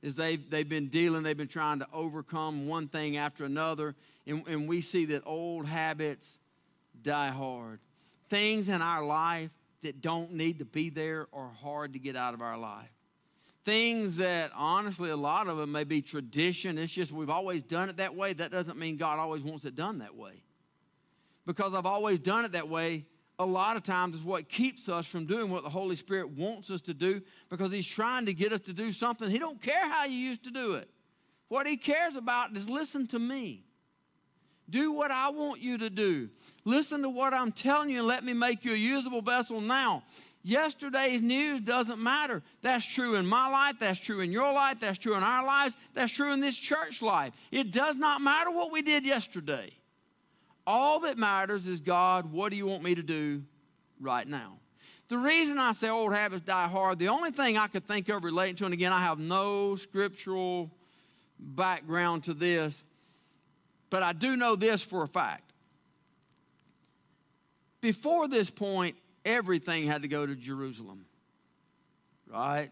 Is 0.01 0.15
they've, 0.15 0.49
they've 0.49 0.67
been 0.67 0.87
dealing, 0.87 1.23
they've 1.23 1.37
been 1.37 1.47
trying 1.47 1.79
to 1.79 1.87
overcome 1.93 2.67
one 2.67 2.87
thing 2.87 3.17
after 3.17 3.45
another, 3.45 3.95
and, 4.25 4.47
and 4.47 4.67
we 4.67 4.81
see 4.81 5.05
that 5.05 5.23
old 5.25 5.67
habits 5.67 6.39
die 7.03 7.29
hard. 7.29 7.79
Things 8.29 8.67
in 8.67 8.81
our 8.81 9.05
life 9.05 9.51
that 9.83 10.01
don't 10.01 10.33
need 10.33 10.59
to 10.59 10.65
be 10.65 10.89
there 10.89 11.27
are 11.33 11.51
hard 11.61 11.93
to 11.93 11.99
get 11.99 12.15
out 12.15 12.33
of 12.33 12.41
our 12.41 12.57
life 12.57 12.89
things 13.63 14.17
that 14.17 14.51
honestly 14.55 15.09
a 15.09 15.15
lot 15.15 15.47
of 15.47 15.57
them 15.57 15.71
may 15.71 15.83
be 15.83 16.01
tradition 16.01 16.77
it's 16.77 16.91
just 16.91 17.11
we've 17.11 17.29
always 17.29 17.61
done 17.63 17.89
it 17.89 17.97
that 17.97 18.15
way 18.15 18.33
that 18.33 18.51
doesn't 18.51 18.77
mean 18.77 18.97
god 18.97 19.19
always 19.19 19.43
wants 19.43 19.65
it 19.65 19.75
done 19.75 19.99
that 19.99 20.15
way 20.15 20.41
because 21.45 21.73
i've 21.73 21.85
always 21.85 22.19
done 22.19 22.43
it 22.43 22.53
that 22.53 22.67
way 22.67 23.05
a 23.41 23.45
lot 23.45 23.75
of 23.75 23.83
times 23.83 24.15
is 24.15 24.23
what 24.23 24.47
keeps 24.49 24.89
us 24.89 25.05
from 25.05 25.25
doing 25.25 25.49
what 25.49 25.63
the 25.63 25.69
holy 25.69 25.95
spirit 25.95 26.29
wants 26.29 26.71
us 26.71 26.81
to 26.81 26.93
do 26.93 27.21
because 27.49 27.71
he's 27.71 27.87
trying 27.87 28.25
to 28.25 28.33
get 28.33 28.53
us 28.53 28.61
to 28.61 28.73
do 28.73 28.91
something 28.91 29.29
he 29.29 29.39
don't 29.39 29.61
care 29.61 29.89
how 29.89 30.05
you 30.05 30.17
used 30.17 30.43
to 30.43 30.51
do 30.51 30.75
it 30.75 30.89
what 31.47 31.67
he 31.67 31.77
cares 31.77 32.15
about 32.15 32.55
is 32.55 32.69
listen 32.69 33.07
to 33.07 33.19
me 33.19 33.63
do 34.71 34.93
what 34.93 35.11
I 35.11 35.29
want 35.29 35.61
you 35.61 35.77
to 35.79 35.89
do. 35.89 36.29
Listen 36.63 37.01
to 37.01 37.09
what 37.09 37.33
I'm 37.33 37.51
telling 37.51 37.89
you 37.89 37.99
and 37.99 38.07
let 38.07 38.23
me 38.23 38.33
make 38.33 38.63
you 38.63 38.73
a 38.73 38.77
usable 38.77 39.21
vessel 39.21 39.59
now. 39.59 40.03
Yesterday's 40.43 41.21
news 41.21 41.61
doesn't 41.61 42.01
matter. 42.01 42.41
That's 42.61 42.85
true 42.85 43.15
in 43.15 43.27
my 43.27 43.49
life. 43.49 43.75
That's 43.79 43.99
true 43.99 44.21
in 44.21 44.31
your 44.31 44.51
life. 44.53 44.79
That's 44.79 44.97
true 44.97 45.15
in 45.15 45.23
our 45.23 45.45
lives. 45.45 45.75
That's 45.93 46.11
true 46.11 46.33
in 46.33 46.39
this 46.39 46.57
church 46.57 47.01
life. 47.01 47.33
It 47.51 47.71
does 47.71 47.95
not 47.95 48.21
matter 48.21 48.49
what 48.49 48.71
we 48.71 48.81
did 48.81 49.05
yesterday. 49.05 49.69
All 50.73 51.01
that 51.01 51.17
matters 51.17 51.67
is 51.67 51.81
God, 51.81 52.31
what 52.31 52.49
do 52.49 52.55
you 52.55 52.65
want 52.65 52.81
me 52.81 52.95
to 52.95 53.03
do 53.03 53.43
right 53.99 54.25
now? 54.25 54.53
The 55.09 55.17
reason 55.17 55.59
I 55.59 55.73
say 55.73 55.89
old 55.89 56.13
habits 56.13 56.45
die 56.45 56.69
hard, 56.69 56.97
the 56.97 57.09
only 57.09 57.31
thing 57.31 57.57
I 57.57 57.67
could 57.67 57.85
think 57.85 58.07
of 58.07 58.23
relating 58.23 58.55
to, 58.55 58.63
and 58.63 58.73
again, 58.73 58.93
I 58.93 59.01
have 59.01 59.19
no 59.19 59.75
scriptural 59.75 60.71
background 61.37 62.23
to 62.23 62.33
this, 62.33 62.85
but 63.89 64.01
I 64.01 64.13
do 64.13 64.37
know 64.37 64.55
this 64.55 64.81
for 64.81 65.03
a 65.03 65.09
fact. 65.09 65.51
Before 67.81 68.29
this 68.29 68.49
point, 68.49 68.95
everything 69.25 69.87
had 69.87 70.03
to 70.03 70.07
go 70.07 70.25
to 70.25 70.37
Jerusalem. 70.37 71.03
Right? 72.31 72.69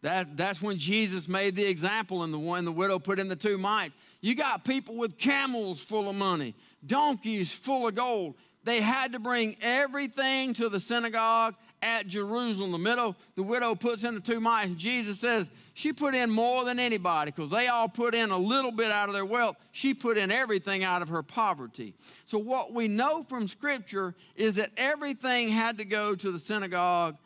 That, 0.00 0.34
that's 0.38 0.62
when 0.62 0.78
Jesus 0.78 1.28
made 1.28 1.56
the 1.56 1.68
example 1.68 2.22
and 2.22 2.32
the 2.32 2.38
one 2.38 2.64
the 2.64 2.72
widow 2.72 2.98
put 2.98 3.18
in 3.18 3.28
the 3.28 3.36
two 3.36 3.58
mites. 3.58 3.94
You 4.22 4.34
got 4.34 4.64
people 4.64 4.96
with 4.96 5.18
camels 5.18 5.82
full 5.82 6.08
of 6.08 6.16
money, 6.16 6.54
donkeys 6.86 7.52
full 7.52 7.88
of 7.88 7.96
gold. 7.96 8.36
They 8.64 8.80
had 8.80 9.12
to 9.12 9.18
bring 9.18 9.56
everything 9.60 10.54
to 10.54 10.68
the 10.68 10.78
synagogue 10.78 11.56
at 11.82 12.06
Jerusalem. 12.06 12.70
The, 12.70 12.78
middle, 12.78 13.16
the 13.34 13.42
widow 13.42 13.74
puts 13.74 14.04
in 14.04 14.14
the 14.14 14.20
two 14.20 14.40
mites, 14.40 14.68
and 14.68 14.78
Jesus 14.78 15.18
says, 15.18 15.50
she 15.74 15.92
put 15.92 16.14
in 16.14 16.30
more 16.30 16.64
than 16.64 16.78
anybody 16.78 17.30
because 17.30 17.50
they 17.50 17.66
all 17.66 17.88
put 17.88 18.14
in 18.14 18.30
a 18.30 18.36
little 18.36 18.70
bit 18.70 18.90
out 18.90 19.08
of 19.08 19.14
their 19.14 19.24
wealth. 19.24 19.56
She 19.72 19.94
put 19.94 20.18
in 20.18 20.30
everything 20.30 20.84
out 20.84 21.02
of 21.02 21.08
her 21.08 21.22
poverty. 21.22 21.94
So, 22.26 22.38
what 22.38 22.72
we 22.72 22.88
know 22.88 23.22
from 23.22 23.48
Scripture 23.48 24.14
is 24.36 24.56
that 24.56 24.70
everything 24.76 25.48
had 25.48 25.78
to 25.78 25.84
go 25.84 26.14
to 26.14 26.30
the 26.30 26.38
synagogue 26.38 27.16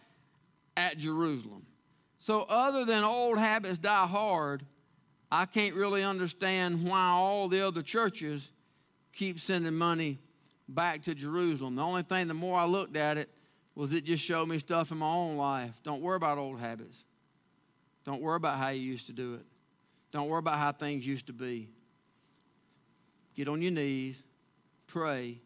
at 0.77 0.97
Jerusalem. 0.97 1.67
So, 2.19 2.43
other 2.49 2.85
than 2.85 3.03
old 3.03 3.39
habits 3.39 3.79
die 3.79 4.07
hard, 4.07 4.65
I 5.31 5.45
can't 5.47 5.75
really 5.75 6.03
understand 6.03 6.89
why 6.89 7.09
all 7.09 7.49
the 7.49 7.67
other 7.67 7.83
churches 7.83 8.53
keep 9.13 9.41
sending 9.41 9.75
money 9.75 10.19
back 10.69 11.03
to 11.03 11.15
Jerusalem. 11.15 11.75
The 11.75 11.83
only 11.83 12.03
thing, 12.03 12.29
the 12.29 12.35
more 12.35 12.59
I 12.59 12.65
looked 12.65 12.97
at 12.97 13.19
it, 13.19 13.29
was 13.75 13.93
it 13.93 14.05
just 14.05 14.25
showed 14.25 14.49
me 14.49 14.59
stuff 14.59 14.91
in 14.91 14.99
my 14.99 15.07
own 15.07 15.37
life. 15.37 15.79
Don't 15.83 16.01
worry 16.01 16.17
about 16.17 16.39
old 16.39 16.61
habits. 16.61 17.05
Don't 18.05 18.23
worry 18.23 18.37
about 18.37 18.59
how 18.59 18.69
you 18.69 18.81
used 18.81 19.07
to 19.07 19.13
do 19.13 19.35
it. 19.35 19.45
Don't 20.13 20.29
worry 20.29 20.39
about 20.39 20.59
how 20.59 20.73
things 20.73 21.07
used 21.07 21.27
to 21.27 21.33
be. 21.33 21.69
Get 23.35 23.49
on 23.49 23.61
your 23.61 23.73
knees, 23.73 24.25
pray, 24.87 25.41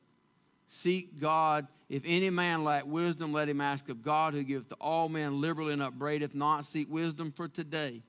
seek 0.69 1.19
God. 1.19 1.67
If 1.89 2.03
any 2.05 2.31
man 2.31 2.63
lack 2.63 2.87
wisdom, 2.87 3.33
let 3.33 3.49
him 3.49 3.61
ask 3.61 3.89
of 3.89 4.01
God, 4.01 4.33
who 4.33 4.45
giveth 4.45 4.69
to 4.69 4.77
all 4.77 5.09
men 5.09 5.41
liberally 5.41 5.73
and 5.73 5.83
upbraideth 5.83 6.35
not. 6.35 6.65
Seek 6.65 6.89
wisdom 6.89 7.33
for 7.33 7.49
today. 7.49 8.03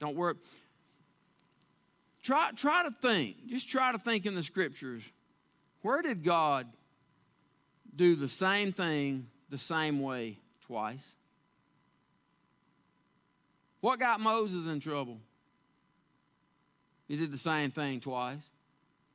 Don't 0.00 0.16
worry. 0.16 0.34
Try, 2.22 2.50
try 2.54 2.84
to 2.84 2.90
think. 2.90 3.48
Just 3.48 3.68
try 3.68 3.92
to 3.92 3.98
think 3.98 4.26
in 4.26 4.34
the 4.34 4.42
scriptures. 4.42 5.02
Where 5.82 6.02
did 6.02 6.22
God 6.22 6.66
do 7.94 8.14
the 8.14 8.28
same 8.28 8.72
thing 8.72 9.26
the 9.50 9.58
same 9.58 10.00
way 10.00 10.38
twice? 10.62 11.16
What 13.80 13.98
got 13.98 14.20
Moses 14.20 14.68
in 14.68 14.78
trouble? 14.78 15.18
He 17.08 17.16
did 17.16 17.32
the 17.32 17.38
same 17.38 17.72
thing 17.72 18.00
twice. 18.00 18.48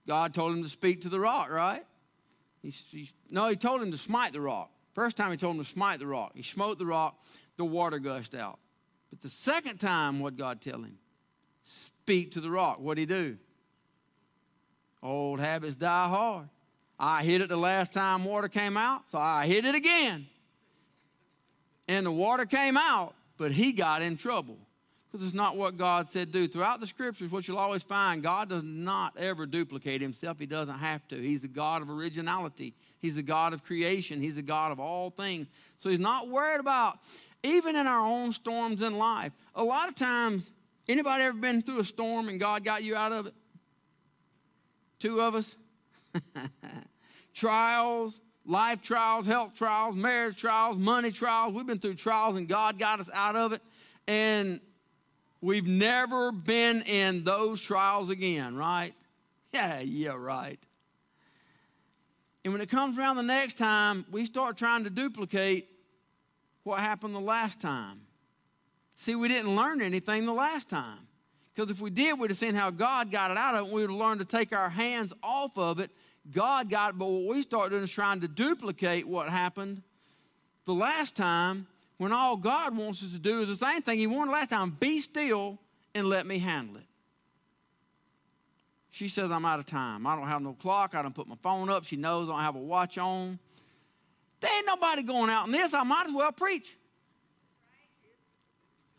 God 0.06 0.34
told 0.34 0.56
him 0.56 0.64
to 0.64 0.70
speak 0.70 1.02
to 1.02 1.10
the 1.10 1.20
rock, 1.20 1.50
right? 1.50 1.86
He, 2.62 2.70
he, 2.70 3.10
no, 3.30 3.48
he 3.48 3.56
told 3.56 3.82
him 3.82 3.92
to 3.92 3.98
smite 3.98 4.34
the 4.34 4.42
rock. 4.42 4.70
First 4.94 5.16
time 5.16 5.32
he 5.32 5.38
told 5.38 5.56
him 5.56 5.64
to 5.64 5.70
smite 5.70 6.00
the 6.00 6.08
rock. 6.08 6.34
He 6.36 6.44
smote 6.44 6.80
the 6.80 6.86
rock, 6.86 7.18
the 7.56 7.66
water 7.66 8.00
gushed 8.00 8.36
out. 8.36 8.60
But 9.10 9.22
the 9.22 9.30
second 9.30 9.80
time, 9.80 10.20
what 10.20 10.36
God 10.36 10.60
tell 10.60 10.80
him? 10.80 10.98
Speak 12.08 12.32
to 12.32 12.40
the 12.40 12.50
rock. 12.50 12.80
What'd 12.80 13.00
he 13.00 13.06
do? 13.06 13.38
Old 15.04 15.42
habits 15.42 15.76
die 15.76 16.08
hard. 16.08 16.48
I 16.98 17.22
hit 17.22 17.42
it 17.42 17.50
the 17.50 17.58
last 17.58 17.92
time 17.92 18.24
water 18.24 18.48
came 18.48 18.78
out, 18.78 19.12
so 19.12 19.18
I 19.18 19.46
hit 19.46 19.66
it 19.66 19.76
again. 19.76 20.26
And 21.90 22.06
the 22.06 22.12
water 22.14 22.46
came 22.46 22.78
out, 22.78 23.14
but 23.38 23.52
he 23.52 23.74
got 23.74 24.02
in 24.02 24.16
trouble 24.16 24.58
because 25.12 25.26
it's 25.26 25.36
not 25.36 25.58
what 25.58 25.76
God 25.76 26.08
said 26.08 26.32
do. 26.32 26.48
Throughout 26.48 26.80
the 26.80 26.88
scriptures, 26.88 27.30
what 27.30 27.46
you'll 27.46 27.58
always 27.58 27.84
find, 27.84 28.24
God 28.24 28.48
does 28.48 28.64
not 28.64 29.18
ever 29.18 29.46
duplicate 29.46 30.00
himself. 30.00 30.40
He 30.40 30.46
doesn't 30.46 30.80
have 30.80 31.06
to. 31.10 31.22
He's 31.22 31.42
the 31.42 31.50
God 31.50 31.82
of 31.82 31.90
originality, 31.90 32.74
He's 33.00 33.18
the 33.18 33.22
God 33.22 33.52
of 33.52 33.66
creation, 33.66 34.22
He's 34.22 34.38
the 34.38 34.42
God 34.42 34.72
of 34.72 34.80
all 34.80 35.10
things. 35.10 35.48
So 35.78 35.90
He's 35.90 36.00
not 36.00 36.30
worried 36.30 36.62
about, 36.62 37.00
even 37.44 37.76
in 37.76 37.86
our 37.86 38.06
own 38.08 38.32
storms 38.32 38.82
in 38.82 38.98
life. 38.98 39.34
A 39.56 39.64
lot 39.64 39.90
of 39.90 39.96
times, 39.96 40.52
anybody 40.88 41.24
ever 41.24 41.38
been 41.38 41.62
through 41.62 41.80
a 41.80 41.84
storm 41.84 42.30
and 42.30 42.40
God 42.40 42.64
got 42.64 42.84
you 42.84 42.96
out 42.96 43.12
of 43.12 43.28
it? 43.28 43.34
Two 45.00 45.22
of 45.22 45.36
us? 45.36 45.56
trials, 47.34 48.20
life 48.46 48.82
trials, 48.82 49.26
health 49.28 49.54
trials, 49.54 49.96
marriage 49.96 50.38
trials, 50.38 50.78
money 50.78 51.12
trials. 51.12 51.54
We've 51.54 51.68
been 51.68 51.80
through 51.80 51.96
trials 51.96 52.36
and 52.36 52.48
God 52.48 52.80
got 52.80 53.00
us 53.00 53.10
out 53.14 53.36
of 53.36 53.54
it. 53.54 53.62
And 54.08 54.62
we've 55.42 55.68
never 55.68 56.32
been 56.32 56.82
in 56.84 57.24
those 57.24 57.62
trials 57.62 58.10
again, 58.10 58.56
right? 58.56 58.94
Yeah, 59.54 59.82
yeah, 59.82 60.16
right. 60.18 60.60
And 62.44 62.54
when 62.54 62.62
it 62.62 62.70
comes 62.70 62.98
around 62.98 63.18
the 63.18 63.24
next 63.24 63.58
time, 63.58 64.06
we 64.10 64.24
start 64.24 64.58
trying 64.58 64.86
to 64.86 64.90
duplicate 64.90 65.68
what 66.64 66.80
happened 66.80 67.14
the 67.14 67.20
last 67.20 67.60
time. 67.60 68.07
See, 69.00 69.16
we 69.16 69.30
didn't 69.30 69.56
learn 69.56 69.82
anything 69.82 70.26
the 70.26 70.34
last 70.34 70.68
time. 70.68 71.08
Because 71.56 71.72
if 71.72 71.80
we 71.80 71.90
did, 71.90 72.20
we'd 72.20 72.30
have 72.30 72.38
seen 72.38 72.54
how 72.54 72.70
God 72.70 73.10
got 73.10 73.32
it 73.32 73.38
out 73.38 73.56
of 73.56 73.68
it, 73.68 73.74
we 73.74 73.82
would 73.82 73.90
have 73.90 74.00
learned 74.00 74.20
to 74.20 74.26
take 74.26 74.52
our 74.52 74.70
hands 74.70 75.14
off 75.24 75.58
of 75.58 75.80
it 75.80 75.90
God 76.32 76.70
got 76.70 76.92
it, 76.92 76.98
but 76.98 77.06
what 77.06 77.36
we 77.36 77.42
start 77.42 77.72
doing 77.72 77.84
is 77.84 77.92
trying 77.92 78.22
to 78.22 78.28
duplicate 78.28 79.08
what 79.08 79.30
happened 79.30 79.82
the 80.66 80.74
last 80.74 81.16
time 81.16 81.68
when 81.98 82.12
all 82.12 82.36
God 82.36 82.76
wants 82.76 83.04
us 83.04 83.12
to 83.12 83.20
do 83.20 83.42
is 83.42 83.48
the 83.48 83.56
same 83.56 83.82
thing 83.82 83.98
He 83.98 84.08
wanted 84.08 84.32
last 84.32 84.50
time 84.50 84.72
be 84.72 85.00
still 85.00 85.58
and 85.96 86.08
let 86.10 86.26
me 86.26 86.40
handle 86.40 86.78
it. 86.78 86.84
She 88.90 89.08
says, 89.08 89.32
I'm 89.32 89.46
out 89.46 89.60
of 89.60 89.66
time. 89.66 90.08
I 90.08 90.16
don't 90.16 90.28
have 90.28 90.42
no 90.42 90.54
clock. 90.54 90.96
I 90.96 91.02
don't 91.02 91.14
put 91.14 91.28
my 91.28 91.36
phone 91.42 91.70
up. 91.70 91.86
She 91.86 91.96
knows 91.96 92.30
I 92.30 92.34
don't 92.34 92.42
have 92.42 92.56
a 92.56 92.60
watch 92.60 92.98
on. 92.98 93.38
There 94.40 94.56
ain't 94.56 94.66
nobody 94.66 95.04
going 95.04 95.30
out 95.30 95.46
in 95.46 95.52
this. 95.52 95.74
I 95.74 95.84
might 95.84 96.08
as 96.08 96.14
well 96.14 96.32
preach. 96.32 96.76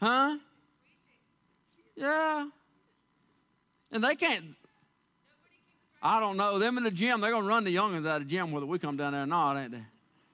Huh? 0.01 0.37
Yeah. 1.97 2.49
And 3.91 4.05
they 4.05 4.15
can't. 4.15 4.45
I 6.03 6.21
don't 6.21 6.37
know. 6.37 6.59
Them 6.59 6.79
in 6.79 6.85
the 6.85 6.91
gym, 6.91 7.21
they're 7.21 7.31
going 7.31 7.43
to 7.43 7.49
run 7.49 7.65
the 7.65 7.75
youngins 7.75 8.07
out 8.07 8.21
of 8.21 8.29
the 8.29 8.35
gym 8.35 8.53
whether 8.53 8.67
we 8.67 8.79
come 8.79 8.97
down 8.97 9.13
there 9.13 9.23
or 9.23 9.27
not, 9.27 9.57
ain't 9.57 9.73
they? 9.73 9.83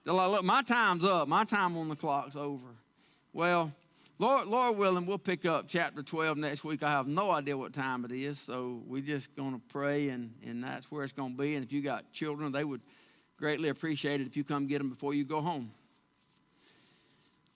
They're 0.05 0.13
like, 0.13 0.31
look, 0.31 0.45
my 0.45 0.63
time's 0.63 1.05
up. 1.05 1.29
My 1.29 1.45
time 1.45 1.77
on 1.77 1.89
the 1.89 1.97
clock's 1.97 2.37
over. 2.37 2.67
Well, 3.33 3.73
Lord, 4.19 4.47
Lord 4.47 4.77
willing, 4.77 5.07
we'll 5.07 5.19
pick 5.19 5.47
up 5.47 5.65
chapter 5.67 6.03
12 6.03 6.37
next 6.37 6.63
week. 6.63 6.83
I 6.83 6.91
have 6.91 7.09
no 7.09 7.31
idea 7.31 7.57
what 7.57 7.73
time 7.73 8.05
it 8.05 8.13
is, 8.13 8.39
so 8.39 8.83
we're 8.87 9.03
just 9.03 9.35
going 9.35 9.55
to 9.55 9.61
pray, 9.71 10.11
and, 10.11 10.33
and 10.47 10.63
that's 10.63 10.91
where 10.91 11.03
it's 11.03 11.13
going 11.13 11.33
to 11.33 11.43
be. 11.43 11.57
And 11.57 11.65
if 11.65 11.73
you 11.73 11.81
got 11.81 12.13
children, 12.13 12.53
they 12.53 12.65
would 12.65 12.83
greatly 13.39 13.71
appreciate 13.71 14.21
it 14.21 14.27
if 14.27 14.37
you 14.37 14.45
come 14.45 14.67
get 14.67 14.79
them 14.79 14.91
before 14.91 15.15
you 15.15 15.25
go 15.25 15.41
home. 15.41 15.73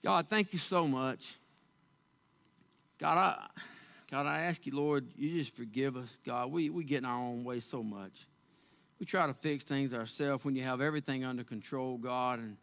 God, 0.03 0.27
thank 0.29 0.51
you 0.51 0.59
so 0.59 0.87
much. 0.87 1.37
God, 2.99 3.17
I, 3.17 3.47
God, 4.11 4.25
I 4.25 4.41
ask 4.41 4.65
you, 4.65 4.75
Lord, 4.75 5.07
you 5.17 5.37
just 5.37 5.55
forgive 5.55 5.95
us. 5.95 6.19
God, 6.25 6.51
we, 6.51 6.69
we 6.69 6.83
get 6.83 6.99
in 6.99 7.05
our 7.05 7.19
own 7.19 7.45
way 7.45 7.61
so 7.61 7.81
much. 7.81 8.27
We 8.99 9.05
try 9.05 9.25
to 9.25 9.33
fix 9.33 9.63
things 9.63 9.93
ourselves 9.93 10.43
when 10.43 10.57
you 10.57 10.63
have 10.63 10.81
everything 10.81 11.23
under 11.23 11.45
control, 11.45 11.97
God. 11.97 12.39
And 12.39 12.57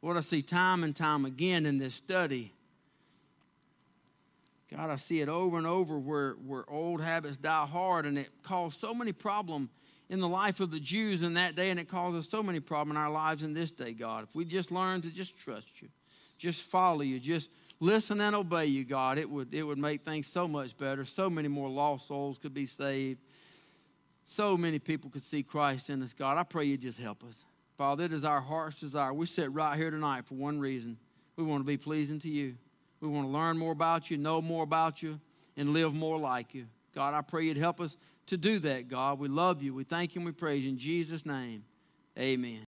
Lord, 0.00 0.16
I 0.16 0.20
see 0.20 0.40
time 0.40 0.82
and 0.82 0.96
time 0.96 1.26
again 1.26 1.66
in 1.66 1.78
this 1.78 1.92
study. 1.92 2.52
God, 4.74 4.88
I 4.88 4.96
see 4.96 5.20
it 5.20 5.28
over 5.28 5.58
and 5.58 5.66
over 5.66 5.98
where, 5.98 6.32
where 6.46 6.64
old 6.70 7.02
habits 7.02 7.36
die 7.36 7.66
hard, 7.66 8.06
and 8.06 8.16
it 8.16 8.30
caused 8.42 8.80
so 8.80 8.94
many 8.94 9.12
problems 9.12 9.68
in 10.08 10.20
the 10.20 10.28
life 10.28 10.60
of 10.60 10.70
the 10.70 10.80
Jews 10.80 11.22
in 11.22 11.34
that 11.34 11.54
day, 11.54 11.68
and 11.68 11.78
it 11.78 11.88
causes 11.88 12.26
so 12.30 12.42
many 12.42 12.60
problems 12.60 12.96
in 12.96 13.02
our 13.02 13.10
lives 13.10 13.42
in 13.42 13.52
this 13.52 13.70
day, 13.70 13.92
God. 13.92 14.24
If 14.24 14.34
we 14.34 14.46
just 14.46 14.72
learn 14.72 15.02
to 15.02 15.10
just 15.10 15.38
trust 15.38 15.82
you, 15.82 15.88
just 16.38 16.62
follow 16.62 17.02
you, 17.02 17.20
just 17.20 17.50
listen 17.82 18.20
and 18.20 18.34
obey 18.34 18.66
you, 18.66 18.84
God, 18.84 19.18
it 19.18 19.28
would, 19.28 19.54
it 19.54 19.62
would 19.62 19.78
make 19.78 20.02
things 20.02 20.26
so 20.26 20.48
much 20.48 20.76
better. 20.76 21.04
So 21.04 21.28
many 21.28 21.48
more 21.48 21.68
lost 21.68 22.08
souls 22.08 22.38
could 22.38 22.54
be 22.54 22.66
saved 22.66 23.18
so 24.24 24.56
many 24.56 24.78
people 24.78 25.10
could 25.10 25.22
see 25.22 25.42
Christ 25.42 25.90
in 25.90 26.02
us, 26.02 26.12
God. 26.12 26.38
I 26.38 26.42
pray 26.42 26.64
you 26.64 26.76
just 26.76 26.98
help 26.98 27.24
us. 27.24 27.44
Father, 27.76 28.04
it 28.04 28.12
is 28.12 28.24
our 28.24 28.40
heart's 28.40 28.80
desire. 28.80 29.12
We 29.12 29.26
sit 29.26 29.52
right 29.52 29.76
here 29.76 29.90
tonight 29.90 30.26
for 30.26 30.34
one 30.34 30.60
reason. 30.60 30.96
We 31.36 31.44
want 31.44 31.60
to 31.60 31.66
be 31.66 31.76
pleasing 31.76 32.18
to 32.20 32.28
you. 32.28 32.54
We 33.00 33.08
want 33.08 33.26
to 33.26 33.30
learn 33.32 33.58
more 33.58 33.72
about 33.72 34.10
you, 34.10 34.18
know 34.18 34.40
more 34.40 34.62
about 34.62 35.02
you, 35.02 35.18
and 35.56 35.72
live 35.72 35.92
more 35.92 36.18
like 36.18 36.54
you. 36.54 36.66
God, 36.94 37.14
I 37.14 37.22
pray 37.22 37.44
you'd 37.46 37.56
help 37.56 37.80
us 37.80 37.96
to 38.26 38.36
do 38.36 38.58
that, 38.60 38.88
God. 38.88 39.18
We 39.18 39.28
love 39.28 39.62
you. 39.62 39.74
We 39.74 39.84
thank 39.84 40.14
you 40.14 40.20
and 40.20 40.26
we 40.26 40.32
praise 40.32 40.62
you. 40.62 40.70
In 40.70 40.78
Jesus' 40.78 41.26
name, 41.26 41.64
amen. 42.18 42.60